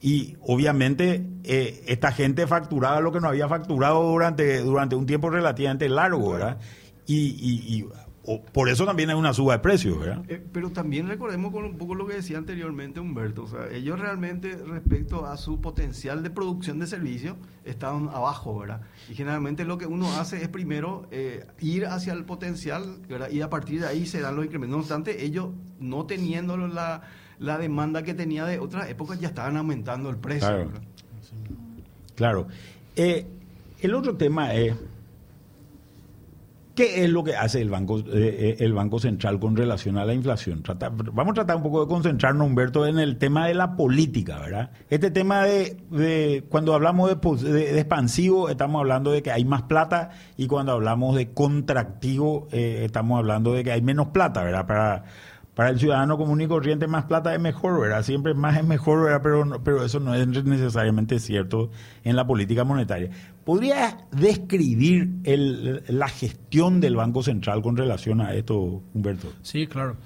Y 0.02 0.36
obviamente 0.42 1.26
eh, 1.44 1.82
esta 1.88 2.12
gente 2.12 2.46
facturaba 2.46 3.00
lo 3.00 3.12
que 3.12 3.20
no 3.20 3.28
había 3.28 3.48
facturado 3.48 4.02
durante, 4.04 4.60
durante 4.60 4.94
un 4.96 5.04
tiempo 5.06 5.30
relativamente 5.30 5.88
largo, 5.88 6.32
¿verdad? 6.32 6.58
Y, 7.06 7.16
y- 7.16 7.76
y, 7.76 7.86
o- 8.24 8.42
por 8.42 8.68
eso 8.68 8.84
también 8.84 9.10
hay 9.10 9.16
una 9.16 9.32
suba 9.32 9.54
de 9.54 9.58
precios, 9.60 9.98
¿verdad? 9.98 10.22
Eh, 10.28 10.44
pero 10.52 10.70
también 10.70 11.08
recordemos 11.08 11.52
con 11.52 11.64
un 11.64 11.76
poco 11.78 11.94
lo 11.94 12.06
que 12.06 12.14
decía 12.14 12.38
anteriormente 12.38 13.00
Humberto, 13.00 13.44
o 13.44 13.48
sea, 13.48 13.68
ellos 13.72 13.98
realmente 13.98 14.56
respecto 14.56 15.26
a 15.26 15.36
su 15.36 15.60
potencial 15.60 16.22
de 16.22 16.30
producción 16.30 16.78
de 16.78 16.86
servicios 16.86 17.36
estaban 17.64 18.08
abajo, 18.08 18.58
¿verdad? 18.58 18.82
Y 19.10 19.14
generalmente 19.14 19.64
lo 19.64 19.78
que 19.78 19.86
uno 19.86 20.10
hace 20.18 20.42
es 20.42 20.48
primero 20.48 21.06
eh, 21.10 21.46
ir 21.60 21.86
hacia 21.86 22.12
el 22.12 22.24
potencial, 22.24 22.98
¿verdad? 23.08 23.30
Y 23.30 23.40
a 23.40 23.48
partir 23.50 23.80
de 23.80 23.86
ahí 23.86 24.06
se 24.06 24.20
dan 24.20 24.36
los 24.36 24.44
incrementos. 24.44 24.76
No 24.76 24.80
obstante, 24.80 25.24
ellos 25.24 25.48
no 25.78 26.04
teniendo 26.06 26.56
la, 26.56 27.02
la 27.38 27.58
demanda 27.58 28.02
que 28.02 28.12
tenía 28.14 28.44
de 28.44 28.58
otras 28.58 28.88
épocas 28.90 29.18
ya 29.18 29.28
estaban 29.28 29.56
aumentando 29.56 30.10
el 30.10 30.16
precio. 30.16 30.46
Claro. 30.48 30.66
¿verdad? 30.66 30.82
Claro. 32.16 32.48
Eh, 32.96 33.26
el 33.80 33.94
otro 33.94 34.16
tema 34.16 34.52
es, 34.54 34.74
¿qué 36.74 37.04
es 37.04 37.10
lo 37.10 37.24
que 37.24 37.36
hace 37.36 37.60
el 37.60 37.70
Banco, 37.70 37.98
eh, 37.98 38.04
eh, 38.12 38.56
el 38.60 38.72
banco 38.72 38.98
Central 38.98 39.38
con 39.38 39.56
relación 39.56 39.98
a 39.98 40.04
la 40.04 40.14
inflación? 40.14 40.62
vamos 41.12 41.32
a 41.32 41.34
tratar 41.34 41.56
un 41.56 41.62
poco 41.62 41.82
de 41.82 41.88
concentrarnos, 41.88 42.46
Humberto, 42.46 42.86
en 42.86 42.98
el 42.98 43.18
tema 43.18 43.46
de 43.46 43.54
la 43.54 43.76
política, 43.76 44.38
¿verdad? 44.38 44.70
Este 44.88 45.10
tema 45.10 45.44
de, 45.44 46.44
cuando 46.48 46.74
hablamos 46.74 47.10
de, 47.10 47.78
expansivo, 47.78 48.48
estamos 48.48 48.80
hablando 48.80 49.12
de 49.12 49.22
que 49.22 49.30
hay 49.30 49.44
más 49.44 49.62
plata 49.62 50.10
y 50.36 50.46
cuando 50.46 50.72
hablamos 50.72 51.16
de 51.16 51.32
contractivo, 51.32 52.48
estamos 52.50 53.18
hablando 53.18 53.52
de 53.52 53.64
que 53.64 53.72
hay 53.72 53.82
menos 53.82 54.08
plata, 54.08 54.42
¿verdad? 54.42 54.66
Para 54.66 55.04
para 55.60 55.72
el 55.72 55.78
ciudadano 55.78 56.16
común 56.16 56.40
y 56.40 56.48
corriente 56.48 56.86
más 56.86 57.04
plata 57.04 57.34
es 57.34 57.40
mejor, 57.40 57.82
¿verdad? 57.82 58.02
Siempre 58.02 58.32
más 58.32 58.56
es 58.56 58.64
mejor, 58.64 59.02
¿verdad? 59.02 59.20
Pero, 59.22 59.62
pero 59.62 59.84
eso 59.84 60.00
no 60.00 60.14
es 60.14 60.26
necesariamente 60.26 61.18
cierto 61.18 61.70
en 62.02 62.16
la 62.16 62.26
política 62.26 62.64
monetaria. 62.64 63.10
¿Podrías 63.44 63.94
describir 64.10 65.18
el, 65.24 65.84
la 65.86 66.08
gestión 66.08 66.80
del 66.80 66.96
Banco 66.96 67.22
Central 67.22 67.60
con 67.60 67.76
relación 67.76 68.22
a 68.22 68.32
esto, 68.32 68.82
Humberto? 68.94 69.34
Sí, 69.42 69.66
claro. 69.66 69.98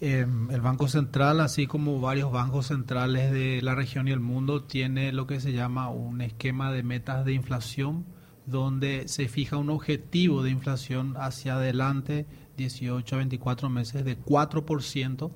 Eh, 0.00 0.26
el 0.50 0.60
Banco 0.60 0.88
Central, 0.88 1.38
así 1.38 1.68
como 1.68 2.00
varios 2.00 2.32
bancos 2.32 2.66
centrales 2.66 3.30
de 3.30 3.62
la 3.62 3.76
región 3.76 4.08
y 4.08 4.10
el 4.10 4.18
mundo, 4.18 4.64
tiene 4.64 5.12
lo 5.12 5.28
que 5.28 5.38
se 5.38 5.52
llama 5.52 5.88
un 5.88 6.20
esquema 6.20 6.72
de 6.72 6.82
metas 6.82 7.24
de 7.24 7.32
inflación, 7.32 8.06
donde 8.44 9.06
se 9.06 9.28
fija 9.28 9.56
un 9.56 9.70
objetivo 9.70 10.42
de 10.42 10.50
inflación 10.50 11.14
hacia 11.16 11.54
adelante 11.54 12.26
18 12.60 13.14
a 13.14 13.18
24 13.18 13.68
meses 13.68 14.04
de 14.04 14.18
4%. 14.18 15.30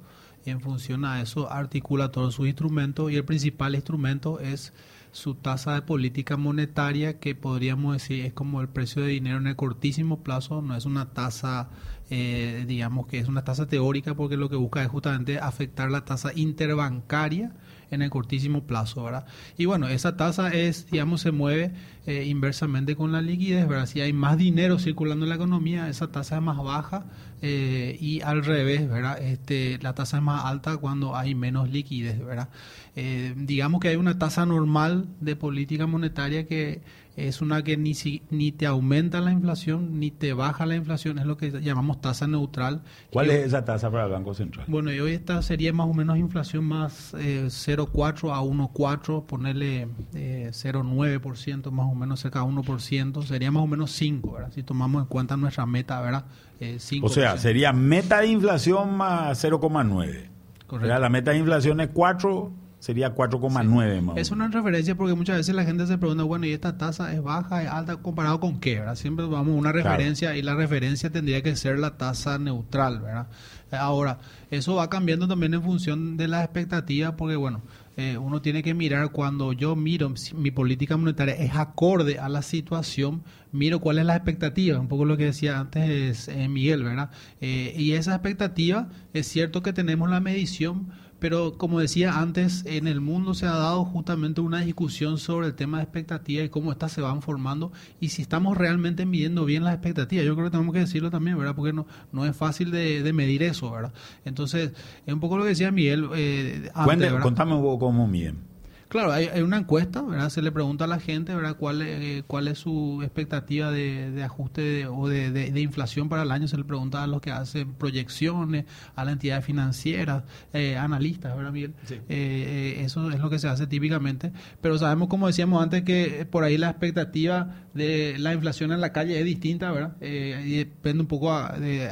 En 0.47 0.61
función 0.61 1.05
a 1.07 1.23
eso 1.23 1.51
articula 1.51 2.13
todos 2.13 2.35
sus 2.35 2.47
instrumentos 2.47 3.11
y 3.11 3.17
el 3.17 3.25
principal 3.25 3.75
instrumento 3.75 4.41
es 4.41 4.75
su 5.11 5.37
tasa 5.37 5.75
de 5.75 5.83
política 5.83 6.37
monetaria 6.37 7.19
que 7.21 7.35
podríamos 7.35 7.95
decir 7.95 8.27
es 8.27 8.33
como 8.33 8.61
el 8.61 8.69
precio 8.69 9.03
de 9.03 9.09
dinero 9.09 9.39
en 9.39 9.47
el 9.47 9.57
cortísimo 9.57 10.23
plazo, 10.23 10.61
no 10.61 10.77
es 10.77 10.87
una 10.87 11.13
tasa, 11.15 11.71
eh, 12.11 12.65
digamos 12.67 13.07
que 13.07 13.21
es 13.21 13.29
una 13.29 13.45
tasa 13.45 13.67
teórica 13.67 14.15
porque 14.15 14.37
lo 14.37 14.51
que 14.51 14.57
busca 14.57 14.83
es 14.83 14.89
justamente 14.89 15.39
afectar 15.39 15.91
la 15.91 16.05
tasa 16.05 16.33
interbancaria 16.35 17.53
en 17.95 18.03
el 18.03 18.11
cortísimo 18.11 18.65
plazo, 18.65 19.05
¿verdad? 19.05 19.27
Y 19.57 19.65
bueno, 19.65 19.89
esa 19.89 20.17
tasa 20.17 20.53
es, 20.53 20.91
digamos, 20.91 21.23
se 21.23 21.31
mueve 21.31 21.73
eh, 22.07 22.25
inversamente 22.27 22.97
con 22.97 23.13
la 23.13 23.23
liquidez, 23.23 23.67
¿verdad? 23.67 23.87
Si 23.87 24.01
hay 24.01 24.13
más 24.13 24.37
dinero 24.37 24.79
circulando 24.79 25.25
en 25.25 25.31
la 25.31 25.37
economía, 25.37 25.89
esa 25.89 26.13
tasa 26.13 26.37
es 26.37 26.43
más 26.43 26.59
baja 26.59 27.07
eh, 27.41 27.97
y 28.01 28.21
al 28.21 28.45
revés, 28.45 28.89
¿verdad? 28.89 29.23
Este, 29.23 29.79
la 29.81 29.95
tasa 29.95 30.19
es 30.19 30.23
más 30.23 30.45
alta 30.45 30.77
cuando 30.77 31.17
hay 31.17 31.35
menos 31.35 31.71
liquidez, 31.71 32.25
¿verdad? 32.25 32.49
Eh, 32.97 33.35
digamos 33.37 33.81
que 33.81 33.89
hay 33.89 33.97
una 33.97 34.19
tasa 34.19 34.45
normal 34.47 35.07
de 35.21 35.35
política 35.35 35.87
monetaria 35.87 36.47
que 36.47 36.83
es 37.17 37.41
una 37.41 37.63
que 37.63 37.77
ni, 37.77 37.95
ni 38.31 38.53
te 38.53 38.67
aumenta 38.67 39.21
la 39.21 39.31
inflación 39.31 40.01
ni 40.01 40.11
te 40.11 40.33
baja 40.33 40.67
la 40.67 40.75
inflación, 40.75 41.19
es 41.19 41.27
lo 41.27 41.37
que 41.37 41.51
llamamos 41.51 42.01
tasa 42.01 42.27
neutral. 42.27 42.83
¿Cuál 43.11 43.31
es 43.31 43.47
esa 43.47 43.65
tasa 43.65 43.91
para 43.91 44.07
el 44.07 44.13
Banco 44.13 44.35
Central? 44.35 44.67
Bueno, 44.69 44.93
y 44.93 45.01
hoy 45.01 45.13
esta 45.13 45.41
sería 45.43 45.73
más 45.73 45.89
o 45.89 45.95
menos 45.95 46.19
inflación 46.19 46.65
más 46.65 47.15
eh, 47.15 47.45
0,4 47.47 48.33
a 48.33 48.41
1,4, 48.41 49.27
ponerle 49.27 49.89
eh, 50.15 50.51
0,9%, 50.53 51.71
más 51.71 51.87
o 51.87 51.95
menos 51.95 52.21
cerca 52.21 52.41
de 52.41 52.47
1%, 52.47 53.23
sería 53.23 53.51
más 53.51 53.63
o 53.63 53.67
menos 53.67 53.93
5, 53.93 54.33
¿verdad? 54.33 54.53
Si 54.53 54.63
tomamos 54.63 55.03
en 55.03 55.09
cuenta 55.09 55.37
nuestra 55.37 55.67
meta, 55.67 56.01
¿verdad? 56.01 56.25
Eh, 56.61 56.79
o 57.03 57.09
sea, 57.09 57.37
sería 57.39 57.73
meta 57.73 58.21
de 58.21 58.29
inflación 58.29 58.97
más 58.97 59.45
0,9. 59.45 60.29
Correcto. 60.67 60.99
La 60.99 61.09
meta 61.09 61.33
de 61.33 61.39
inflación 61.39 61.81
es 61.81 61.91
4 61.93 62.64
sería 62.85 63.15
4,9 63.15 64.03
más. 64.03 64.19
Es 64.19 64.31
una 64.31 64.47
referencia 64.49 64.95
porque 64.95 65.15
muchas 65.15 65.39
veces 65.39 65.55
la 65.55 65.65
gente 65.65 65.87
se 65.87 65.97
pregunta, 65.97 66.23
bueno, 66.25 66.45
¿y 66.45 66.53
esta 66.53 66.77
tasa 66.77 67.15
es 67.15 67.23
baja, 67.23 67.63
es 67.63 67.71
alta 67.71 67.97
comparado 67.97 68.41
con 68.41 68.61
qué? 68.61 68.81
¿verdad? 68.81 68.95
Siempre 68.95 69.25
vamos 69.25 69.55
a 69.55 69.59
una 69.59 69.73
referencia 69.73 70.37
y 70.37 70.43
la 70.43 70.55
referencia 70.55 71.09
tendría 71.09 71.41
que 71.41 71.57
ser 71.57 71.79
la 71.79 71.97
tasa 71.97 72.39
neutral, 72.39 73.01
¿verdad? 73.01 73.29
Ahora, 73.71 74.19
eso 74.51 74.75
va 74.75 74.91
cambiando 74.91 75.27
también 75.27 75.55
en 75.55 75.63
función 75.63 76.19
de 76.19 76.29
las 76.29 76.45
expectativas 76.45 77.15
porque, 77.17 77.37
bueno, 77.37 77.63
eh, 77.97 78.19
uno 78.19 78.43
tiene 78.43 78.63
que 78.63 78.75
mirar 78.75 79.13
cuando 79.13 79.55
yo 79.55 79.77
miro 79.77 80.13
mi 80.35 80.51
política 80.51 80.97
monetaria 80.97 81.35
es 81.37 81.55
acorde 81.55 82.19
a 82.19 82.29
la 82.29 82.43
situación, 82.43 83.23
miro 83.51 83.81
cuál 83.81 83.99
es 83.99 84.05
la 84.05 84.17
expectativa, 84.17 84.79
un 84.79 84.89
poco 84.89 85.07
lo 85.07 85.17
que 85.17 85.27
decía 85.27 85.59
antes 85.59 86.29
eh, 86.29 86.49
Miguel, 86.49 86.83
¿verdad? 86.83 87.11
Eh, 87.41 87.73
y 87.79 87.93
esa 87.93 88.13
expectativa 88.13 88.89
es 89.15 89.27
cierto 89.29 89.63
que 89.63 89.73
tenemos 89.73 90.11
la 90.11 90.21
medición, 90.21 90.89
pero 91.25 91.57
como 91.57 91.81
decía 91.81 92.19
antes, 92.21 92.67
en 92.67 92.87
el 92.87 93.01
mundo 93.01 93.33
se 93.33 93.47
ha 93.47 93.53
dado 93.53 93.83
justamente 93.87 94.43
una 94.43 94.61
discusión 94.61 95.17
sobre 95.17 95.47
el 95.47 95.55
tema 95.55 95.79
de 95.79 95.85
expectativas 95.85 96.45
y 96.45 96.49
cómo 96.51 96.71
estas 96.71 96.93
se 96.93 97.01
van 97.01 97.23
formando 97.23 97.73
y 97.99 98.11
si 98.11 98.21
estamos 98.21 98.59
realmente 98.59 99.07
midiendo 99.07 99.47
bien 99.47 99.65
las 99.65 99.73
expectativas. 99.73 100.27
Yo 100.27 100.35
creo 100.35 100.49
que 100.49 100.51
tenemos 100.51 100.75
que 100.75 100.81
decirlo 100.81 101.11
también, 101.11 101.39
¿verdad? 101.39 101.55
Porque 101.57 101.73
no, 101.73 101.87
no 102.13 102.27
es 102.27 102.37
fácil 102.37 102.71
de, 102.71 103.11
medir 103.15 103.43
eso, 103.43 103.71
¿verdad? 103.71 103.95
Entonces, 104.27 104.73
es 105.07 105.15
un 105.15 105.21
poco 105.21 105.39
lo 105.39 105.45
que 105.45 105.49
decía 105.49 105.71
Miguel. 105.71 106.11
Eh, 106.15 106.71
antes, 106.75 107.11
contame 107.15 107.55
un 107.55 107.63
poco 107.63 107.87
cómo 107.87 108.07
miden. 108.07 108.54
Claro, 108.95 109.11
hay, 109.11 109.43
una 109.43 109.57
encuesta, 109.57 110.03
¿verdad? 110.03 110.29
Se 110.29 110.41
le 110.41 110.53
pregunta 110.53 110.85
a 110.85 110.87
la 110.87 111.01
gente, 111.01 111.35
¿verdad? 111.35 111.57
¿Cuál, 111.57 111.83
eh, 111.83 112.23
cuál 112.29 112.47
es 112.47 112.59
su 112.59 113.01
expectativa 113.03 113.73
de, 113.73 114.23
ajuste 114.23 114.87
o 114.87 115.09
de, 115.09 115.61
inflación 115.61 116.09
para 116.09 116.23
el 116.23 116.31
año? 116.31 116.47
Se 116.47 116.57
le 116.57 116.63
pregunta 116.63 117.03
a 117.03 117.09
los 117.09 117.21
que 117.21 117.33
hacen 117.33 117.75
proyecciones, 117.75 118.67
a 118.95 119.05
la 119.05 119.11
entidad 119.11 119.43
financiera, 119.43 120.27
eh, 120.53 120.77
analistas, 120.77 121.37
¿verdad, 121.37 121.51
Miguel? 121.51 121.75
Eh, 122.09 122.83
eso 122.85 123.11
es 123.11 123.19
lo 123.19 123.31
que 123.31 123.41
se 123.41 123.49
hace 123.49 123.67
típicamente. 123.67 124.31
Pero 124.61 124.79
sabemos, 124.79 125.09
como 125.09 125.27
decíamos 125.27 125.61
antes, 125.61 125.83
que 125.83 126.25
por 126.31 126.45
ahí 126.45 126.57
la 126.57 126.71
expectativa 126.71 127.65
de 127.75 128.15
la 128.21 128.33
inflación 128.33 128.71
en 128.71 128.81
la 128.81 128.93
calle 128.93 129.19
es 129.19 129.25
distinta, 129.25 129.73
¿verdad? 129.73 129.97
y 130.01 130.59
depende 130.59 131.01
un 131.01 131.09
poco 131.09 131.37
de, 131.59 131.91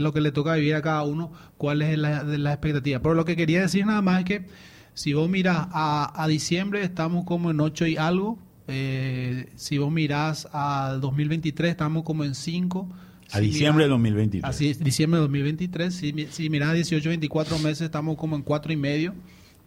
lo, 0.00 0.12
que 0.14 0.22
le 0.22 0.32
toca 0.32 0.54
vivir 0.54 0.76
a 0.76 0.80
cada 0.80 1.02
uno, 1.02 1.30
cuál 1.58 1.82
es 1.82 1.98
la, 1.98 2.22
la 2.22 2.52
expectativa. 2.54 3.00
Pero 3.00 3.14
lo 3.14 3.26
que 3.26 3.36
quería 3.36 3.60
decir 3.60 3.84
nada 3.84 4.00
más 4.00 4.20
es 4.20 4.24
que 4.24 4.71
si 4.94 5.12
vos 5.14 5.28
miras 5.28 5.68
a, 5.72 6.26
diciembre, 6.28 6.82
estamos 6.82 7.24
como 7.24 7.50
en 7.50 7.60
8 7.60 7.86
y 7.86 7.96
algo. 7.96 8.38
Eh, 8.68 9.50
si 9.56 9.78
vos 9.78 9.90
mirás 9.90 10.48
a 10.52 10.98
2023, 11.00 11.70
estamos 11.70 12.04
como 12.04 12.24
en 12.24 12.34
5. 12.34 12.88
A 13.32 13.40
diciembre 13.40 13.84
de 13.84 13.90
2023. 13.90 14.44
Así 14.44 14.74
diciembre 14.74 15.18
de 15.18 15.22
2023. 15.22 15.94
Si, 15.94 16.26
si 16.30 16.50
mirás 16.50 16.74
18, 16.74 17.08
24 17.08 17.58
meses, 17.58 17.82
estamos 17.82 18.16
como 18.16 18.36
en 18.36 18.42
4 18.42 18.72
y 18.72 18.76
medio. 18.76 19.14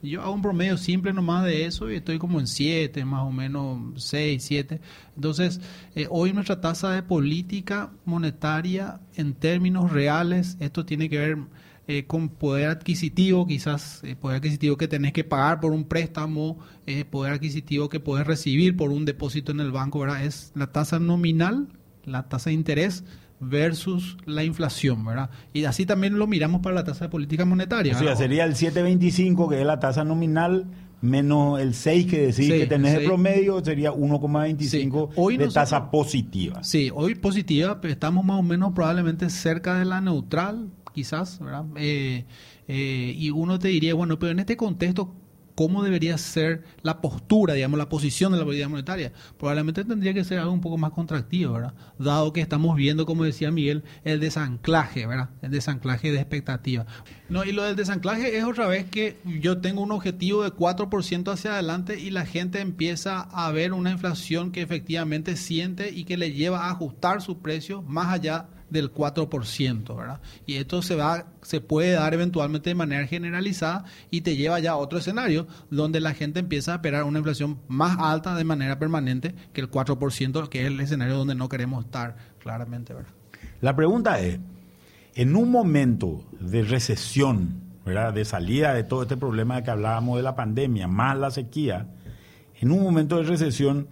Yo 0.02 0.22
hago 0.22 0.34
un 0.34 0.42
promedio 0.42 0.78
simple 0.78 1.14
nomás 1.14 1.46
de 1.46 1.66
eso 1.66 1.90
y 1.90 1.96
estoy 1.96 2.20
como 2.20 2.40
en 2.40 2.48
7, 2.48 3.06
más 3.06 3.24
o 3.24 3.32
menos 3.32 4.04
6, 4.04 4.44
7. 4.44 4.82
Entonces, 5.16 5.62
eh, 5.96 6.08
hoy 6.10 6.34
nuestra 6.34 6.62
tasa 6.62 6.92
de 6.92 7.02
política 7.02 7.92
monetaria 8.06 9.00
en 9.16 9.34
términos 9.34 9.92
reales, 9.92 10.58
esto 10.60 10.86
tiene 10.86 11.10
que 11.10 11.18
ver 11.18 11.38
eh, 11.88 12.06
con 12.06 12.30
poder 12.30 12.70
adquisitivo, 12.70 13.46
quizás 13.46 14.04
eh, 14.04 14.16
poder 14.16 14.38
adquisitivo 14.38 14.76
que 14.76 14.88
tenés 14.88 15.14
que 15.14 15.24
pagar 15.24 15.60
por 15.60 15.72
un 15.72 15.84
préstamo, 15.84 16.58
eh, 16.88 17.06
poder 17.06 17.34
adquisitivo 17.34 17.90
que 17.90 18.00
puedes 18.00 18.26
recibir 18.26 18.76
por 18.76 18.90
un 18.90 19.06
depósito 19.06 19.52
en 19.52 19.60
el 19.60 19.72
banco, 19.72 20.00
¿verdad? 20.00 20.26
Es 20.26 20.52
la 20.56 20.72
tasa 20.72 20.98
nominal, 20.98 21.68
la 22.04 22.28
tasa 22.28 22.50
de 22.50 22.56
interés 22.56 23.04
versus 23.40 24.18
la 24.26 24.44
inflación, 24.44 25.06
¿verdad? 25.06 25.30
Y 25.54 25.66
así 25.66 25.86
también 25.86 26.18
lo 26.18 26.26
miramos 26.26 26.62
para 26.62 26.74
la 26.74 26.84
tasa 26.84 27.06
de 27.06 27.10
política 27.10 27.46
monetaria. 27.46 27.96
O 27.96 28.00
sea, 28.00 28.16
sería 28.16 28.46
el 28.46 28.56
7.25, 28.56 29.50
que 29.50 29.60
es 29.60 29.66
la 29.68 29.80
tasa 29.80 30.04
nominal, 30.04 30.66
menos 31.02 31.60
el 31.60 31.74
6 31.74 32.08
que 32.08 32.28
decís 32.28 32.50
que 32.50 32.66
tenés 32.66 33.00
de 33.00 33.06
promedio, 33.06 33.64
sería 33.64 33.92
1,25 33.92 35.38
de 35.38 35.48
tasa 35.50 35.92
positiva. 35.92 36.64
Sí, 36.64 36.90
hoy 36.94 37.16
positiva, 37.16 37.80
pero 37.80 37.94
estamos 37.94 38.26
más 38.26 38.40
o 38.40 38.44
menos 38.44 38.74
probablemente 38.74 39.30
cerca 39.30 39.78
de 39.78 39.86
la 39.86 40.02
neutral, 40.02 40.70
quizás, 40.96 41.40
¿verdad? 41.40 41.66
Eh, 41.76 42.26
eh, 42.70 43.14
y 43.16 43.30
uno 43.30 43.60
te 43.60 43.68
diría, 43.68 43.94
bueno, 43.94 44.18
pero 44.18 44.32
en 44.32 44.40
este 44.40 44.56
contexto, 44.56 45.14
¿cómo 45.56 45.84
debería 45.84 46.18
ser 46.18 46.64
la 46.84 47.02
postura, 47.02 47.54
digamos, 47.54 47.78
la 47.78 47.90
posición 47.90 48.32
de 48.32 48.38
la 48.38 48.46
política 48.46 48.70
monetaria? 48.70 49.12
Probablemente 49.38 49.84
tendría 49.84 50.14
que 50.14 50.24
ser 50.24 50.40
algo 50.40 50.54
un 50.54 50.62
poco 50.62 50.78
más 50.78 50.92
contractivo, 50.92 51.54
¿verdad? 51.54 51.74
Dado 52.00 52.32
que 52.32 52.40
estamos 52.40 52.78
viendo, 52.78 53.06
como 53.06 53.26
decía 53.26 53.52
Miguel, 53.52 53.84
el 54.06 54.22
desanclaje, 54.22 55.06
¿verdad? 55.06 55.32
El 55.42 55.52
desanclaje 55.52 56.14
de 56.14 56.20
expectativa. 56.20 56.86
No, 57.28 57.44
y 57.44 57.52
lo 57.52 57.64
del 57.64 57.76
desanclaje 57.76 58.38
es 58.38 58.46
otra 58.46 58.68
vez 58.68 58.86
que 58.86 59.18
yo 59.26 59.58
tengo 59.58 59.82
un 59.82 59.92
objetivo 59.92 60.44
de 60.44 60.52
4% 60.52 61.34
hacia 61.34 61.54
adelante 61.54 62.00
y 62.00 62.10
la 62.12 62.26
gente 62.26 62.62
empieza 62.62 63.20
a 63.20 63.52
ver 63.52 63.74
una 63.74 63.92
inflación 63.92 64.54
que 64.54 64.62
efectivamente 64.62 65.36
siente 65.36 65.90
y 65.92 66.06
que 66.06 66.16
le 66.16 66.32
lleva 66.32 66.68
a 66.68 66.72
ajustar 66.72 67.22
su 67.22 67.40
precio 67.40 67.82
más 67.82 68.14
allá 68.14 68.48
del 68.76 68.94
4%, 68.94 69.98
¿verdad? 69.98 70.22
Y 70.46 70.56
esto 70.56 70.82
se 70.82 70.96
va 70.96 71.26
se 71.42 71.62
puede 71.62 71.92
dar 71.92 72.14
eventualmente 72.14 72.72
de 72.72 72.76
manera 72.76 73.06
generalizada 73.06 73.86
y 74.10 74.22
te 74.22 74.36
lleva 74.36 74.60
ya 74.60 74.72
a 74.72 74.78
otro 74.78 74.98
escenario 74.98 75.48
donde 75.70 76.00
la 76.00 76.14
gente 76.14 76.40
empieza 76.40 76.72
a 76.72 76.76
esperar 76.76 77.04
una 77.04 77.20
inflación 77.20 77.60
más 77.68 77.98
alta 78.00 78.36
de 78.36 78.44
manera 78.44 78.80
permanente 78.80 79.36
que 79.54 79.62
el 79.62 79.70
4%, 79.70 80.50
que 80.50 80.62
es 80.62 80.68
el 80.68 80.80
escenario 80.80 81.16
donde 81.16 81.36
no 81.36 81.48
queremos 81.48 81.86
estar 81.86 82.18
claramente, 82.40 82.94
¿verdad? 82.94 83.12
La 83.62 83.76
pregunta 83.76 84.20
es, 84.20 84.40
en 85.14 85.36
un 85.36 85.52
momento 85.52 86.24
de 86.40 86.64
recesión, 86.64 87.62
¿verdad? 87.86 88.14
De 88.14 88.26
salida 88.26 88.74
de 88.74 88.84
todo 88.84 89.04
este 89.04 89.18
problema 89.18 89.58
de 89.58 89.64
que 89.64 89.72
hablábamos 89.72 90.18
de 90.18 90.24
la 90.24 90.36
pandemia, 90.36 90.88
más 90.88 91.18
la 91.18 91.32
sequía, 91.32 91.88
en 92.60 92.72
un 92.72 92.82
momento 92.82 93.18
de 93.18 93.24
recesión, 93.24 93.88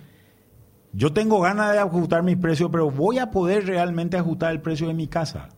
yo 0.93 1.11
tengo 1.13 1.41
ganas 1.41 1.73
de 1.73 1.79
ajustar 1.79 2.23
mis 2.23 2.37
precios, 2.37 2.69
pero 2.71 2.89
voy 2.91 3.19
a 3.19 3.31
poder 3.31 3.65
realmente 3.65 4.17
ajustar 4.17 4.51
el 4.51 4.61
precio 4.61 4.87
de 4.87 4.93
mi 4.93 5.07
casa. 5.07 5.49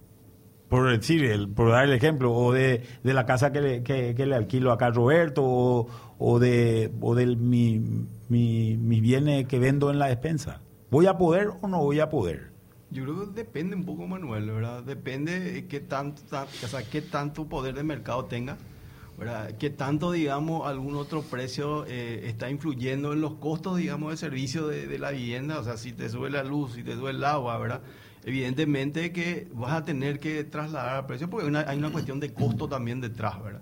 Por 0.70 0.90
decir, 0.90 1.24
el, 1.26 1.48
por 1.50 1.70
dar 1.72 1.84
el 1.86 1.94
ejemplo, 1.94 2.34
o 2.34 2.52
de, 2.52 2.82
de 3.04 3.14
la 3.14 3.26
casa 3.26 3.52
que 3.52 3.62
le, 3.62 3.84
que, 3.84 4.14
le 4.26 4.36
alquilo 4.36 4.72
acá 4.72 4.88
a 4.88 4.92
Roberto, 4.92 5.44
o, 5.46 5.88
o 6.18 6.40
de, 6.40 6.92
o 7.02 7.14
de 7.14 7.36
mi, 7.36 7.80
mi, 8.30 8.76
mis 8.76 9.02
bienes 9.02 9.46
que 9.48 9.60
vendo 9.60 9.92
en 9.92 10.00
la 10.00 10.08
despensa. 10.08 10.62
¿Voy 10.90 11.06
a 11.06 11.18
poder 11.18 11.50
o 11.62 11.68
no 11.68 11.84
voy 11.84 12.00
a 12.00 12.10
poder? 12.10 12.52
Yo 12.90 13.04
creo 13.04 13.20
que 13.34 13.42
depende 13.42 13.76
un 13.76 13.84
poco, 13.86 14.08
Manuel, 14.08 14.50
¿verdad? 14.50 14.82
Depende 14.84 15.40
de 15.40 15.66
qué 15.68 15.82
tanto, 15.82 16.22
ta- 16.30 16.44
o 16.46 16.68
sea, 16.68 16.82
qué 16.84 17.02
tanto 17.02 17.46
poder 17.46 17.76
de 17.76 17.84
mercado 17.84 18.26
tenga, 18.26 18.58
¿verdad? 19.18 19.57
Qué 19.57 19.70
tanto, 19.70 20.11
digamos, 20.11 20.68
algún 20.68 20.95
otro 20.95 21.22
precio 21.22 21.86
eh, 21.88 22.28
está 22.28 22.49
influyendo 22.49 23.13
en 23.13 23.22
los 23.22 23.36
costos, 23.36 23.78
digamos, 23.78 24.11
de 24.11 24.18
servicio 24.18 24.68
de, 24.68 24.99
la 24.99 25.11
vivienda. 25.11 25.59
O 25.59 25.63
sea, 25.63 25.78
si 25.78 25.93
te 25.93 26.09
sube 26.09 26.30
la 26.30 26.43
luz, 26.43 26.74
si 26.74 26.84
te 26.84 26.95
sube 26.95 27.11
el 27.11 27.24
agua, 27.24 27.57
¿verdad? 27.57 27.82
Evidentemente 28.24 29.11
que 29.11 29.47
vas 29.53 29.74
a 29.74 29.86
tener 29.86 30.20
que 30.20 30.43
trasladar 30.43 30.95
al 30.95 31.05
precio 31.05 31.30
porque 31.30 31.45
hay 31.45 31.49
una, 31.49 31.61
hay 31.61 31.78
una 31.78 31.91
cuestión 31.91 32.20
de 32.20 32.34
costo 32.34 32.68
también 32.68 32.99
detrás, 32.99 33.41
¿verdad? 33.43 33.61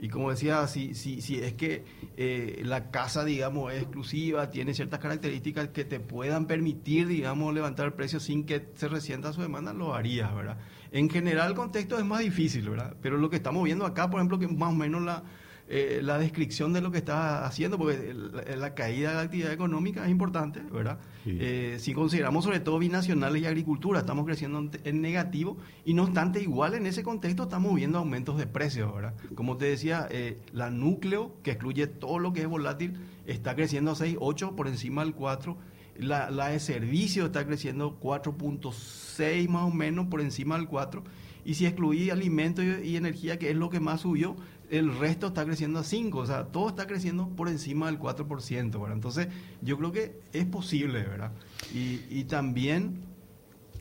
Y 0.00 0.08
como 0.08 0.30
decía, 0.30 0.66
si, 0.68 0.94
si, 0.94 1.20
si 1.20 1.40
es 1.40 1.54
que 1.54 1.84
eh, 2.16 2.62
la 2.64 2.90
casa, 2.90 3.24
digamos, 3.24 3.72
es 3.72 3.82
exclusiva, 3.82 4.48
tiene 4.48 4.72
ciertas 4.72 5.00
características 5.00 5.68
que 5.68 5.84
te 5.84 5.98
puedan 5.98 6.46
permitir, 6.46 7.08
digamos, 7.08 7.52
levantar 7.52 7.86
el 7.86 7.92
precio 7.94 8.20
sin 8.20 8.46
que 8.46 8.68
se 8.74 8.86
resienta 8.86 9.32
su 9.32 9.42
demanda, 9.42 9.72
lo 9.72 9.94
harías, 9.94 10.32
¿verdad? 10.34 10.58
En 10.92 11.10
general 11.10 11.50
el 11.50 11.54
contexto 11.54 11.98
es 11.98 12.04
más 12.04 12.20
difícil, 12.20 12.68
¿verdad? 12.68 12.96
Pero 13.02 13.18
lo 13.18 13.30
que 13.30 13.36
estamos 13.36 13.64
viendo 13.64 13.84
acá, 13.86 14.10
por 14.10 14.20
ejemplo, 14.20 14.38
que 14.38 14.48
más 14.48 14.72
o 14.72 14.76
menos 14.76 15.02
la, 15.02 15.22
eh, 15.70 16.00
la 16.02 16.16
descripción 16.16 16.72
de 16.72 16.80
lo 16.80 16.90
que 16.90 16.96
está 16.96 17.44
haciendo, 17.44 17.76
porque 17.76 18.14
la, 18.14 18.56
la 18.56 18.74
caída 18.74 19.10
de 19.10 19.14
la 19.16 19.20
actividad 19.20 19.52
económica 19.52 20.02
es 20.02 20.10
importante, 20.10 20.60
¿verdad? 20.72 20.98
Sí. 21.24 21.36
Eh, 21.38 21.76
si 21.78 21.92
consideramos 21.92 22.44
sobre 22.44 22.60
todo 22.60 22.78
binacionales 22.78 23.42
y 23.42 23.44
agricultura, 23.44 24.00
estamos 24.00 24.24
creciendo 24.24 24.60
en, 24.60 24.70
en 24.84 25.02
negativo 25.02 25.58
y 25.84 25.92
no 25.92 26.04
obstante, 26.04 26.40
igual 26.40 26.72
en 26.72 26.86
ese 26.86 27.02
contexto 27.02 27.42
estamos 27.42 27.74
viendo 27.74 27.98
aumentos 27.98 28.38
de 28.38 28.46
precios, 28.46 28.94
¿verdad? 28.94 29.14
Como 29.34 29.58
te 29.58 29.66
decía, 29.66 30.08
eh, 30.10 30.38
la 30.52 30.70
núcleo, 30.70 31.34
que 31.42 31.50
excluye 31.50 31.86
todo 31.86 32.18
lo 32.18 32.32
que 32.32 32.40
es 32.40 32.48
volátil, 32.48 32.98
está 33.26 33.54
creciendo 33.54 33.90
a 33.90 33.94
6, 33.94 34.16
8 34.20 34.56
por 34.56 34.68
encima 34.68 35.04
del 35.04 35.12
4. 35.12 35.54
La, 35.98 36.30
la 36.30 36.48
de 36.48 36.60
servicio 36.60 37.26
está 37.26 37.46
creciendo 37.46 37.98
4.6 38.00 39.48
más 39.48 39.64
o 39.64 39.70
menos 39.70 40.06
por 40.06 40.20
encima 40.20 40.56
del 40.56 40.68
4. 40.68 41.02
Y 41.44 41.54
si 41.54 41.66
excluí 41.66 42.10
alimentos 42.10 42.64
y, 42.64 42.96
energía, 42.96 43.38
que 43.38 43.50
es 43.50 43.56
lo 43.56 43.70
que 43.70 43.80
más 43.80 44.02
subió, 44.02 44.36
el 44.70 44.96
resto 44.98 45.28
está 45.28 45.44
creciendo 45.44 45.80
a 45.80 45.84
5. 45.84 46.18
O 46.18 46.26
sea, 46.26 46.44
todo 46.46 46.68
está 46.68 46.86
creciendo 46.86 47.28
por 47.28 47.48
encima 47.48 47.86
del 47.86 47.98
4%, 47.98 48.70
¿verdad? 48.72 48.92
Entonces, 48.92 49.28
yo 49.62 49.76
creo 49.78 49.92
que 49.92 50.20
es 50.32 50.46
posible, 50.46 51.02
¿verdad? 51.02 51.32
Y, 51.74 52.00
y 52.10 52.24
también 52.24 53.02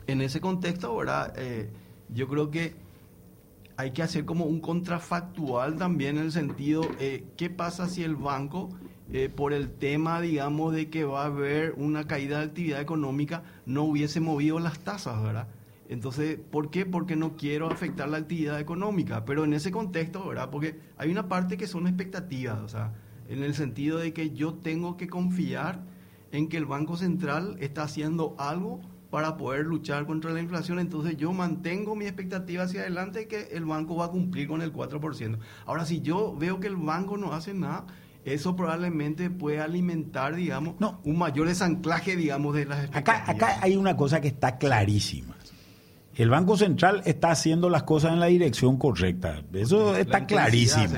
en 0.08 0.22
ese 0.22 0.42
contexto, 0.42 0.96
¿verdad? 0.96 1.34
Eh, 1.38 1.70
yo 2.10 2.28
creo 2.28 2.50
que 2.50 2.76
hay 3.76 3.92
que 3.92 4.02
hacer 4.02 4.26
como 4.26 4.46
un 4.46 4.60
contrafactual 4.60 5.76
también 5.76 6.18
en 6.18 6.26
el 6.26 6.32
sentido, 6.32 6.82
eh, 7.00 7.26
¿qué 7.38 7.50
pasa 7.50 7.88
si 7.88 8.04
el 8.04 8.16
banco, 8.16 8.70
eh, 9.14 9.30
por 9.30 9.54
el 9.54 9.72
tema, 9.72 10.20
digamos, 10.22 10.74
de 10.74 10.90
que 10.90 11.06
va 11.06 11.24
a 11.24 11.28
haber 11.28 11.74
una 11.78 12.08
caída 12.08 12.40
de 12.40 12.46
actividad 12.46 12.82
económica, 12.82 13.44
no 13.66 13.84
hubiese 13.84 14.20
movido 14.20 14.60
las 14.60 14.80
tasas, 14.80 15.22
¿verdad? 15.24 15.48
Entonces, 15.90 16.38
¿por 16.52 16.70
qué? 16.70 16.86
Porque 16.86 17.16
no 17.16 17.38
quiero 17.38 17.72
afectar 17.72 18.10
la 18.10 18.18
actividad 18.18 18.60
económica. 18.60 19.24
Pero 19.24 19.46
en 19.46 19.54
ese 19.54 19.72
contexto, 19.72 20.28
¿verdad? 20.28 20.50
Porque 20.50 20.80
hay 20.98 21.10
una 21.10 21.30
parte 21.30 21.58
que 21.58 21.68
son 21.68 21.88
expectativas, 21.88 22.60
o 22.60 22.68
sea, 22.68 22.94
en 23.30 23.44
el 23.44 23.54
sentido 23.54 23.98
de 23.98 24.14
que 24.14 24.32
yo 24.32 24.56
tengo 24.56 24.98
que 24.98 25.08
confiar 25.08 25.84
en 26.32 26.50
que 26.50 26.58
el 26.58 26.66
Banco 26.66 26.98
Central 26.98 27.56
está 27.60 27.84
haciendo 27.84 28.36
algo 28.38 28.82
para 29.10 29.38
poder 29.38 29.66
luchar 29.66 30.06
contra 30.06 30.32
la 30.32 30.42
inflación. 30.42 30.80
Entonces 30.80 31.18
yo 31.18 31.32
mantengo 31.32 31.96
mi 31.96 32.06
expectativa 32.06 32.64
hacia 32.64 32.82
adelante 32.82 33.20
de 33.20 33.28
que 33.28 33.42
el 33.54 33.66
banco 33.66 33.96
va 33.96 34.06
a 34.06 34.12
cumplir 34.12 34.48
con 34.48 34.62
el 34.62 34.74
4%. 34.74 35.38
Ahora, 35.66 35.86
si 35.86 36.02
yo 36.02 36.36
veo 36.36 36.60
que 36.60 36.68
el 36.68 36.76
banco 36.76 37.18
no 37.18 37.34
hace 37.34 37.54
nada, 37.54 37.86
eso 38.34 38.56
probablemente 38.56 39.30
puede 39.30 39.60
alimentar, 39.60 40.36
digamos, 40.36 40.76
No. 40.80 41.00
un 41.04 41.18
mayor 41.18 41.48
desanclaje, 41.48 42.16
digamos, 42.16 42.56
de 42.56 42.66
las 42.66 42.80
Acá, 42.94 42.98
expectativas. 43.18 43.30
acá 43.54 43.60
hay 43.62 43.76
una 43.76 43.96
cosa 43.96 44.22
que 44.22 44.28
está 44.28 44.58
clarísima. 44.58 45.36
El 46.16 46.30
Banco 46.30 46.58
Central 46.58 47.04
está 47.06 47.30
haciendo 47.32 47.70
las 47.70 47.84
cosas 47.84 48.12
en 48.14 48.20
la 48.20 48.26
dirección 48.26 48.78
correcta. 48.78 49.44
Eso 49.54 49.94
La 49.94 50.00
está 50.00 50.26
clarísimo. 50.26 50.96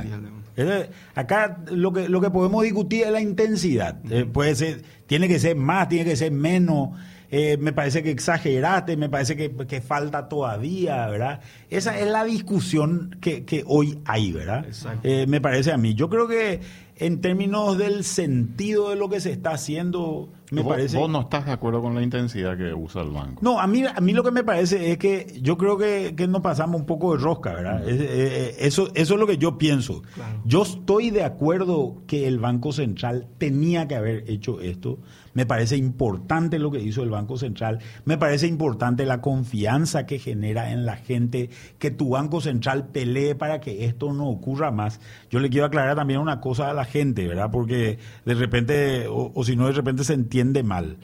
Acá 1.16 1.60
lo 1.72 1.94
que, 1.94 2.10
lo 2.10 2.20
que 2.22 2.30
podemos 2.30 2.64
discutir 2.64 3.04
es 3.06 3.12
la 3.12 3.22
intensidad. 3.22 3.98
Eh, 4.12 4.26
puede 4.26 4.56
ser, 4.56 4.82
tiene 5.08 5.28
que 5.28 5.40
ser 5.40 5.56
más, 5.56 5.88
tiene 5.90 6.06
que 6.06 6.16
ser 6.16 6.32
menos. 6.32 6.90
Eh, 7.32 7.58
me 7.60 7.72
parece 7.74 8.02
que 8.02 8.10
exageraste, 8.10 8.98
me 8.98 9.08
parece 9.08 9.36
que, 9.36 9.56
que 9.68 9.82
falta 9.82 10.28
todavía, 10.28 11.06
¿verdad? 11.08 11.42
Esa 11.70 11.98
es 12.00 12.08
la 12.10 12.24
discusión 12.24 13.18
que, 13.22 13.46
que 13.46 13.64
hoy 13.68 14.00
hay, 14.06 14.32
¿verdad? 14.32 14.66
Exacto. 14.66 15.02
Eh, 15.04 15.28
me 15.28 15.40
parece 15.40 15.72
a 15.72 15.78
mí. 15.78 15.94
Yo 15.94 16.10
creo 16.10 16.28
que 16.28 16.60
en 17.00 17.22
términos 17.22 17.78
del 17.78 18.04
sentido 18.04 18.90
de 18.90 18.98
lo 18.98 19.10
que 19.10 19.22
se 19.22 19.32
está 19.32 19.52
haciendo, 19.52 20.30
me 20.52 20.62
vos, 20.62 20.74
parece... 20.74 20.98
vos 20.98 21.10
no 21.10 21.22
estás 21.22 21.46
de 21.46 21.52
acuerdo 21.52 21.82
con 21.82 21.94
la 21.96 22.02
intensidad 22.02 22.58
que 22.58 22.74
usa 22.74 23.02
el 23.02 23.10
banco. 23.12 23.40
No, 23.44 23.60
a 23.60 23.68
mí, 23.68 23.84
a 23.86 24.00
mí 24.02 24.14
lo 24.14 24.24
que 24.24 24.32
me 24.32 24.44
parece 24.44 24.92
es 24.92 24.98
que 24.98 25.40
yo 25.42 25.58
creo 25.58 25.78
que, 25.78 26.14
que 26.16 26.28
nos 26.28 26.42
pasamos 26.42 26.80
un 26.80 26.86
poco 26.88 27.16
de 27.16 27.24
rosca, 27.24 27.54
¿verdad? 27.54 27.88
Es- 27.88 28.00
eh, 28.02 28.08
eh, 28.10 28.56
eso, 28.60 28.90
eso 28.96 29.14
es 29.14 29.20
lo 29.20 29.28
que 29.28 29.38
yo 29.38 29.58
pienso. 29.58 30.02
Claro. 30.16 30.42
Yo 30.46 30.64
estoy 30.64 31.12
de 31.12 31.24
acuerdo 31.24 32.02
que 32.08 32.28
el 32.28 32.40
Banco 32.40 32.72
Central 32.72 33.28
tenía 33.38 33.88
que 33.88 33.96
haber 33.96 34.30
hecho 34.30 34.60
esto. 34.62 35.00
Me 35.36 35.46
parece 35.46 35.78
importante 35.78 36.58
lo 36.58 36.72
que 36.72 36.80
hizo 36.82 37.04
el 37.04 37.12
Banco 37.12 37.38
Central. 37.38 37.80
Me 38.04 38.18
parece 38.18 38.48
importante 38.48 39.06
la 39.06 39.22
confianza 39.22 40.06
que 40.08 40.18
genera 40.18 40.72
en 40.72 40.86
la 40.86 40.98
gente 40.98 41.52
que 41.78 41.92
tu 41.92 42.10
Banco 42.10 42.42
Central 42.42 42.88
pelee 42.88 43.36
para 43.36 43.62
que 43.62 43.86
esto 43.86 44.12
no 44.12 44.28
ocurra 44.28 44.72
más. 44.72 45.00
Yo 45.30 45.40
le 45.40 45.50
quiero 45.50 45.68
aclarar 45.68 45.96
también 45.96 46.20
una 46.20 46.42
cosa 46.42 46.72
a 46.72 46.74
la 46.74 46.84
gente, 46.84 47.28
¿verdad? 47.28 47.52
Porque 47.52 48.00
de 48.26 48.34
repente, 48.34 49.08
o, 49.08 49.32
o 49.34 49.44
si 49.44 49.56
no, 49.56 49.68
de 49.68 49.74
repente 49.74 50.04
se 50.04 50.14
entiende 50.16 50.39
mal. 50.64 50.98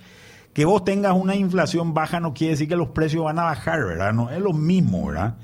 Que 0.54 0.64
vos 0.64 0.86
tengas 0.86 1.14
una 1.14 1.36
inflación 1.36 1.94
baja 1.94 2.20
no 2.20 2.34
quiere 2.34 2.52
decir 2.52 2.70
que 2.70 2.78
los 2.78 2.90
precios 2.90 3.26
van 3.26 3.40
a 3.40 3.44
bajar, 3.44 3.84
¿verdad? 3.84 4.14
No 4.14 4.30
es 4.30 4.40
lo 4.40 4.54
mismo, 4.54 5.08
¿verdad? 5.08 5.36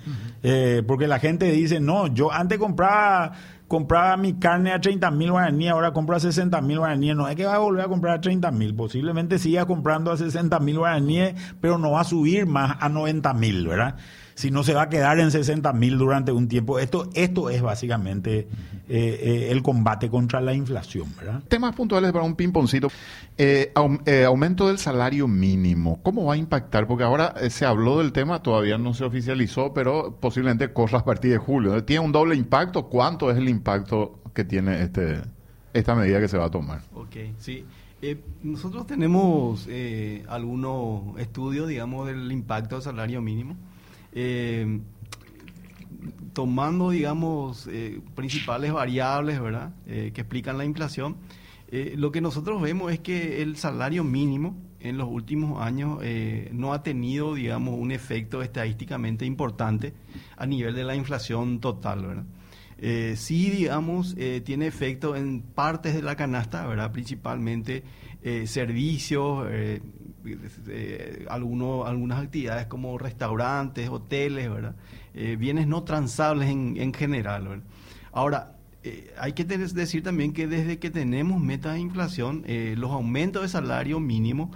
Eh, 0.41 0.83
porque 0.87 1.07
la 1.07 1.19
gente 1.19 1.51
dice, 1.51 1.81
no, 1.81 2.07
yo 2.07 2.31
antes 2.31 2.57
compraba, 2.57 3.33
compraba 3.67 4.15
mi 4.15 4.33
carne 4.33 4.71
a 4.71 4.79
30 4.79 5.11
mil 5.11 5.31
guaraníes, 5.31 5.71
ahora 5.71 5.91
compro 5.91 6.15
a 6.15 6.19
60 6.21 6.61
mil 6.61 6.79
guaraníes. 6.79 7.15
No 7.15 7.27
es 7.27 7.35
que 7.35 7.45
va 7.45 7.55
a 7.55 7.59
volver 7.59 7.83
a 7.83 7.87
comprar 7.89 8.17
a 8.17 8.21
30 8.21 8.51
mil, 8.51 8.73
posiblemente 8.73 9.37
siga 9.37 9.65
comprando 9.65 10.11
a 10.11 10.17
60 10.17 10.57
mil 10.61 10.77
guaraníes, 10.77 11.35
pero 11.59 11.77
no 11.77 11.91
va 11.91 12.01
a 12.01 12.05
subir 12.05 12.45
más 12.45 12.77
a 12.79 12.87
90 12.87 13.33
mil, 13.33 13.67
¿verdad? 13.67 13.97
Si 14.41 14.49
no 14.49 14.63
se 14.63 14.73
va 14.73 14.83
a 14.83 14.89
quedar 14.89 15.19
en 15.19 15.29
60 15.29 15.71
mil 15.73 15.99
durante 15.99 16.31
un 16.31 16.47
tiempo. 16.47 16.79
Esto, 16.79 17.09
esto 17.13 17.51
es 17.51 17.61
básicamente 17.61 18.39
eh, 18.39 18.47
eh, 18.89 19.47
el 19.51 19.61
combate 19.61 20.09
contra 20.09 20.41
la 20.41 20.55
inflación, 20.55 21.13
¿verdad? 21.15 21.43
Temas 21.47 21.75
puntuales 21.75 22.11
para 22.11 22.25
un 22.25 22.33
pimponcito. 22.35 22.87
Eh, 23.37 23.71
aum- 23.75 24.01
eh, 24.07 24.23
aumento 24.25 24.67
del 24.67 24.79
salario 24.79 25.27
mínimo. 25.27 25.99
¿Cómo 26.01 26.25
va 26.25 26.33
a 26.33 26.37
impactar? 26.37 26.87
Porque 26.87 27.03
ahora 27.03 27.35
eh, 27.39 27.51
se 27.51 27.67
habló 27.67 27.99
del 27.99 28.11
tema, 28.13 28.41
todavía 28.41 28.79
no 28.79 28.95
se 28.95 29.03
oficializó, 29.03 29.73
pero 29.75 30.17
posiblemente 30.19 30.73
corra 30.73 30.99
a 30.99 31.05
partir 31.05 31.31
de 31.33 31.37
julio. 31.37 31.83
¿Tiene 31.83 32.03
un 32.03 32.11
doble 32.11 32.35
impacto? 32.35 32.87
¿Cuánto 32.87 33.29
es 33.29 33.37
el 33.37 33.47
impacto 33.47 34.19
que 34.33 34.43
tiene 34.43 34.81
este 34.81 35.21
esta 35.73 35.93
medida 35.93 36.19
que 36.19 36.27
se 36.27 36.39
va 36.39 36.45
a 36.45 36.49
tomar? 36.49 36.81
Ok, 36.95 37.15
sí. 37.37 37.63
Eh, 38.01 38.19
nosotros 38.41 38.87
tenemos 38.87 39.67
eh, 39.69 40.23
algunos 40.27 41.19
estudios, 41.19 41.67
digamos, 41.67 42.07
del 42.07 42.31
impacto 42.31 42.75
del 42.75 42.83
salario 42.83 43.21
mínimo. 43.21 43.55
Eh, 44.13 44.79
tomando, 46.33 46.89
digamos, 46.91 47.67
eh, 47.67 47.99
principales 48.15 48.71
variables, 48.71 49.41
¿verdad?, 49.41 49.73
Eh, 49.85 50.11
que 50.13 50.21
explican 50.21 50.57
la 50.57 50.65
inflación. 50.65 51.17
Lo 51.95 52.11
que 52.11 52.19
nosotros 52.19 52.61
vemos 52.61 52.91
es 52.91 52.99
que 52.99 53.41
el 53.41 53.55
salario 53.55 54.03
mínimo 54.03 54.57
en 54.81 54.97
los 54.97 55.07
últimos 55.07 55.61
años 55.61 55.99
no 56.51 56.73
ha 56.73 56.83
tenido, 56.83 57.33
digamos, 57.33 57.79
un 57.79 57.93
efecto 57.93 58.41
estadísticamente 58.41 59.25
importante 59.25 59.93
a 60.35 60.45
nivel 60.45 60.75
de 60.75 60.83
la 60.83 60.95
inflación 60.95 61.61
total, 61.61 62.05
¿verdad? 62.05 62.25
Sí, 63.15 63.49
digamos, 63.51 64.17
tiene 64.43 64.67
efecto 64.67 65.15
en 65.15 65.43
partes 65.43 65.93
de 65.93 66.01
la 66.01 66.17
canasta, 66.17 66.67
¿verdad? 66.67 66.91
Principalmente 66.91 67.83
eh, 68.23 68.45
servicios, 68.47 69.47
eh, 69.49 69.81
eh, 70.67 71.25
algunas 71.29 72.19
actividades 72.19 72.67
como 72.67 72.97
restaurantes, 72.97 73.89
hoteles, 73.89 74.49
¿verdad? 74.49 74.75
Eh, 75.13 75.35
bienes 75.37 75.67
no 75.67 75.83
transables 75.83 76.49
en, 76.49 76.77
en 76.77 76.93
general. 76.93 77.63
Ahora, 78.11 78.57
hay 79.19 79.33
que 79.33 79.43
decir 79.43 80.01
también 80.01 80.33
que 80.33 80.47
desde 80.47 80.79
que 80.79 80.89
tenemos 80.89 81.39
meta 81.39 81.73
de 81.73 81.79
inflación, 81.79 82.43
los 82.77 82.89
aumentos 82.89 83.43
de 83.43 83.47
salario 83.47 83.99
mínimo 83.99 84.49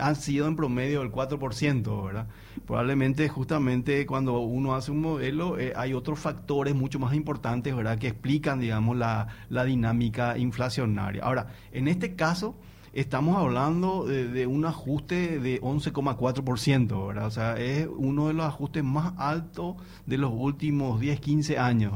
han 0.00 0.16
sido 0.16 0.48
en 0.48 0.56
promedio 0.56 0.98
del 0.98 1.12
4%, 1.12 2.04
¿verdad? 2.04 2.26
Probablemente 2.66 3.28
justamente 3.28 4.04
cuando 4.04 4.40
uno 4.40 4.74
hace 4.74 4.90
un 4.90 5.00
modelo 5.00 5.56
hay 5.76 5.94
otros 5.94 6.18
factores 6.18 6.74
mucho 6.74 6.98
más 6.98 7.14
importantes, 7.14 7.74
¿verdad? 7.74 7.98
Que 7.98 8.08
explican, 8.08 8.58
digamos, 8.58 8.96
la, 8.96 9.28
la 9.48 9.62
dinámica 9.64 10.36
inflacionaria. 10.36 11.22
Ahora, 11.22 11.46
en 11.70 11.86
este 11.86 12.16
caso 12.16 12.56
estamos 12.92 13.36
hablando 13.36 14.06
de, 14.06 14.46
un 14.46 14.64
ajuste 14.64 15.38
de 15.38 15.60
11,4%, 15.60 17.06
¿verdad? 17.08 17.26
O 17.26 17.30
sea, 17.30 17.56
es 17.58 17.88
uno 17.96 18.28
de 18.28 18.34
los 18.34 18.46
ajustes 18.46 18.84
más 18.84 19.14
altos 19.16 19.76
de 20.06 20.18
los 20.18 20.32
últimos 20.34 21.00
10, 21.00 21.20
15 21.20 21.58
años. 21.58 21.92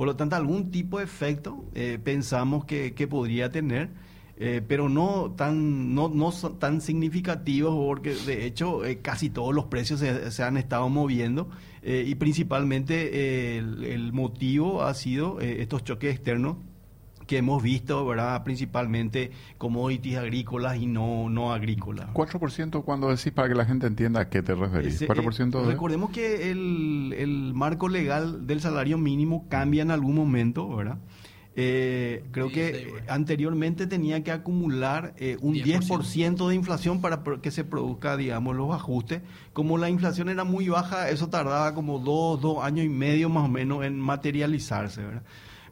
Por 0.00 0.06
lo 0.06 0.16
tanto, 0.16 0.34
algún 0.34 0.70
tipo 0.70 0.96
de 0.96 1.04
efecto 1.04 1.64
eh, 1.74 1.98
pensamos 2.02 2.64
que, 2.64 2.90
podría 3.06 3.50
tener, 3.50 3.90
eh, 4.38 4.62
pero 4.66 4.88
no 4.88 5.34
tan, 5.36 5.94
no, 5.94 6.08
no 6.08 6.32
tan 6.32 6.80
significativos 6.80 7.74
porque 7.74 8.14
de 8.14 8.46
hecho 8.46 8.86
eh, 8.86 9.00
casi 9.02 9.28
todos 9.28 9.54
los 9.54 9.66
precios 9.66 10.00
se, 10.00 10.42
han 10.42 10.56
estado 10.56 10.88
moviendo 10.88 11.50
y 11.82 12.14
principalmente 12.14 13.58
el, 13.58 14.12
motivo 14.14 14.82
ha 14.82 14.94
sido 14.94 15.38
estos 15.40 15.84
choques 15.84 16.14
externos 16.14 16.56
que 17.30 17.38
hemos 17.38 17.62
visto, 17.62 18.04
¿verdad? 18.04 18.42
Principalmente 18.42 19.30
commodities 19.56 20.18
agrícolas 20.18 20.78
y 20.78 20.86
no, 20.86 21.30
no 21.30 21.52
agrícolas. 21.52 22.08
4% 22.12 22.82
cuando 22.82 23.08
decís 23.08 23.30
para 23.30 23.46
que 23.46 23.54
la 23.54 23.64
gente 23.64 23.86
entienda 23.86 24.22
a 24.22 24.28
qué 24.28 24.42
te 24.42 24.52
referís. 24.52 25.00
4% 25.00 25.62
eh, 25.62 25.64
Recordemos 25.64 26.10
que 26.10 26.50
el, 26.50 27.14
el, 27.16 27.54
marco 27.54 27.88
legal 27.88 28.48
del 28.48 28.60
salario 28.60 28.98
mínimo 28.98 29.46
cambia 29.48 29.82
en 29.82 29.92
algún 29.92 30.16
momento, 30.16 30.74
¿verdad? 30.74 30.98
Eh, 31.54 32.24
creo 32.32 32.50
que 32.50 32.94
anteriormente 33.06 33.86
tenía 33.86 34.24
que 34.24 34.32
acumular 34.32 35.14
eh, 35.16 35.36
un 35.40 35.54
10%. 35.54 36.48
de 36.48 36.54
inflación 36.56 37.00
para 37.00 37.22
que 37.40 37.52
se 37.52 37.62
produzca, 37.62 38.16
digamos, 38.16 38.56
los 38.56 38.74
ajustes. 38.74 39.22
Como 39.52 39.78
la 39.78 39.88
inflación 39.88 40.30
era 40.30 40.42
muy 40.42 40.68
baja, 40.68 41.10
eso 41.10 41.28
tardaba 41.28 41.74
como 41.76 42.00
dos, 42.00 42.40
dos 42.40 42.64
años 42.64 42.84
y 42.84 42.88
medio 42.88 43.28
más 43.28 43.44
o 43.44 43.48
menos 43.48 43.84
en 43.84 44.00
materializarse, 44.00 45.04
¿verdad? 45.04 45.22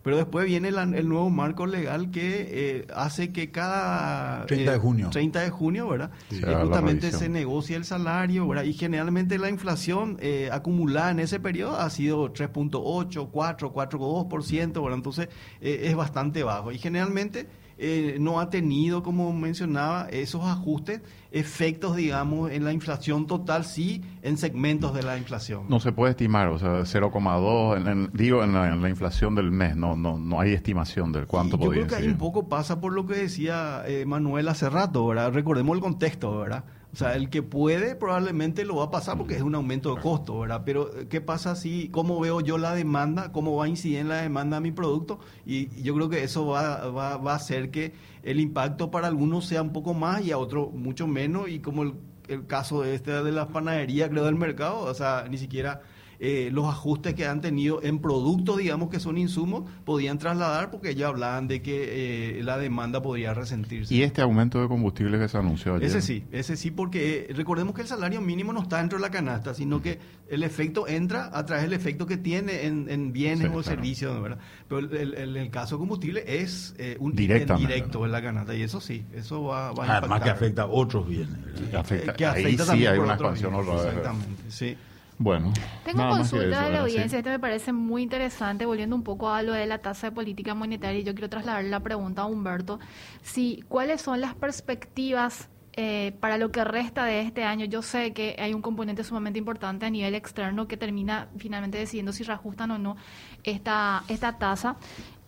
Pero 0.02 0.16
después 0.16 0.46
viene 0.46 0.68
el 0.68 1.08
nuevo 1.08 1.30
marco 1.30 1.66
legal 1.66 2.10
que 2.10 2.48
eh, 2.50 2.86
hace 2.94 3.32
que 3.32 3.50
cada 3.50 4.46
30 4.46 4.70
de 4.70 4.76
eh, 4.76 4.80
junio, 4.80 5.10
30 5.10 5.40
de 5.40 5.50
junio 5.50 5.88
¿verdad? 5.88 6.10
justamente 6.30 7.12
se 7.12 7.28
negocia 7.28 7.76
el 7.76 7.84
salario, 7.84 8.46
¿verdad? 8.46 8.64
Y 8.64 8.72
generalmente 8.72 9.38
la 9.38 9.50
inflación 9.50 10.16
eh, 10.20 10.48
acumulada 10.52 11.10
en 11.10 11.20
ese 11.20 11.40
periodo 11.40 11.76
ha 11.78 11.90
sido 11.90 12.32
3.8, 12.32 13.28
4, 13.30 13.72
4,2%, 13.74 14.82
¿verdad? 14.82 14.94
Entonces 14.94 15.28
es 15.60 15.94
bastante 15.94 16.42
bajo. 16.42 16.72
Y 16.72 16.78
generalmente 16.78 17.46
eh, 17.78 18.16
no 18.20 18.40
ha 18.40 18.50
tenido, 18.50 19.04
como 19.04 19.32
mencionaba, 19.32 20.08
esos 20.10 20.44
ajustes, 20.44 21.00
efectos, 21.30 21.94
digamos, 21.94 22.50
en 22.50 22.64
la 22.64 22.72
inflación 22.72 23.26
total, 23.26 23.64
sí, 23.64 24.02
en 24.22 24.36
segmentos 24.36 24.94
de 24.94 25.04
la 25.04 25.16
inflación. 25.16 25.66
No 25.68 25.78
se 25.78 25.92
puede 25.92 26.10
estimar, 26.10 26.48
o 26.48 26.58
sea, 26.58 26.80
0,2, 26.80 28.10
digo, 28.12 28.42
en 28.42 28.52
la, 28.52 28.88
inflación 28.88 29.34
del 29.34 29.52
mes, 29.52 29.76
no, 29.76 29.96
no, 29.96 30.18
no 30.18 30.40
hay 30.40 30.54
estimación 30.54 31.12
de 31.12 31.26
cuánto 31.26 31.56
Yo 31.58 31.70
creo 31.70 31.86
que 31.86 31.94
ahí 31.94 32.08
un 32.08 32.18
poco 32.18 32.48
pasa 32.48 32.80
por 32.80 32.92
lo 32.92 33.06
que 33.06 33.14
decía 33.14 33.82
eh, 33.86 34.04
Manuel 34.06 34.48
hace 34.48 34.68
rato, 34.68 35.06
¿verdad? 35.06 35.32
Recordemos 35.32 35.76
el 35.76 35.80
contexto, 35.80 36.36
¿verdad? 36.38 36.64
O 36.92 36.96
sea, 36.96 37.14
el 37.16 37.28
que 37.28 37.42
puede 37.42 37.94
probablemente 37.94 38.64
lo 38.64 38.76
va 38.76 38.84
a 38.84 38.90
pasar 38.90 39.18
porque 39.18 39.36
es 39.36 39.42
un 39.42 39.54
aumento 39.54 39.94
de 39.94 40.00
costo, 40.00 40.40
¿verdad? 40.40 40.62
Pero 40.64 40.90
eh, 40.96 41.06
¿qué 41.08 41.20
pasa 41.20 41.54
si, 41.54 41.88
cómo 41.90 42.18
veo 42.18 42.40
yo 42.40 42.56
la 42.56 42.74
demanda, 42.74 43.30
cómo 43.30 43.56
va 43.56 43.66
a 43.66 43.68
incidir 43.68 43.98
en 43.98 44.08
la 44.08 44.22
demanda 44.22 44.56
a 44.56 44.60
mi 44.60 44.72
producto? 44.72 45.20
Y 45.44 45.68
yo 45.82 45.94
creo 45.94 46.08
que 46.08 46.24
eso 46.24 46.46
va, 46.46 46.88
va, 46.90 47.18
va 47.18 47.32
a 47.32 47.36
hacer 47.36 47.70
que 47.70 47.92
el 48.22 48.40
impacto 48.40 48.90
para 48.90 49.06
algunos 49.06 49.46
sea 49.46 49.62
un 49.62 49.72
poco 49.72 49.92
más 49.92 50.24
y 50.24 50.32
a 50.32 50.38
otros 50.38 50.72
mucho 50.72 51.06
menos. 51.06 51.50
Y 51.50 51.60
como 51.60 51.82
el, 51.82 51.94
el 52.28 52.46
caso 52.46 52.82
de 52.82 52.94
este 52.94 53.10
de 53.22 53.32
las 53.32 53.48
panaderías, 53.48 54.08
creo, 54.08 54.24
del 54.24 54.36
mercado, 54.36 54.80
o 54.80 54.94
sea, 54.94 55.26
ni 55.28 55.36
siquiera 55.36 55.82
eh, 56.20 56.50
los 56.52 56.66
ajustes 56.66 57.14
que 57.14 57.26
han 57.26 57.40
tenido 57.40 57.80
en 57.82 58.00
productos, 58.00 58.58
digamos 58.58 58.90
que 58.90 58.98
son 58.98 59.18
insumos, 59.18 59.70
podían 59.84 60.18
trasladar 60.18 60.70
porque 60.70 60.96
ya 60.96 61.06
hablaban 61.06 61.46
de 61.46 61.62
que 61.62 62.38
eh, 62.38 62.42
la 62.42 62.58
demanda 62.58 63.00
podría 63.00 63.34
resentirse. 63.34 63.94
¿Y 63.94 64.02
este 64.02 64.20
aumento 64.20 64.60
de 64.60 64.66
combustible 64.66 65.18
que 65.18 65.28
se 65.28 65.38
anunció 65.38 65.76
ayer? 65.76 65.86
Ese 65.86 66.02
sí, 66.02 66.24
ese 66.32 66.56
sí, 66.56 66.72
porque 66.72 67.26
eh, 67.30 67.32
recordemos 67.34 67.72
que 67.72 67.82
el 67.82 67.86
salario 67.86 68.20
mínimo 68.20 68.52
no 68.52 68.62
está 68.62 68.78
dentro 68.78 68.98
de 68.98 69.02
la 69.02 69.10
canasta, 69.10 69.54
sino 69.54 69.80
que 69.80 70.00
el 70.28 70.42
efecto 70.42 70.88
entra 70.88 71.30
a 71.32 71.46
través 71.46 71.64
del 71.64 71.72
efecto 71.72 72.06
que 72.06 72.16
tiene 72.16 72.66
en, 72.66 73.12
bienes 73.12 73.50
o 73.54 73.62
servicios, 73.62 74.20
¿verdad? 74.20 74.38
Pero 74.68 74.80
el, 74.80 75.14
el, 75.14 75.50
caso 75.50 75.76
de 75.76 75.80
combustible 75.80 76.24
es 76.26 76.74
un 76.98 77.14
directo 77.14 78.04
en 78.04 78.12
la 78.12 78.20
canasta, 78.20 78.54
y 78.54 78.62
eso 78.62 78.80
sí, 78.80 79.06
eso 79.14 79.44
va, 79.44 79.72
va 79.72 79.86
a 79.86 79.98
Además 79.98 80.20
que 80.20 80.30
afecta 80.30 80.62
a 80.62 80.66
otros 80.66 81.08
bienes. 81.08 81.36
Que 81.70 81.76
afecta, 81.76 82.34
sí 82.34 82.86
hay 82.86 82.98
una 82.98 83.14
expansión 83.14 83.54
Exactamente, 83.54 84.42
sí. 84.48 84.76
Bueno. 85.18 85.52
Tengo 85.84 86.08
consulta 86.08 86.64
de 86.66 86.72
la 86.72 86.80
audiencia, 86.80 87.18
esto 87.18 87.30
me 87.30 87.40
parece 87.40 87.72
muy 87.72 88.02
interesante, 88.02 88.66
volviendo 88.66 88.94
un 88.94 89.02
poco 89.02 89.30
a 89.30 89.42
lo 89.42 89.52
de 89.52 89.66
la 89.66 89.78
tasa 89.78 90.08
de 90.08 90.12
política 90.12 90.54
monetaria, 90.54 91.00
yo 91.00 91.12
quiero 91.12 91.28
trasladar 91.28 91.64
la 91.64 91.80
pregunta 91.80 92.22
a 92.22 92.26
Humberto, 92.26 92.78
si 93.22 93.64
cuáles 93.68 94.00
son 94.00 94.20
las 94.20 94.34
perspectivas 94.36 95.48
eh, 95.80 96.12
para 96.18 96.38
lo 96.38 96.50
que 96.50 96.64
resta 96.64 97.04
de 97.04 97.20
este 97.20 97.44
año, 97.44 97.64
yo 97.64 97.82
sé 97.82 98.12
que 98.12 98.34
hay 98.38 98.52
un 98.52 98.62
componente 98.62 99.04
sumamente 99.04 99.38
importante 99.38 99.86
a 99.86 99.90
nivel 99.90 100.16
externo 100.16 100.66
que 100.66 100.76
termina 100.76 101.28
finalmente 101.36 101.78
decidiendo 101.78 102.12
si 102.12 102.24
reajustan 102.24 102.72
o 102.72 102.78
no 102.78 102.96
esta, 103.44 104.02
esta 104.08 104.38
tasa. 104.38 104.76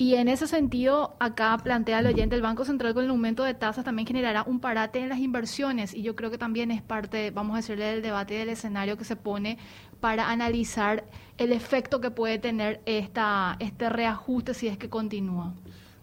Y 0.01 0.14
en 0.14 0.28
ese 0.28 0.46
sentido, 0.46 1.14
acá 1.20 1.55
plantea 1.62 1.98
el 1.98 2.07
oyente, 2.07 2.34
el 2.34 2.40
Banco 2.40 2.64
Central 2.64 2.94
con 2.94 3.05
el 3.05 3.11
aumento 3.11 3.44
de 3.44 3.53
tasas 3.53 3.84
también 3.84 4.07
generará 4.07 4.44
un 4.44 4.59
parate 4.59 4.98
en 4.98 5.11
las 5.11 5.18
inversiones 5.18 5.92
y 5.92 6.01
yo 6.01 6.16
creo 6.16 6.30
que 6.30 6.38
también 6.38 6.70
es 6.70 6.80
parte, 6.80 7.30
vamos 7.32 7.53
a 7.53 7.57
decirle, 7.59 7.84
del 7.84 8.01
debate 8.01 8.32
del 8.32 8.48
escenario 8.48 8.96
que 8.96 9.05
se 9.05 9.14
pone 9.14 9.59
para 10.01 10.30
analizar 10.30 11.05
el 11.36 11.53
efecto 11.53 12.01
que 12.01 12.11
puede 12.11 12.38
tener 12.38 12.80
esta, 12.86 13.59
este 13.61 13.90
reajuste 13.90 14.55
si 14.55 14.68
es 14.68 14.78
que 14.78 14.88
continúa. 14.88 15.53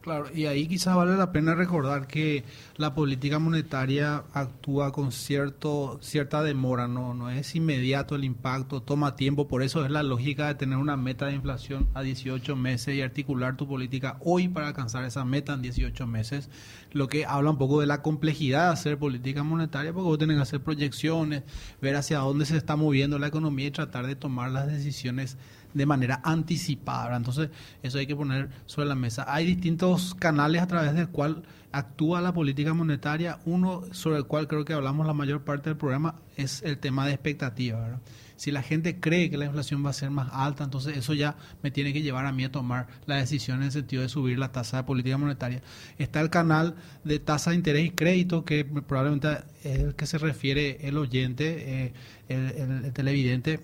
Claro, 0.08 0.28
y 0.34 0.46
ahí 0.46 0.70
quizás 0.70 0.96
vale 0.96 1.18
la 1.18 1.34
pena 1.34 1.54
recordar 1.54 2.08
que 2.08 2.46
la 2.78 2.96
política 2.96 3.40
monetaria 3.40 4.24
actúa 4.32 4.94
con 4.94 5.12
cierto 5.12 6.00
cierta 6.02 6.42
demora, 6.44 6.88
no 6.88 7.14
no 7.14 7.30
es 7.30 7.54
inmediato 7.56 8.16
el 8.16 8.24
impacto, 8.24 8.82
toma 8.82 9.18
tiempo, 9.18 9.50
por 9.50 9.64
eso 9.64 9.84
es 9.84 9.92
la 9.92 10.04
lógica 10.04 10.48
de 10.48 10.56
tener 10.56 10.78
una 10.78 10.96
meta 10.96 11.26
de 11.26 11.34
inflación 11.34 11.90
a 11.94 12.04
18 12.04 12.56
meses 12.56 12.96
y 12.96 13.02
articular 13.02 13.58
tu 13.58 13.68
política 13.68 14.18
hoy 14.24 14.48
para 14.48 14.70
alcanzar 14.70 15.04
esa 15.04 15.26
meta 15.26 15.56
en 15.56 15.62
18 15.62 16.08
meses, 16.08 16.50
lo 16.94 17.10
que 17.10 17.26
habla 17.26 17.50
un 17.50 17.58
poco 17.58 17.82
de 17.82 17.88
la 17.88 18.02
complejidad 18.02 18.68
de 18.68 18.72
hacer 18.72 18.98
política 18.98 19.44
monetaria, 19.44 19.92
porque 19.92 20.08
vos 20.08 20.18
tenés 20.18 20.38
que 20.38 20.44
hacer 20.44 20.62
proyecciones, 20.62 21.44
ver 21.82 21.98
hacia 21.98 22.20
dónde 22.20 22.46
se 22.46 22.56
está 22.56 22.78
moviendo 22.78 23.20
la 23.20 23.28
economía 23.28 23.68
y 23.68 23.72
tratar 23.72 24.08
de 24.08 24.16
tomar 24.16 24.52
las 24.52 24.68
decisiones 24.68 25.38
de 25.74 25.86
manera 25.86 26.22
anticipada. 26.24 27.16
Entonces, 27.16 27.50
eso 27.84 27.98
hay 27.98 28.08
que 28.08 28.16
poner 28.16 28.50
sobre 28.66 28.88
la 28.88 28.96
mesa. 28.96 29.26
Hay 29.28 29.46
distintos 29.46 30.16
canales 30.16 30.62
a 30.62 30.68
través 30.68 30.94
del 30.94 31.10
cual 31.10 31.44
actúa 31.72 32.22
la 32.22 32.34
política 32.34 32.74
monetaria. 32.74 33.40
Uno 33.46 33.84
sobre 33.92 34.18
el 34.18 34.26
cual 34.26 34.48
creo 34.48 34.66
que 34.66 34.74
hablamos 34.74 35.06
la 35.06 35.14
mayor 35.14 35.44
parte 35.44 35.70
del 35.70 35.78
programa 35.78 36.16
es 36.36 36.64
el 36.64 36.78
tema 36.78 37.06
de 37.06 37.14
expectativa. 37.14 38.00
Si 38.36 38.52
la 38.52 38.62
gente 38.62 39.00
cree 39.00 39.32
que 39.32 39.38
la 39.38 39.46
inflación 39.46 39.84
va 39.84 39.90
a 39.90 39.94
ser 39.94 40.12
más 40.12 40.30
alta, 40.32 40.64
entonces 40.64 40.96
eso 40.96 41.16
ya 41.16 41.36
me 41.64 41.72
tiene 41.72 41.92
que 41.92 42.04
llevar 42.04 42.28
a 42.28 42.32
mí 42.32 42.44
a 42.44 42.52
tomar 42.52 42.88
la 43.08 43.16
decisión 43.16 43.58
en 43.58 43.64
el 43.64 43.72
sentido 43.72 44.04
de 44.04 44.10
subir 44.10 44.38
la 44.38 44.52
tasa 44.52 44.78
de 44.78 44.84
política 44.84 45.18
monetaria. 45.18 45.64
Está 45.98 46.22
el 46.22 46.30
canal 46.30 46.76
de 47.04 47.18
tasa 47.18 47.50
de 47.50 47.56
interés 47.56 47.86
y 47.88 47.90
crédito, 47.90 48.46
que 48.46 48.64
probablemente 48.64 49.44
es 49.64 49.80
el 49.80 49.96
que 49.96 50.06
se 50.06 50.20
refiere 50.20 50.88
el 50.88 50.98
oyente, 51.00 51.86
eh, 51.86 51.94
el 52.30 52.94
televidente 52.94 53.60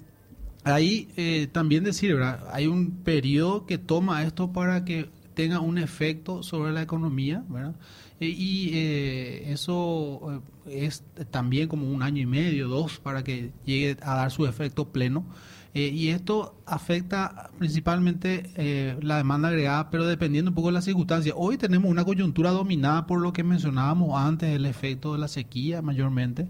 Ahí 0.64 1.10
eh, 1.18 1.48
también 1.52 1.84
decir, 1.84 2.14
¿verdad? 2.14 2.48
Hay 2.52 2.68
un 2.68 2.92
periodo 3.04 3.66
que 3.66 3.78
toma 3.78 4.24
esto 4.24 4.54
para 4.54 4.86
que 4.86 5.10
tenga 5.34 5.60
un 5.60 5.78
efecto 5.78 6.42
sobre 6.42 6.72
la 6.72 6.82
economía, 6.82 7.44
¿verdad? 7.50 7.76
Eh, 8.20 8.28
y 8.28 8.70
eh, 8.74 9.52
eso 9.52 10.42
es 10.66 11.04
también 11.32 11.68
como 11.68 11.92
un 11.92 12.02
año 12.02 12.22
y 12.22 12.26
medio, 12.26 12.70
dos, 12.70 13.00
para 13.00 13.24
que 13.24 13.52
llegue 13.66 13.98
a 14.02 14.16
dar 14.16 14.32
su 14.32 14.46
efecto 14.46 14.90
pleno. 14.90 15.26
y 15.74 16.10
esto 16.10 16.56
afecta 16.68 17.50
principalmente 17.58 18.98
la 19.02 19.18
demanda 19.18 19.50
agregada, 19.50 19.90
pero 19.90 20.06
dependiendo 20.06 20.52
un 20.52 20.56
poco 20.56 20.68
de 20.68 20.74
las 20.74 20.86
circunstancias. 20.86 21.36
Hoy 21.36 21.58
tenemos 21.58 21.90
una 21.90 22.06
coyuntura 22.06 22.52
dominada 22.52 23.08
por 23.08 23.20
lo 23.22 23.34
que 23.34 23.44
mencionábamos 23.44 24.16
antes, 24.16 24.50
el 24.56 24.66
efecto 24.68 25.14
de 25.14 25.20
la 25.20 25.28
sequía 25.28 25.82
mayormente. 25.82 26.48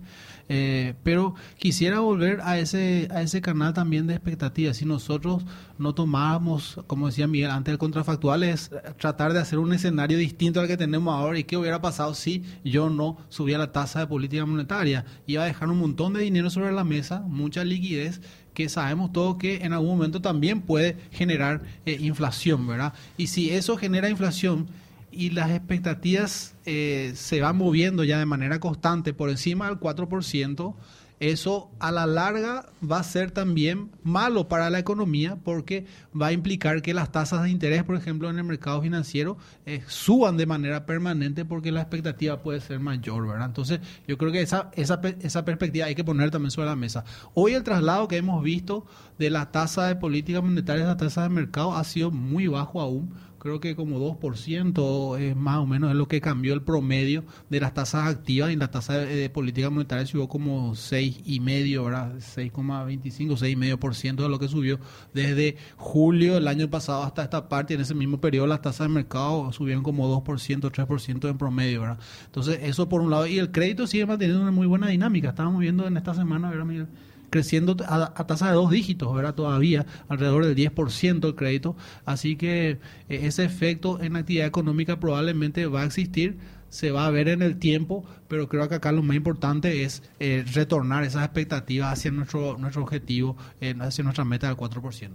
Eh, 0.49 0.93
pero 1.03 1.35
quisiera 1.57 1.99
volver 1.99 2.41
a 2.41 2.59
ese, 2.59 3.07
a 3.11 3.21
ese 3.21 3.41
canal 3.41 3.73
también 3.73 4.07
de 4.07 4.13
expectativas. 4.13 4.77
Si 4.77 4.85
nosotros 4.85 5.43
no 5.77 5.95
tomamos, 5.95 6.79
como 6.87 7.07
decía 7.07 7.27
Miguel, 7.27 7.51
antes 7.51 7.71
el 7.71 7.77
contrafactual 7.77 8.43
es 8.43 8.69
tratar 8.97 9.33
de 9.33 9.39
hacer 9.39 9.59
un 9.59 9.73
escenario 9.73 10.17
distinto 10.17 10.59
al 10.59 10.67
que 10.67 10.77
tenemos 10.77 11.13
ahora 11.13 11.39
y 11.39 11.43
qué 11.43 11.57
hubiera 11.57 11.81
pasado 11.81 12.13
si 12.13 12.43
yo 12.63 12.89
no 12.89 13.17
subía 13.29 13.57
la 13.57 13.71
tasa 13.71 13.99
de 13.99 14.07
política 14.07 14.45
monetaria. 14.45 15.05
Iba 15.27 15.43
a 15.43 15.47
dejar 15.47 15.69
un 15.69 15.79
montón 15.79 16.13
de 16.13 16.21
dinero 16.21 16.49
sobre 16.49 16.71
la 16.71 16.83
mesa, 16.83 17.21
mucha 17.21 17.63
liquidez 17.63 18.21
que 18.53 18.69
sabemos 18.69 19.11
todos 19.11 19.37
que 19.37 19.63
en 19.63 19.73
algún 19.73 19.89
momento 19.89 20.21
también 20.21 20.61
puede 20.61 20.97
generar 21.11 21.63
eh, 21.85 21.97
inflación, 21.99 22.67
¿verdad? 22.67 22.93
Y 23.17 23.27
si 23.27 23.49
eso 23.49 23.77
genera 23.77 24.09
inflación 24.09 24.67
y 25.13 25.29
las 25.29 25.51
expectativas 25.51 26.55
eh, 26.65 27.13
se 27.15 27.41
van 27.41 27.57
moviendo 27.57 28.03
ya 28.03 28.19
de 28.19 28.25
manera 28.25 28.59
constante 28.59 29.13
por 29.13 29.29
encima 29.29 29.67
del 29.67 29.79
4%, 29.79 30.75
eso 31.19 31.71
a 31.79 31.91
la 31.91 32.05
larga 32.05 32.65
va 32.83 32.99
a 32.99 33.03
ser 33.03 33.31
también 33.31 33.91
malo 34.03 34.49
para 34.49 34.69
la 34.69 34.79
economía 34.79 35.37
porque 35.41 35.85
va 36.19 36.27
a 36.27 36.31
implicar 36.33 36.81
que 36.81 36.93
las 36.93 37.13
tasas 37.13 37.43
de 37.43 37.49
interés, 37.49 37.83
por 37.83 37.95
ejemplo, 37.95 38.29
en 38.29 38.37
el 38.37 38.43
mercado 38.43 38.81
financiero 38.81 39.37
eh, 39.65 39.83
suban 39.87 40.35
de 40.35 40.45
manera 40.45 40.85
permanente 40.85 41.45
porque 41.45 41.71
la 41.71 41.79
expectativa 41.79 42.41
puede 42.41 42.59
ser 42.59 42.81
mayor, 42.81 43.25
¿verdad? 43.25 43.45
Entonces, 43.45 43.79
yo 44.05 44.17
creo 44.17 44.33
que 44.33 44.41
esa, 44.41 44.69
esa, 44.73 44.99
esa 45.21 45.45
perspectiva 45.45 45.85
hay 45.85 45.95
que 45.95 46.03
poner 46.03 46.29
también 46.29 46.51
sobre 46.51 46.67
la 46.67 46.75
mesa. 46.75 47.05
Hoy 47.33 47.53
el 47.53 47.63
traslado 47.63 48.09
que 48.09 48.17
hemos 48.17 48.43
visto 48.43 48.85
de 49.17 49.29
la 49.29 49.49
tasa 49.49 49.87
de 49.87 49.95
política 49.95 50.41
monetaria 50.41 50.83
a 50.83 50.87
la 50.87 50.97
tasa 50.97 51.23
de 51.23 51.29
mercado 51.29 51.73
ha 51.73 51.85
sido 51.85 52.11
muy 52.11 52.47
bajo 52.47 52.81
aún 52.81 53.13
creo 53.43 53.59
que 53.59 53.75
como 53.75 53.99
2% 53.99 55.19
es 55.19 55.35
más 55.35 55.57
o 55.57 55.65
menos 55.65 55.89
es 55.89 55.97
lo 55.97 56.07
que 56.07 56.21
cambió 56.21 56.53
el 56.53 56.61
promedio 56.61 57.25
de 57.49 57.59
las 57.59 57.73
tasas 57.73 58.07
activas 58.07 58.51
y 58.51 58.55
la 58.55 58.71
tasa 58.71 58.99
de, 58.99 59.29
política 59.29 59.69
monetaria 59.69 60.05
subió 60.05 60.29
como 60.29 60.71
6,5, 60.71 61.83
¿verdad? 61.83 62.13
6,25, 62.15 63.37
6,5% 63.37 64.15
de 64.15 64.29
lo 64.29 64.39
que 64.39 64.47
subió 64.47 64.79
desde 65.13 65.57
julio 65.75 66.35
del 66.35 66.47
año 66.47 66.69
pasado 66.69 67.03
hasta 67.03 67.23
esta 67.23 67.49
parte. 67.49 67.73
En 67.73 67.81
ese 67.81 67.93
mismo 67.93 68.21
periodo 68.21 68.47
las 68.47 68.61
tasas 68.61 68.87
de 68.87 68.93
mercado 68.93 69.51
subieron 69.51 69.83
como 69.83 70.07
2%, 70.23 70.71
3% 70.71 71.29
en 71.29 71.37
promedio, 71.37 71.81
¿verdad? 71.81 71.99
Entonces 72.25 72.59
eso 72.63 72.87
por 72.87 73.01
un 73.01 73.11
lado. 73.11 73.27
Y 73.27 73.39
el 73.39 73.51
crédito 73.51 73.87
sigue 73.87 74.05
manteniendo 74.05 74.41
una 74.41 74.51
muy 74.51 74.67
buena 74.67 74.87
dinámica. 74.87 75.29
Estábamos 75.29 75.59
viendo 75.59 75.85
en 75.85 75.97
esta 75.97 76.13
semana, 76.13 76.49
¿verdad, 76.49 76.65
Miguel? 76.65 76.87
Creciendo 77.33 77.75
a, 77.87 78.27
tasa 78.27 78.49
de 78.49 78.53
dos 78.53 78.69
dígitos, 78.69 79.11
¿verdad? 79.11 79.33
Todavía, 79.33 79.87
alrededor 80.07 80.45
del 80.45 80.55
10% 80.55 81.25
el 81.25 81.33
crédito. 81.33 81.75
Así 82.05 82.35
que 82.35 82.69
eh, 82.69 82.77
ese 83.09 83.43
efecto 83.43 83.99
en 83.99 84.15
actividad 84.15 84.45
económica 84.45 84.99
probablemente 84.99 85.65
va 85.65 85.81
a 85.81 85.85
existir, 85.85 86.37
se 86.69 86.91
va 86.91 87.07
a 87.07 87.09
ver 87.09 87.29
en 87.29 87.41
el 87.41 87.57
tiempo, 87.57 88.05
pero 88.27 88.47
creo 88.47 88.69
que 88.69 88.75
acá 88.75 88.91
lo 88.91 89.01
más 89.01 89.17
importante 89.17 89.83
es 89.83 90.03
eh, 90.19 90.45
retornar 90.53 91.03
esas 91.03 91.23
expectativas 91.25 91.91
hacia 91.91 92.11
nuestro, 92.11 92.55
nuestro 92.59 92.83
objetivo, 92.83 93.35
eh, 93.61 93.73
hacia 93.79 94.03
nuestra 94.03 94.25
meta 94.25 94.45
del 94.45 94.55
4%. 94.55 95.09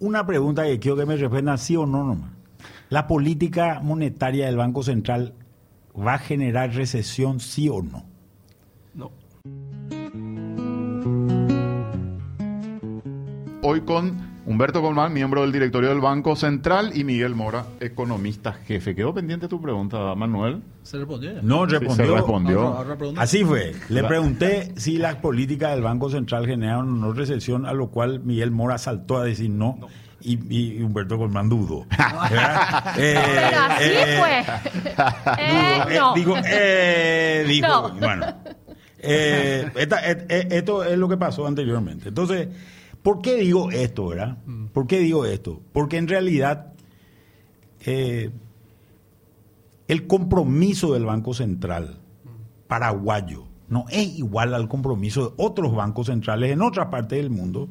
Una 0.00 0.26
pregunta 0.26 0.64
que 0.64 0.80
quiero 0.80 0.96
que 0.96 1.06
me 1.06 1.16
responda 1.16 1.56
sí 1.56 1.76
o 1.76 1.86
no 1.86 2.04
nomás. 2.04 2.32
¿La 2.90 3.06
política 3.06 3.78
monetaria 3.80 4.46
del 4.46 4.56
Banco 4.56 4.82
Central 4.82 5.34
va 5.96 6.14
a 6.14 6.18
generar 6.18 6.74
recesión 6.74 7.38
sí 7.38 7.68
o? 7.68 7.80
No. 7.80 8.11
Hoy 13.62 13.82
con 13.82 14.32
Humberto 14.44 14.82
Colmán, 14.82 15.12
miembro 15.12 15.42
del 15.42 15.52
directorio 15.52 15.90
del 15.90 16.00
Banco 16.00 16.34
Central, 16.34 16.90
y 16.96 17.04
Miguel 17.04 17.34
Mora, 17.34 17.64
economista 17.80 18.52
jefe. 18.52 18.94
¿Quedó 18.94 19.14
pendiente 19.14 19.46
tu 19.46 19.60
pregunta, 19.62 20.14
Manuel? 20.16 20.62
¿Se 20.82 20.98
respondió? 20.98 21.40
No, 21.42 21.64
respondió. 21.64 22.06
se 22.06 22.12
respondió. 22.12 22.84
Así 23.18 23.44
fue. 23.44 23.72
Le 23.88 24.02
pregunté 24.02 24.72
si 24.76 24.98
las 24.98 25.14
políticas 25.16 25.72
del 25.72 25.82
Banco 25.82 26.10
Central 26.10 26.46
generaron 26.46 26.88
o 26.88 27.06
no 27.06 27.12
recesión, 27.12 27.64
a 27.64 27.72
lo 27.72 27.90
cual 27.90 28.20
Miguel 28.20 28.50
Mora 28.50 28.78
saltó 28.78 29.18
a 29.18 29.24
decir 29.24 29.50
no. 29.50 29.78
Y, 30.20 30.80
Humberto 30.82 31.18
Colmán 31.18 31.48
dudó. 31.48 31.86
eh, 32.96 33.16
así 33.16 33.84
eh, 33.84 34.18
fue. 34.20 34.94
eh, 35.38 35.98
no. 35.98 36.14
digo, 36.14 36.36
eh, 36.44 37.44
dijo, 37.48 37.90
bueno. 37.98 38.26
Eh, 39.04 39.68
esto 40.50 40.84
es 40.84 40.96
lo 40.96 41.08
que 41.08 41.16
pasó 41.16 41.44
anteriormente. 41.44 42.10
Entonces, 42.10 42.48
¿Por 43.02 43.20
qué 43.20 43.36
digo 43.36 43.70
esto, 43.70 44.08
verdad? 44.08 44.38
Mm. 44.46 44.66
¿Por 44.66 44.86
qué 44.86 45.00
digo 45.00 45.24
esto? 45.26 45.60
Porque 45.72 45.96
en 45.96 46.08
realidad 46.08 46.72
eh, 47.84 48.30
el 49.88 50.06
compromiso 50.06 50.94
del 50.94 51.04
Banco 51.04 51.34
Central 51.34 51.98
paraguayo 52.68 53.44
no 53.68 53.86
es 53.90 54.18
igual 54.18 54.54
al 54.54 54.68
compromiso 54.68 55.28
de 55.28 55.34
otros 55.38 55.74
bancos 55.74 56.06
centrales 56.06 56.50
en 56.52 56.62
otra 56.62 56.90
parte 56.90 57.16
del 57.16 57.30
mundo. 57.30 57.68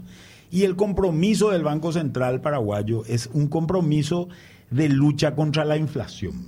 Y 0.50 0.64
el 0.64 0.76
compromiso 0.76 1.52
del 1.52 1.64
Banco 1.64 1.94
Central 1.94 2.42
paraguayo 2.42 3.06
es 3.06 3.30
un 3.32 3.48
compromiso 3.48 4.28
de 4.70 4.90
lucha 4.90 5.36
contra 5.36 5.64
la 5.64 5.78
inflación. 5.78 6.48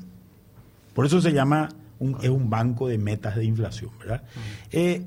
Por 0.94 1.06
eso 1.06 1.22
se 1.22 1.32
llama, 1.32 1.70
un, 2.00 2.18
es 2.22 2.30
un 2.30 2.50
banco 2.50 2.88
de 2.88 2.98
metas 2.98 3.36
de 3.36 3.46
inflación, 3.46 3.92
¿verdad? 4.00 4.24
Eh, 4.72 5.06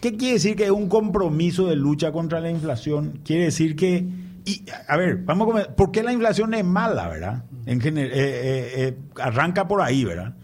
¿Qué 0.00 0.16
quiere 0.16 0.34
decir 0.34 0.56
que 0.56 0.64
es 0.64 0.70
un 0.70 0.88
compromiso 0.88 1.66
de 1.66 1.76
lucha 1.76 2.10
contra 2.10 2.40
la 2.40 2.50
inflación? 2.50 3.20
Quiere 3.22 3.44
decir 3.44 3.76
que, 3.76 4.06
y, 4.46 4.64
a 4.88 4.96
ver, 4.96 5.18
vamos 5.18 5.46
a 5.46 5.50
comer, 5.50 5.74
¿por 5.74 5.92
qué 5.92 6.02
la 6.02 6.12
inflación 6.12 6.54
es 6.54 6.64
mala, 6.64 7.06
verdad? 7.08 7.44
En 7.66 7.82
eh, 7.86 7.90
eh, 7.96 8.10
eh, 8.14 8.98
arranca 9.16 9.68
por 9.68 9.82
ahí, 9.82 10.04
¿verdad? 10.04 10.36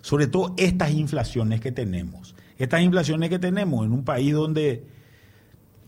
Sobre 0.00 0.26
todo 0.26 0.54
estas 0.56 0.90
inflaciones 0.90 1.60
que 1.60 1.70
tenemos. 1.70 2.34
Estas 2.58 2.82
inflaciones 2.82 3.30
que 3.30 3.38
tenemos 3.38 3.86
en 3.86 3.92
un 3.92 4.04
país 4.04 4.32
donde, 4.32 4.84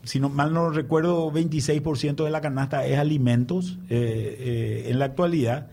si 0.04 0.20
no, 0.20 0.28
mal 0.28 0.54
no 0.54 0.70
recuerdo, 0.70 1.32
26% 1.32 2.22
de 2.22 2.30
la 2.30 2.40
canasta 2.40 2.86
es 2.86 2.96
alimentos 2.96 3.78
en 3.88 4.98
la 4.98 5.04
actualidad. 5.04 5.68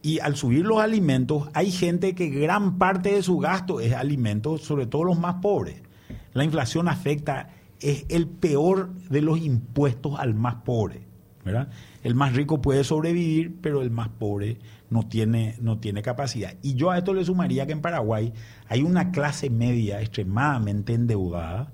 Y 0.00 0.20
al 0.20 0.36
subir 0.36 0.64
los 0.64 0.80
alimentos, 0.80 1.48
hay 1.52 1.70
gente 1.70 2.14
que 2.14 2.28
gran 2.28 2.78
parte 2.78 3.12
de 3.12 3.22
su 3.22 3.38
gasto 3.38 3.80
es 3.80 3.92
alimentos, 3.92 4.62
sobre 4.62 4.86
todo 4.86 5.04
los 5.04 5.18
más 5.18 5.36
pobres 5.36 5.85
la 6.36 6.44
inflación 6.44 6.88
afecta, 6.88 7.48
es 7.80 8.04
el 8.08 8.28
peor 8.28 8.92
de 9.08 9.22
los 9.22 9.38
impuestos 9.38 10.18
al 10.18 10.34
más 10.34 10.56
pobre. 10.56 11.06
¿verdad? 11.44 11.68
El 12.02 12.16
más 12.16 12.34
rico 12.34 12.60
puede 12.60 12.82
sobrevivir, 12.82 13.56
pero 13.62 13.80
el 13.80 13.90
más 13.90 14.08
pobre 14.08 14.58
no 14.90 15.04
tiene, 15.04 15.54
no 15.60 15.78
tiene 15.78 16.02
capacidad. 16.02 16.54
Y 16.60 16.74
yo 16.74 16.90
a 16.90 16.98
esto 16.98 17.14
le 17.14 17.24
sumaría 17.24 17.66
que 17.66 17.72
en 17.72 17.80
Paraguay 17.80 18.32
hay 18.68 18.82
una 18.82 19.12
clase 19.12 19.48
media 19.48 20.00
extremadamente 20.00 20.92
endeudada, 20.92 21.70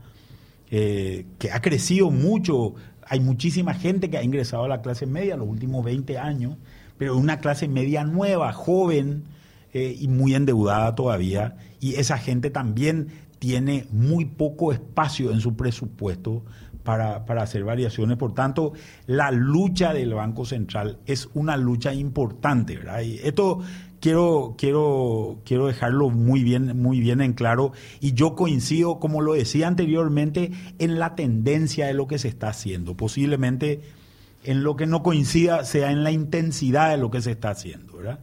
eh, 0.71 1.27
que 1.39 1.51
ha 1.51 1.61
crecido 1.63 2.11
mucho. 2.11 2.75
Hay 3.07 3.21
muchísima 3.21 3.73
gente 3.73 4.11
que 4.11 4.19
ha 4.19 4.23
ingresado 4.23 4.65
a 4.65 4.69
la 4.69 4.83
clase 4.83 5.07
media 5.07 5.35
en 5.35 5.41
los 5.41 5.49
últimos 5.49 5.85
20 5.85 6.19
años, 6.19 6.57
pero 6.99 7.17
una 7.17 7.39
clase 7.39 7.67
media 7.67 8.05
nueva, 8.05 8.53
joven 8.53 9.25
eh, 9.73 9.97
y 9.99 10.07
muy 10.07 10.35
endeudada 10.35 10.95
todavía. 10.95 11.57
Y 11.81 11.95
esa 11.95 12.19
gente 12.19 12.51
también 12.51 13.09
tiene 13.43 13.87
muy 13.91 14.25
poco 14.25 14.73
espacio 14.73 15.33
en 15.33 15.41
su 15.41 15.57
presupuesto 15.57 16.45
para, 16.85 17.25
hacer 17.43 17.65
variaciones. 17.65 18.17
Por 18.17 18.35
tanto, 18.35 18.73
la 19.09 19.33
lucha 19.33 19.93
del 19.93 20.15
Banco 20.15 20.45
Central 20.45 21.01
es 21.07 21.29
una 21.35 21.57
lucha 21.57 21.93
importante, 21.93 22.77
¿verdad? 22.77 23.01
Y 23.01 23.19
esto 23.19 23.59
quiero, 23.99 24.55
quiero, 24.57 25.41
quiero 25.45 25.67
dejarlo 25.67 26.09
muy 26.11 26.45
bien, 26.45 26.81
muy 26.81 27.01
bien 27.01 27.21
en 27.21 27.33
claro. 27.33 27.73
Y 27.99 28.13
yo 28.13 28.37
coincido, 28.37 29.01
como 29.01 29.21
lo 29.23 29.33
decía 29.33 29.67
anteriormente, 29.67 30.53
en 30.79 31.01
la 31.01 31.17
tendencia 31.17 31.89
de 31.89 31.95
lo 31.95 32.07
que 32.07 32.21
se 32.21 32.29
está 32.29 32.51
haciendo. 32.51 32.97
Posiblemente 32.97 33.81
en 34.45 34.63
lo 34.63 34.77
que 34.77 34.87
no 34.87 35.03
coincida 35.03 35.65
sea 35.65 35.91
en 35.91 36.05
la 36.05 36.13
intensidad 36.13 36.91
de 36.91 36.97
lo 36.97 37.11
que 37.11 37.23
se 37.23 37.33
está 37.33 37.51
haciendo, 37.51 37.97
¿verdad? 37.97 38.21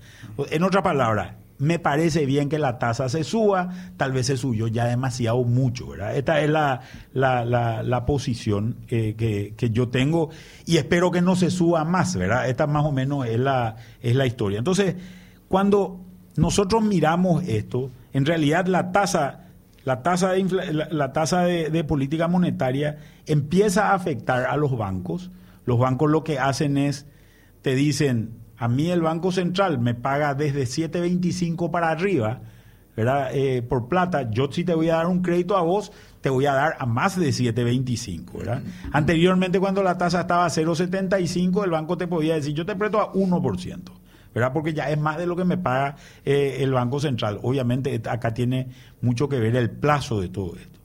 En 0.50 0.64
otra 0.64 0.82
palabra, 0.82 1.39
me 1.60 1.78
parece 1.78 2.26
bien 2.26 2.48
que 2.48 2.58
la 2.58 2.80
tasa 2.80 3.10
se 3.10 3.26
suba, 3.26 3.70
tal 3.98 4.14
vez 4.14 4.28
se 4.28 4.38
subió 4.38 4.68
ya 4.68 4.86
demasiado 4.86 5.44
mucho, 5.44 5.88
¿verdad? 5.90 6.16
Esta 6.16 6.42
es 6.42 6.50
la, 6.50 6.82
la, 7.14 8.06
posición 8.06 8.78
que, 8.88 9.54
yo 9.72 9.90
tengo 9.90 10.30
y 10.66 10.78
espero 10.78 11.12
que 11.12 11.22
no 11.22 11.36
se 11.36 11.52
suba 11.52 11.84
más, 11.84 12.16
¿verdad? 12.16 12.50
Esta 12.50 12.66
más 12.66 12.86
o 12.86 12.94
menos 12.94 13.28
es 13.28 13.38
la, 13.38 13.76
es 14.02 14.16
la 14.16 14.26
historia. 14.26 14.58
Entonces, 14.58 14.96
cuando 15.50 16.00
nosotros 16.38 16.82
miramos 16.82 17.44
esto, 17.44 17.92
en 18.14 18.26
realidad 18.26 18.66
la 18.68 18.94
tasa, 18.94 19.48
la 19.84 20.02
tasa, 20.02 20.32
de, 20.32 20.88
la, 20.92 21.12
tasa 21.12 21.44
de 21.44 21.84
política 21.84 22.30
monetaria 22.30 23.00
empieza 23.26 23.90
a 23.90 23.96
afectar 23.96 24.46
a 24.46 24.56
los 24.56 24.78
bancos. 24.78 25.30
Los 25.66 25.78
bancos 25.78 26.10
lo 26.10 26.24
que 26.24 26.40
hacen 26.40 26.78
es, 26.78 27.06
te 27.62 27.76
dicen, 27.76 28.40
a 28.60 28.68
mí 28.68 28.92
el 28.92 29.02
Banco 29.02 29.32
Central 29.32 29.80
me 29.80 29.96
paga 29.96 30.36
desde 30.36 30.64
7.25 30.64 31.72
para 31.72 31.90
arriba, 31.90 32.42
¿verdad? 32.96 33.30
Eh, 33.34 33.62
por 33.62 33.88
plata, 33.88 34.30
yo 34.30 34.52
si 34.52 34.66
te 34.66 34.74
voy 34.74 34.90
a 34.90 34.98
dar 34.98 35.08
un 35.08 35.22
crédito 35.22 35.56
a 35.56 35.62
vos, 35.62 35.94
te 36.20 36.30
voy 36.30 36.46
a 36.46 36.54
dar 36.54 36.76
a 36.78 36.86
más 36.86 37.18
de 37.18 37.30
7.25, 37.30 38.38
¿verdad? 38.38 38.62
Anteriormente 38.92 39.62
cuando 39.62 39.82
la 39.82 39.98
tasa 39.98 40.22
estaba 40.22 40.46
a 40.46 40.50
0.75, 40.50 41.64
el 41.64 41.72
banco 41.72 41.98
te 41.98 42.08
podía 42.08 42.36
decir, 42.36 42.54
yo 42.54 42.66
te 42.66 42.76
presto 42.76 43.00
a 43.00 43.14
1%. 43.14 43.80
¿verdad? 44.32 44.54
Porque 44.54 44.74
ya 44.74 44.92
es 44.92 45.00
más 45.00 45.18
de 45.18 45.26
lo 45.26 45.36
que 45.36 45.44
me 45.44 45.58
paga 45.58 45.96
eh, 46.24 46.58
el 46.60 46.72
Banco 46.72 47.00
Central. 47.00 47.40
Obviamente 47.42 48.00
acá 48.08 48.32
tiene 48.32 48.68
mucho 49.02 49.28
que 49.28 49.40
ver 49.40 49.56
el 49.56 49.72
plazo 49.72 50.22
de 50.22 50.30
todo 50.30 50.56
esto. 50.56 50.80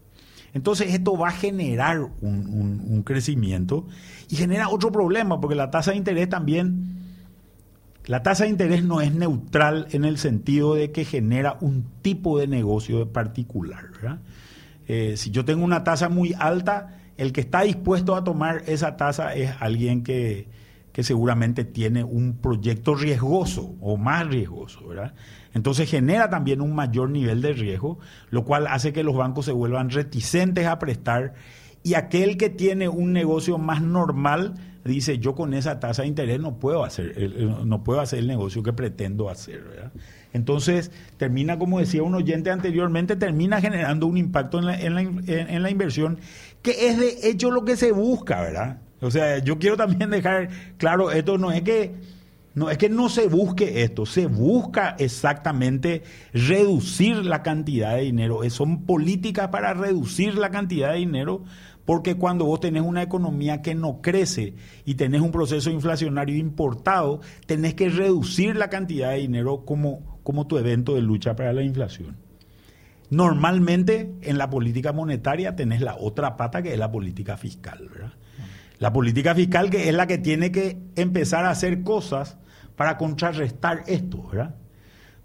Entonces 0.54 0.94
esto 0.94 1.18
va 1.18 1.28
a 1.28 1.32
generar 1.32 2.00
un, 2.00 2.14
un, 2.22 2.84
un 2.88 3.02
crecimiento 3.02 3.86
y 4.30 4.36
genera 4.36 4.70
otro 4.70 4.90
problema, 4.90 5.40
porque 5.40 5.56
la 5.56 5.70
tasa 5.70 5.90
de 5.90 5.98
interés 5.98 6.30
también 6.30 7.03
la 8.06 8.22
tasa 8.22 8.44
de 8.44 8.50
interés 8.50 8.84
no 8.84 9.00
es 9.00 9.14
neutral 9.14 9.86
en 9.92 10.04
el 10.04 10.18
sentido 10.18 10.74
de 10.74 10.92
que 10.92 11.04
genera 11.04 11.56
un 11.60 11.86
tipo 12.02 12.38
de 12.38 12.46
negocio 12.46 13.12
particular. 13.12 13.86
Eh, 14.86 15.14
si 15.16 15.30
yo 15.30 15.44
tengo 15.44 15.64
una 15.64 15.84
tasa 15.84 16.08
muy 16.08 16.34
alta, 16.38 16.98
el 17.16 17.32
que 17.32 17.40
está 17.40 17.62
dispuesto 17.62 18.14
a 18.14 18.24
tomar 18.24 18.62
esa 18.66 18.96
tasa 18.96 19.34
es 19.34 19.52
alguien 19.60 20.02
que, 20.02 20.48
que 20.92 21.02
seguramente 21.02 21.64
tiene 21.64 22.04
un 22.04 22.36
proyecto 22.36 22.94
riesgoso 22.94 23.74
o 23.80 23.96
más 23.96 24.26
riesgoso, 24.26 24.86
¿verdad? 24.86 25.14
Entonces 25.54 25.90
genera 25.90 26.28
también 26.28 26.60
un 26.60 26.74
mayor 26.74 27.10
nivel 27.10 27.40
de 27.40 27.52
riesgo, 27.52 27.98
lo 28.30 28.44
cual 28.44 28.66
hace 28.66 28.92
que 28.92 29.02
los 29.02 29.16
bancos 29.16 29.46
se 29.46 29.52
vuelvan 29.52 29.90
reticentes 29.90 30.66
a 30.66 30.78
prestar 30.78 31.34
y 31.82 31.94
aquel 31.94 32.36
que 32.36 32.50
tiene 32.50 32.88
un 32.88 33.12
negocio 33.12 33.58
más 33.58 33.82
normal 33.82 34.54
dice, 34.84 35.18
yo 35.18 35.34
con 35.34 35.54
esa 35.54 35.80
tasa 35.80 36.02
de 36.02 36.08
interés 36.08 36.40
no 36.40 36.58
puedo 36.58 36.84
hacer, 36.84 37.16
no 37.64 37.82
puedo 37.82 38.00
hacer 38.00 38.18
el 38.18 38.26
negocio 38.26 38.62
que 38.62 38.72
pretendo 38.72 39.30
hacer. 39.30 39.62
¿verdad? 39.62 39.92
Entonces, 40.32 40.90
termina, 41.16 41.58
como 41.58 41.78
decía 41.78 42.02
un 42.02 42.14
oyente 42.14 42.50
anteriormente, 42.50 43.16
termina 43.16 43.60
generando 43.60 44.06
un 44.06 44.16
impacto 44.16 44.58
en 44.58 44.66
la, 44.66 44.80
en, 44.80 44.94
la, 44.94 45.00
en 45.02 45.62
la 45.62 45.70
inversión, 45.70 46.18
que 46.62 46.88
es 46.88 46.98
de 46.98 47.28
hecho 47.30 47.50
lo 47.50 47.64
que 47.64 47.76
se 47.76 47.92
busca, 47.92 48.40
¿verdad? 48.40 48.78
O 49.00 49.10
sea, 49.10 49.38
yo 49.38 49.58
quiero 49.58 49.76
también 49.76 50.10
dejar 50.10 50.48
claro, 50.78 51.10
esto 51.10 51.38
no 51.38 51.52
es 51.52 51.62
que 51.62 51.94
no 52.54 52.70
es 52.70 52.78
que 52.78 52.88
no 52.88 53.08
se 53.08 53.26
busque 53.26 53.82
esto, 53.82 54.06
se 54.06 54.26
busca 54.26 54.94
exactamente 54.98 56.02
reducir 56.32 57.16
la 57.24 57.42
cantidad 57.42 57.96
de 57.96 58.02
dinero. 58.02 58.40
Son 58.50 58.84
políticas 58.86 59.48
para 59.48 59.74
reducir 59.74 60.38
la 60.38 60.50
cantidad 60.50 60.92
de 60.92 60.98
dinero 60.98 61.44
porque 61.84 62.16
cuando 62.16 62.46
vos 62.46 62.60
tenés 62.60 62.82
una 62.82 63.02
economía 63.02 63.62
que 63.62 63.74
no 63.74 64.00
crece 64.00 64.54
y 64.84 64.94
tenés 64.94 65.20
un 65.20 65.30
proceso 65.30 65.70
inflacionario 65.70 66.36
importado, 66.36 67.20
tenés 67.46 67.74
que 67.74 67.88
reducir 67.88 68.56
la 68.56 68.70
cantidad 68.70 69.10
de 69.10 69.18
dinero 69.18 69.64
como, 69.64 70.18
como 70.22 70.46
tu 70.46 70.58
evento 70.58 70.94
de 70.94 71.02
lucha 71.02 71.36
para 71.36 71.52
la 71.52 71.62
inflación. 71.62 72.16
Normalmente 73.10 74.14
en 74.22 74.38
la 74.38 74.48
política 74.48 74.92
monetaria 74.92 75.54
tenés 75.54 75.82
la 75.82 75.96
otra 75.96 76.36
pata 76.36 76.62
que 76.62 76.72
es 76.72 76.78
la 76.78 76.90
política 76.90 77.36
fiscal, 77.36 77.88
¿verdad? 77.92 78.14
La 78.78 78.92
política 78.92 79.34
fiscal 79.34 79.70
que 79.70 79.88
es 79.88 79.94
la 79.94 80.06
que 80.06 80.18
tiene 80.18 80.50
que 80.50 80.78
empezar 80.96 81.44
a 81.44 81.50
hacer 81.50 81.82
cosas 81.82 82.38
para 82.76 82.96
contrarrestar 82.96 83.84
esto, 83.86 84.26
¿verdad? 84.28 84.54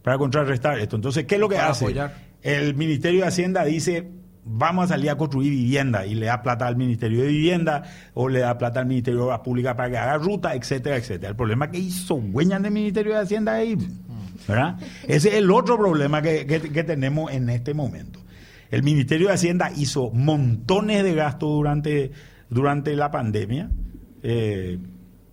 Para 0.04 0.18
contrarrestar 0.18 0.78
esto. 0.80 0.98
Entonces, 0.98 1.26
¿qué 1.26 1.36
es 1.36 1.42
lo 1.42 1.50
que 1.50 1.58
hace? 1.58 1.94
El 2.42 2.76
Ministerio 2.76 3.22
de 3.22 3.28
Hacienda 3.28 3.66
dice, 3.66 4.12
vamos 4.52 4.86
a 4.86 4.88
salir 4.90 5.10
a 5.10 5.16
construir 5.16 5.52
vivienda 5.52 6.06
y 6.06 6.16
le 6.16 6.26
da 6.26 6.42
plata 6.42 6.66
al 6.66 6.76
Ministerio 6.76 7.22
de 7.22 7.28
Vivienda 7.28 7.84
o 8.16 8.28
le 8.28 8.40
da 8.40 8.58
plata 8.58 8.80
al 8.80 8.88
Ministerio 8.88 9.20
de 9.20 9.26
Obras 9.26 9.40
Públicas 9.42 9.76
para 9.76 9.90
que 9.90 9.98
haga 9.98 10.18
ruta, 10.18 10.56
etcétera, 10.56 10.98
etcétera. 10.98 11.30
El 11.30 11.36
problema 11.36 11.66
es 11.66 11.72
que 11.72 11.78
hizo 11.78 12.16
hueñas 12.16 12.62
del 12.64 12.72
Ministerio 12.72 13.14
de 13.14 13.20
Hacienda 13.20 13.54
ahí, 13.54 13.78
¿verdad? 14.48 14.80
Ese 15.08 15.30
es 15.30 15.36
el 15.36 15.52
otro 15.52 15.78
problema 15.78 16.22
que, 16.22 16.46
tenemos 16.86 17.32
en 17.32 17.50
este 17.50 17.74
momento. 17.74 18.20
El 18.72 18.84
Ministerio 18.84 19.28
de 19.28 19.34
Hacienda 19.34 19.72
hizo 19.76 20.10
montones 20.12 21.04
de 21.04 21.14
gastos 21.14 21.50
durante, 21.50 22.12
durante 22.50 22.96
la 22.96 23.12
pandemia, 23.12 23.70
eh, 24.24 24.80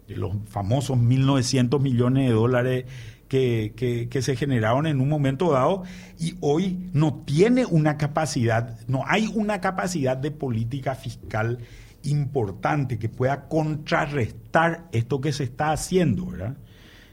los 0.08 0.32
famosos 0.48 0.98
1.900 0.98 1.80
millones 1.80 2.28
de 2.28 2.34
dólares 2.34 2.84
que, 3.28 4.08
que, 4.10 4.22
se 4.22 4.36
generaron 4.36 4.86
en 4.86 5.00
un 5.00 5.08
momento 5.08 5.52
dado 5.52 5.82
y 6.18 6.34
hoy 6.40 6.90
no 6.92 7.22
tiene 7.26 7.66
una 7.66 7.96
capacidad, 7.96 8.78
no 8.86 9.02
hay 9.06 9.28
una 9.34 9.60
capacidad 9.60 10.16
de 10.16 10.30
política 10.30 10.94
fiscal 10.94 11.58
importante 12.04 12.98
que 12.98 13.08
pueda 13.08 13.48
contrarrestar 13.48 14.88
esto 14.92 15.20
que 15.20 15.32
se 15.32 15.44
está 15.44 15.72
haciendo, 15.72 16.26
¿verdad? 16.26 16.56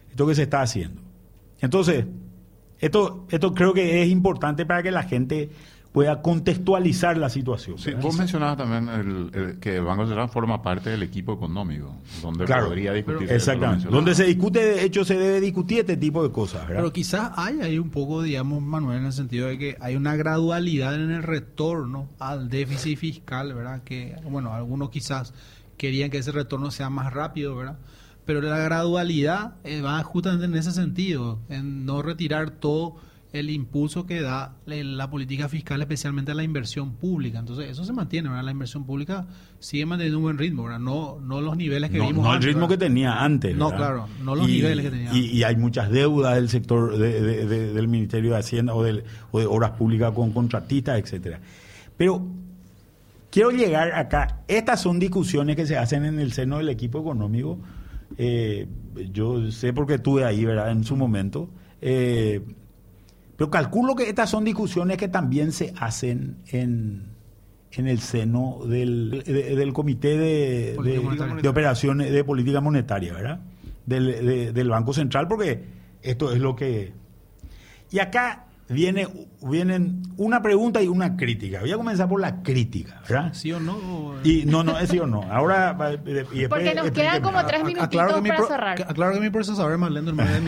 Esto 0.10 0.28
que 0.28 0.36
se 0.36 0.44
está 0.44 0.62
haciendo. 0.62 1.02
Entonces, 1.60 2.06
esto, 2.80 3.26
esto 3.30 3.54
creo 3.54 3.74
que 3.74 4.04
es 4.04 4.10
importante 4.10 4.66
para 4.66 4.84
que 4.84 4.92
la 4.92 5.04
gente 5.04 5.50
pueda 5.94 6.24
contextualizar 6.24 7.18
la 7.18 7.30
situación. 7.30 7.78
Sí, 7.78 7.92
vos 7.94 8.18
mencionabas 8.18 8.58
también 8.58 8.90
el, 8.90 9.60
que 9.60 9.76
el 9.76 9.84
Banco 9.84 10.08
Central 10.08 10.28
forma 10.28 10.60
parte 10.62 10.90
del 10.90 11.04
equipo 11.04 11.34
económico, 11.34 11.96
donde 12.20 12.48
podría 12.48 12.94
discutir. 12.94 13.32
Exactamente. 13.32 13.88
Donde 13.90 14.16
se 14.16 14.24
discute, 14.24 14.60
de 14.60 14.84
hecho, 14.84 15.06
se 15.06 15.16
debe 15.16 15.40
discutir 15.40 15.82
este 15.82 15.96
tipo 15.96 16.24
de 16.24 16.32
cosas. 16.32 16.66
Pero 16.68 16.92
quizás 16.92 17.32
hay 17.36 17.62
ahí 17.62 17.78
un 17.78 17.92
poco, 17.92 18.24
digamos, 18.24 18.60
Manuel, 18.64 18.98
en 18.98 19.06
el 19.06 19.14
sentido 19.14 19.48
de 19.48 19.60
que 19.60 19.78
hay 19.80 19.96
una 19.96 20.16
gradualidad 20.16 20.96
en 20.96 21.12
el 21.12 21.22
retorno 21.22 22.10
al 22.18 22.50
déficit 22.50 22.98
fiscal, 22.98 23.54
¿verdad? 23.54 23.84
Que, 23.84 24.16
bueno, 24.24 24.52
algunos 24.52 24.90
quizás 24.90 25.32
querían 25.78 26.10
que 26.10 26.18
ese 26.18 26.32
retorno 26.32 26.72
sea 26.72 26.90
más 26.90 27.14
rápido, 27.14 27.56
¿verdad? 27.56 27.78
Pero 28.26 28.42
la 28.42 28.58
gradualidad 28.58 29.58
eh, 29.64 29.82
va 29.82 30.02
justamente 30.02 30.46
en 30.46 30.56
ese 30.56 30.72
sentido, 30.72 31.40
en 31.50 31.86
no 31.86 32.02
retirar 32.02 32.50
todo 32.50 32.96
el 33.34 33.50
impulso 33.50 34.06
que 34.06 34.22
da 34.22 34.58
la 34.68 35.10
política 35.10 35.50
fiscal, 35.50 35.82
especialmente 35.82 36.32
a 36.32 36.36
la 36.36 36.44
inversión 36.44 36.94
pública. 36.94 37.40
Entonces, 37.40 37.72
eso 37.72 37.84
se 37.84 37.92
mantiene, 37.92 38.30
¿verdad? 38.30 38.44
La 38.44 38.52
inversión 38.52 38.86
pública 38.86 39.26
sigue 39.58 39.88
manteniendo 39.88 40.20
un 40.20 40.24
buen 40.26 40.38
ritmo, 40.38 40.66
¿verdad? 40.66 40.80
No, 40.80 41.20
no 41.20 41.42
los 41.42 41.58
niveles 41.58 41.90
que 41.90 42.00
vimos 42.00 42.24
No 42.24 42.36
el 42.36 42.44
ritmo 42.44 42.68
que 42.68 42.78
tenía 42.78 43.24
antes. 43.24 43.58
No, 43.58 43.72
claro, 43.72 44.08
no 44.24 44.36
los 44.36 44.48
niveles 44.48 44.86
que 44.86 44.92
tenía 44.92 45.14
y, 45.14 45.38
Y 45.38 45.44
hay 45.44 45.56
muchas 45.56 45.90
deudas 45.90 46.36
del 46.36 46.48
sector 46.48 46.96
del 46.96 47.88
Ministerio 47.88 48.34
de 48.34 48.38
Hacienda 48.38 48.76
o, 48.76 48.84
del, 48.84 49.04
o 49.32 49.40
de 49.40 49.48
Obras 49.48 49.72
Públicas 49.72 50.12
con 50.12 50.32
contratistas, 50.32 51.00
etcétera. 51.00 51.40
Pero 51.98 52.24
quiero 53.32 53.50
llegar 53.50 53.94
acá. 53.94 54.44
Estas 54.48 54.80
son 54.80 55.00
discusiones 55.00 55.56
que 55.56 55.66
se 55.66 55.76
hacen 55.76 56.06
en 56.06 56.20
el 56.20 56.34
seno 56.34 56.60
del 56.60 56.70
equipo 56.70 57.00
económico. 57.00 57.58
Eh, 58.16 58.68
yo 59.12 59.50
sé 59.50 59.74
porque 59.74 59.96
estuve 59.96 60.24
ahí, 60.24 60.46
¿verdad? 60.46 60.70
En 60.70 60.84
su 60.84 60.96
momento. 60.96 61.50
Eh, 61.82 62.44
pero 63.44 63.52
calculo 63.52 63.94
que 63.94 64.08
estas 64.08 64.30
son 64.30 64.46
discusiones 64.46 64.96
que 64.96 65.10
también 65.10 65.52
se 65.52 65.74
hacen 65.78 66.38
en, 66.48 67.10
en 67.74 67.88
el 67.90 68.00
seno 68.00 68.60
del, 68.66 69.22
del 69.26 69.74
Comité 69.74 70.18
de, 70.18 70.78
de, 71.42 71.50
Operaciones 71.50 72.10
de 72.10 72.24
Política 72.24 72.62
Monetaria, 72.62 73.12
¿verdad? 73.12 73.42
Del, 73.86 74.54
del 74.54 74.70
Banco 74.70 74.94
Central, 74.94 75.28
porque 75.28 75.66
esto 76.02 76.32
es 76.32 76.40
lo 76.40 76.56
que... 76.56 76.94
Y 77.92 78.00
acá 78.00 78.46
viene 78.74 79.08
vienen 79.50 80.04
una 80.18 80.42
pregunta 80.42 80.82
y 80.82 80.88
una 80.88 81.16
crítica. 81.16 81.60
Voy 81.60 81.72
a 81.72 81.78
comenzar 81.78 82.08
por 82.08 82.22
la 82.22 82.42
crítica, 82.42 83.02
¿verdad? 83.08 83.34
¿Sí 83.34 83.52
o 83.52 83.60
no? 83.60 84.16
Y, 84.24 84.46
no, 84.46 84.64
no, 84.64 84.78
es 84.80 84.90
sí 84.90 85.00
o 85.00 85.08
no. 85.08 85.24
Ahora... 85.24 85.78
Y 86.34 86.48
Porque 86.48 86.74
nos 86.74 86.92
quedan 86.92 87.22
como 87.22 87.46
tres 87.46 87.64
minutitos 87.64 88.22
para 88.22 88.48
cerrar. 88.48 88.82
Aclaro 88.88 89.14
que 89.14 89.20
mi 89.20 89.30
procesador 89.30 89.74
es 89.74 89.80
más 89.80 89.92
lento 89.92 90.12
el 90.12 90.16
más 90.16 90.32
de 90.32 90.42
mi 90.42 90.48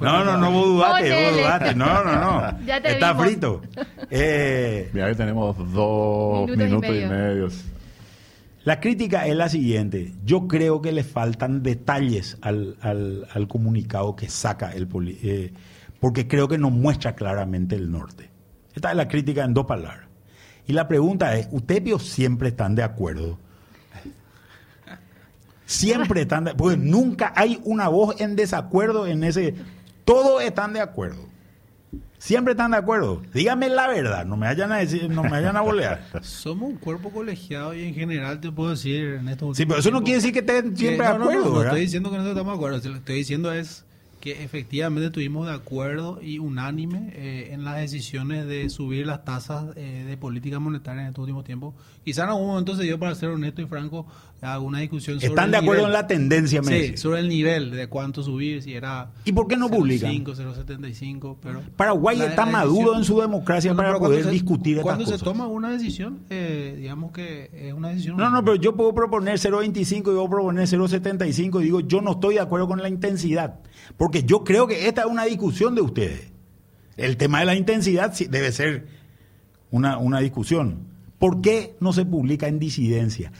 No, 0.00 0.24
no, 0.24 0.36
no, 0.36 0.50
vos 0.50 0.66
dudate, 0.66 1.30
vos 1.30 1.36
dudate. 1.38 1.74
No, 1.74 2.04
no, 2.04 2.12
no. 2.20 2.64
Ya 2.64 2.80
te 2.80 2.92
Está 2.92 3.14
frito. 3.14 3.62
Eh, 4.10 4.90
Mira, 4.92 5.14
tenemos 5.14 5.56
dos 5.72 6.48
minutos, 6.50 6.90
y, 6.90 7.06
medio. 7.06 7.48
La 8.64 8.80
crítica 8.80 9.26
es 9.26 9.34
la 9.34 9.48
siguiente. 9.48 10.12
Yo 10.24 10.46
creo 10.46 10.82
que 10.82 10.92
le 10.92 11.04
faltan 11.04 11.62
detalles 11.62 12.36
al, 12.42 12.76
al, 12.82 13.26
al 13.32 13.48
comunicado 13.48 14.14
que 14.14 14.28
saca 14.28 14.72
el... 14.72 14.88
Eh, 15.22 15.52
porque 16.00 16.28
creo 16.28 16.48
que 16.48 16.58
no 16.58 16.70
muestra 16.70 17.14
claramente 17.14 17.74
el 17.74 17.90
norte. 17.90 18.30
Esta 18.74 18.90
es 18.90 18.96
la 18.96 19.08
crítica 19.08 19.44
en 19.44 19.54
dos 19.54 19.66
palabras. 19.66 20.08
Y 20.66 20.72
la 20.72 20.86
pregunta 20.86 21.34
es, 21.36 21.48
¿ustedes 21.50 22.02
siempre 22.02 22.50
están 22.50 22.74
de 22.74 22.82
acuerdo? 22.82 23.38
Siempre 25.66 26.22
están 26.22 26.44
de 26.44 26.52
acuerdo. 26.52 26.78
nunca 26.82 27.32
hay 27.36 27.60
una 27.64 27.88
voz 27.88 28.20
en 28.20 28.36
desacuerdo 28.36 29.06
en 29.06 29.24
ese... 29.24 29.54
Todos 30.04 30.42
están 30.42 30.72
de 30.72 30.80
acuerdo. 30.80 31.28
Siempre 32.18 32.52
están 32.52 32.72
de 32.72 32.78
acuerdo. 32.78 33.22
Dígame 33.32 33.68
la 33.68 33.86
verdad, 33.86 34.26
no 34.26 34.36
me 34.36 34.46
vayan 34.46 34.72
a 34.72 34.78
decir, 34.78 35.08
no 35.08 35.22
me 35.22 35.30
vayan 35.30 35.56
a 35.56 35.60
bolear. 35.60 36.02
Somos 36.22 36.70
un 36.70 36.76
cuerpo 36.76 37.10
colegiado 37.10 37.74
y 37.74 37.84
en 37.84 37.94
general 37.94 38.40
te 38.40 38.50
puedo 38.50 38.70
decir 38.70 39.14
en 39.20 39.28
estos 39.28 39.56
Sí, 39.56 39.66
pero 39.66 39.80
eso 39.80 39.90
no 39.90 40.02
quiere 40.02 40.16
decir 40.16 40.32
que 40.32 40.40
estén 40.40 40.76
siempre 40.76 41.06
de 41.06 41.12
acuerdo. 41.12 41.44
No, 41.44 41.50
no, 41.50 41.54
no, 41.54 41.62
estoy 41.62 41.80
diciendo 41.82 42.10
que 42.10 42.16
no 42.16 42.26
estamos 42.26 42.52
de 42.52 42.56
acuerdo. 42.56 42.76
Lo 42.76 42.82
que 42.82 42.98
estoy 42.98 43.16
diciendo 43.16 43.52
es 43.52 43.84
que 44.20 44.42
efectivamente 44.42 45.06
estuvimos 45.06 45.46
de 45.46 45.52
acuerdo 45.52 46.20
y 46.20 46.38
unánime 46.38 47.12
eh, 47.14 47.50
en 47.52 47.64
las 47.64 47.76
decisiones 47.76 48.46
de 48.46 48.68
subir 48.68 49.06
las 49.06 49.24
tasas 49.24 49.66
eh, 49.76 50.04
de 50.06 50.16
política 50.16 50.58
monetaria 50.58 51.02
en 51.02 51.08
estos 51.08 51.22
últimos 51.22 51.44
tiempos. 51.44 51.74
Quizá 52.04 52.24
en 52.24 52.30
algún 52.30 52.48
momento 52.48 52.74
se 52.74 52.82
dio, 52.82 52.98
para 52.98 53.14
ser 53.14 53.28
honesto 53.28 53.62
y 53.62 53.66
franco, 53.66 54.06
alguna 54.40 54.78
discusión 54.80 55.18
sobre 55.18 55.28
¿Están 55.28 55.50
de 55.50 55.58
acuerdo 55.58 55.86
en 55.86 55.92
la 55.92 56.06
tendencia, 56.06 56.62
Sí, 56.62 56.96
sobre 56.96 57.20
el 57.20 57.28
nivel 57.28 57.70
de 57.70 57.88
cuánto 57.88 58.22
subir, 58.22 58.62
si 58.62 58.74
era... 58.74 59.10
¿Y 59.24 59.32
por 59.32 59.46
qué 59.46 59.56
no 59.56 59.68
publican? 59.68 60.12
0,5, 60.12 60.54
0,75, 60.66 61.36
pero... 61.40 61.62
Paraguay 61.76 62.20
está 62.20 62.46
maduro 62.46 62.96
en 62.96 63.04
su 63.04 63.20
democracia 63.20 63.74
para 63.74 63.98
poder 63.98 64.28
discutir 64.30 64.80
Cuando 64.80 65.06
se 65.06 65.18
toma 65.18 65.46
una 65.46 65.70
decisión, 65.70 66.20
eh, 66.30 66.74
digamos 66.76 67.12
que 67.12 67.50
es 67.52 67.72
una 67.72 67.90
decisión... 67.90 68.16
No, 68.16 68.30
no, 68.30 68.44
pero 68.44 68.56
yo 68.56 68.74
puedo 68.74 68.94
proponer 68.94 69.38
0,25 69.38 69.98
y 69.98 70.02
puedo 70.02 70.28
proponer 70.28 70.66
0,75 70.66 71.60
y 71.60 71.64
digo, 71.64 71.80
yo 71.80 72.00
no 72.00 72.12
estoy 72.12 72.34
de 72.34 72.40
acuerdo 72.40 72.68
con 72.68 72.80
la 72.82 72.88
intensidad. 72.88 73.60
Porque 73.96 74.22
yo 74.24 74.44
creo 74.44 74.66
que 74.66 74.86
esta 74.88 75.02
es 75.02 75.06
una 75.06 75.24
discusión 75.24 75.74
de 75.74 75.80
ustedes. 75.80 76.30
El 76.96 77.16
tema 77.16 77.40
de 77.40 77.46
la 77.46 77.54
intensidad 77.54 78.12
debe 78.28 78.50
ser 78.52 78.86
una, 79.70 79.98
una 79.98 80.20
discusión. 80.20 80.88
¿Por 81.18 81.40
qué 81.40 81.76
no 81.80 81.92
se 81.92 82.04
publica 82.04 82.48
en 82.48 82.58
disidencia? 82.58 83.32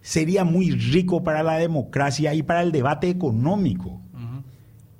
Sería 0.00 0.44
muy 0.44 0.70
rico 0.70 1.24
para 1.24 1.42
la 1.42 1.58
democracia 1.58 2.34
y 2.34 2.42
para 2.42 2.62
el 2.62 2.72
debate 2.72 3.08
económico 3.08 4.00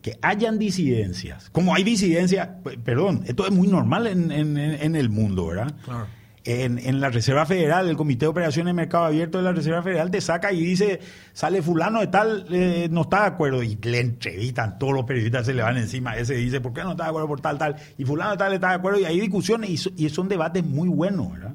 que 0.02 0.16
hayan 0.22 0.56
disidencias, 0.58 1.50
como 1.50 1.74
hay 1.74 1.82
disidencias, 1.82 2.48
perdón, 2.84 3.24
esto 3.26 3.44
es 3.44 3.52
muy 3.52 3.66
normal 3.66 4.06
en, 4.06 4.30
en- 4.30 4.56
en- 4.56 4.80
en 4.80 4.94
el 4.94 5.08
mundo, 5.08 5.46
¿verdad? 5.48 5.74
Claro. 5.84 6.06
En, 6.48 6.78
en 6.78 7.00
la 7.00 7.10
Reserva 7.10 7.44
Federal, 7.44 7.88
el 7.88 7.96
Comité 7.96 8.26
de 8.26 8.28
Operaciones 8.28 8.70
de 8.70 8.74
Mercado 8.74 9.04
Abierto 9.04 9.38
de 9.38 9.44
la 9.44 9.52
Reserva 9.52 9.82
Federal 9.82 10.10
te 10.12 10.20
saca 10.20 10.52
y 10.52 10.60
dice, 10.64 11.00
sale 11.32 11.60
fulano 11.60 11.98
de 12.00 12.06
tal, 12.06 12.46
eh, 12.50 12.86
no 12.90 13.00
está 13.02 13.22
de 13.22 13.26
acuerdo, 13.26 13.62
y 13.64 13.76
le 13.82 13.98
entrevistan, 14.00 14.78
todos 14.78 14.92
los 14.94 15.04
periodistas 15.04 15.44
se 15.44 15.54
le 15.54 15.62
van 15.62 15.76
encima, 15.76 16.16
ese 16.16 16.34
dice, 16.34 16.60
¿por 16.60 16.72
qué 16.72 16.82
no 16.84 16.92
está 16.92 17.02
de 17.04 17.08
acuerdo 17.10 17.26
por 17.26 17.40
tal, 17.40 17.58
tal? 17.58 17.74
Y 17.98 18.04
fulano 18.04 18.30
de 18.30 18.36
tal 18.36 18.52
está 18.52 18.68
de 18.68 18.74
acuerdo, 18.76 19.00
y 19.00 19.04
hay 19.04 19.18
discusiones, 19.20 19.70
y, 19.70 19.76
so- 19.76 19.90
y 19.96 20.08
son 20.08 20.28
debates 20.28 20.64
muy 20.64 20.88
buenos, 20.88 21.32
¿verdad? 21.32 21.54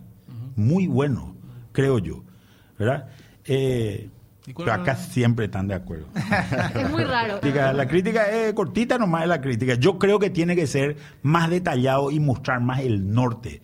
Muy 0.57 0.87
buenos, 0.87 1.23
creo 1.71 1.97
yo, 1.99 2.23
¿verdad? 2.77 3.07
Eh, 3.45 4.09
¿Y 4.45 4.53
cuál 4.53 4.67
pero 4.69 4.81
acá 4.81 4.95
siempre 4.97 5.45
están 5.45 5.67
de 5.69 5.75
acuerdo. 5.75 6.07
Es 6.75 6.89
muy 6.89 7.03
raro. 7.05 7.39
La 7.77 7.87
crítica 7.87 8.25
es 8.29 8.53
cortita 8.53 8.97
nomás 8.97 9.21
es 9.23 9.29
la 9.29 9.39
crítica. 9.39 9.75
Yo 9.75 9.97
creo 9.99 10.19
que 10.19 10.29
tiene 10.31 10.55
que 10.55 10.67
ser 10.67 10.97
más 11.21 11.49
detallado 11.49 12.11
y 12.11 12.19
mostrar 12.19 12.59
más 12.59 12.81
el 12.81 13.13
norte. 13.13 13.61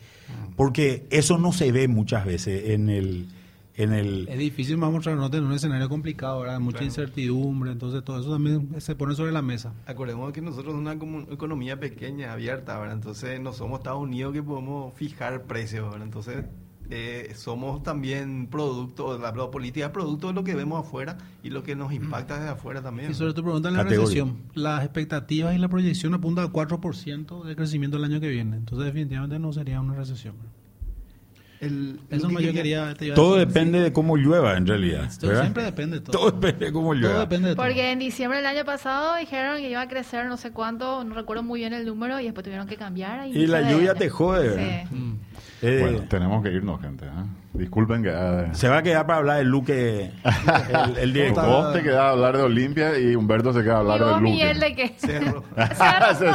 Porque 0.58 1.06
eso 1.12 1.38
no 1.38 1.54
se 1.54 1.72
ve 1.72 1.88
muchas 1.88 2.26
veces 2.26 2.72
en 2.72 2.90
el... 2.90 3.28
En 3.76 3.94
el 3.94 4.28
Es 4.28 4.40
difícil 4.40 4.76
más 4.76 4.92
mostrar 4.92 5.16
nota 5.16 5.38
en 5.38 5.44
un 5.44 5.54
escenario 5.54 5.88
complicado, 5.88 6.40
¿verdad? 6.40 6.60
Mucha 6.60 6.84
incertidumbre, 6.84 7.72
entonces 7.72 8.04
todo 8.04 8.20
eso 8.20 8.32
también 8.32 8.82
se 8.82 8.96
pone 8.96 9.14
sobre 9.14 9.32
la 9.32 9.44
mesa. 9.44 9.72
Acordemos 9.86 10.34
que 10.34 10.42
nosotros 10.42 10.74
somos 10.74 10.82
una 10.82 11.32
economía 11.32 11.80
pequeña, 11.80 12.34
abierta, 12.34 12.80
¿verdad? 12.80 12.96
Entonces 12.96 13.40
no 13.40 13.54
somos 13.54 13.82
Estados 13.82 14.02
Unidos 14.02 14.34
que 14.34 14.42
podemos 14.42 14.96
fijar 14.96 15.44
precios, 15.44 15.92
¿verdad? 15.92 16.08
Entonces 16.08 16.46
eh, 16.90 17.34
somos 17.36 17.84
también 17.84 18.48
producto, 18.48 19.18
la, 19.18 19.32
la 19.32 19.52
política 19.52 19.88
es 19.88 19.92
producto 19.92 20.28
de 20.28 20.34
lo 20.34 20.44
que 20.44 20.56
vemos 20.56 20.86
afuera 20.86 21.18
y 21.44 21.50
lo 21.50 21.64
que 21.64 21.76
nos 21.76 21.92
impacta 21.92 22.36
desde 22.36 22.50
afuera 22.50 22.82
también. 22.82 23.12
Y 23.12 23.14
sobre 23.14 23.34
tu 23.34 23.44
pregunta 23.44 23.70
en 23.70 23.76
la 23.76 23.84
Categoría. 23.84 24.24
recesión, 24.24 24.38
las 24.54 24.84
expectativas 24.84 25.56
y 25.56 25.58
la 25.58 25.68
proyección 25.68 26.14
apuntan 26.14 26.46
al 26.46 26.52
4% 26.52 27.44
de 27.44 27.56
crecimiento 27.56 27.98
el 27.98 28.06
año 28.06 28.20
que 28.20 28.30
viene. 28.30 28.58
Entonces 28.58 28.86
definitivamente 28.86 29.40
no 29.40 29.52
sería 29.52 29.82
una 29.82 29.96
recesión. 29.96 30.36
El- 31.60 32.00
Eso 32.10 32.28
que 32.28 32.34
yo 32.34 32.40
quería- 32.40 32.54
quería... 32.54 32.94
te 32.94 33.06
iba 33.08 33.14
a 33.14 33.16
todo 33.16 33.36
decir. 33.36 33.48
depende 33.48 33.80
de 33.82 33.92
cómo 33.94 34.16
llueva 34.18 34.56
en 34.58 34.68
realidad. 34.68 35.10
Siempre 35.10 35.64
depende 35.64 35.98
de 36.00 36.06
todo. 36.06 36.12
Todo 36.18 36.32
depende 36.40 36.66
de 36.68 36.72
cómo 36.72 36.94
llueva. 36.94 37.10
Todo 37.14 37.22
depende 37.22 37.50
de 37.50 37.56
todo. 37.56 37.66
Porque 37.66 37.92
en 37.92 38.00
diciembre 38.00 38.38
del 38.38 38.46
año 38.48 38.64
pasado 38.66 39.16
dijeron 39.18 39.58
que 39.58 39.70
iba 39.70 39.82
a 39.82 39.88
crecer 39.88 40.26
no 40.28 40.38
sé 40.38 40.52
cuánto, 40.52 41.04
no 41.04 41.16
recuerdo 41.16 41.42
muy 41.44 41.60
bien 41.62 41.74
el 41.74 41.86
número, 41.86 42.20
y 42.20 42.26
después 42.26 42.44
tuvieron 42.44 42.68
que 42.68 42.76
cambiar. 42.78 43.28
Y 43.28 43.48
la 43.48 43.62
de 43.62 43.72
lluvia 43.74 43.92
año. 43.92 44.00
te 44.00 44.10
jode. 44.10 44.86
Mm. 44.92 45.14
Eh, 45.64 45.78
Bueno, 45.82 46.00
tenemos 46.08 46.44
que 46.44 46.52
irnos, 46.54 46.80
gente. 46.80 47.06
¿eh? 47.06 47.10
Disculpen 47.58 48.04
que... 48.04 48.10
ah, 48.12 48.50
se 48.54 48.70
va 48.70 48.78
a 48.78 48.84
quedar 48.84 49.06
para 49.08 49.20
hablar 49.20 49.38
de 49.38 49.44
Luque, 49.46 50.12
el, 50.92 50.98
el 50.98 51.14
director. 51.14 51.46
Vos 51.48 51.74
te 51.74 51.82
quedás 51.84 52.00
a 52.02 52.10
hablar 52.12 52.38
de 52.38 52.44
Olimpia 52.44 52.98
y 53.00 53.16
Humberto 53.16 53.52
se 53.54 53.64
queda 53.64 53.78
a 53.78 53.80
hablar 53.80 54.00
¿Y 54.00 54.04
vos, 54.04 54.16
de 54.16 54.20
Luque. 54.22 54.32
Miguel, 54.32 54.60
de 54.60 54.76
qué? 54.76 54.94
Cerro. 54.98 55.44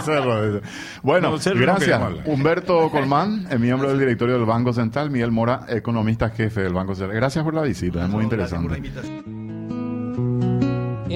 Cerro, 0.02 0.52
dice. 0.52 0.66
Bueno, 1.02 1.30
No, 1.30 1.38
cerro 1.38 1.56
no 1.56 1.62
gracias. 1.62 2.00
hablar. 2.00 2.24
Humberto 2.26 2.90
Colmán, 2.90 3.46
el 3.50 3.58
miembro 3.60 3.88
del 3.90 3.98
directorio 3.98 4.34
del 4.36 4.44
Banco 4.46 4.72
Central, 4.72 5.10
Miguel 5.10 5.30
Mora, 5.32 5.66
economista 5.68 6.30
jefe 6.30 6.62
del 6.62 6.72
Banco 6.72 6.94
Central. 6.94 7.16
Gracias 7.16 7.44
por 7.44 7.54
la 7.54 7.62
visita, 7.62 8.02
es 8.04 8.08
muy 8.10 8.26
Gracias 8.26 8.60
por 8.60 8.70
la 8.70 8.78
interesante. 8.78 9.12
invitación. 9.12 9.42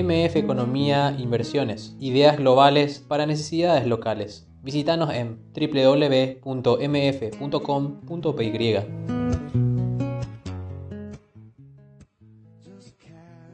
MF 0.07 0.37
Economía 0.37 1.15
Inversiones. 1.19 1.97
Ideas 1.99 2.37
globales 2.37 2.99
para 3.01 3.25
necesidades 3.27 3.87
locales. 3.87 4.47
Visítanos 4.63 5.11
en 5.15 5.39
www.mf.com.py. 5.55 6.45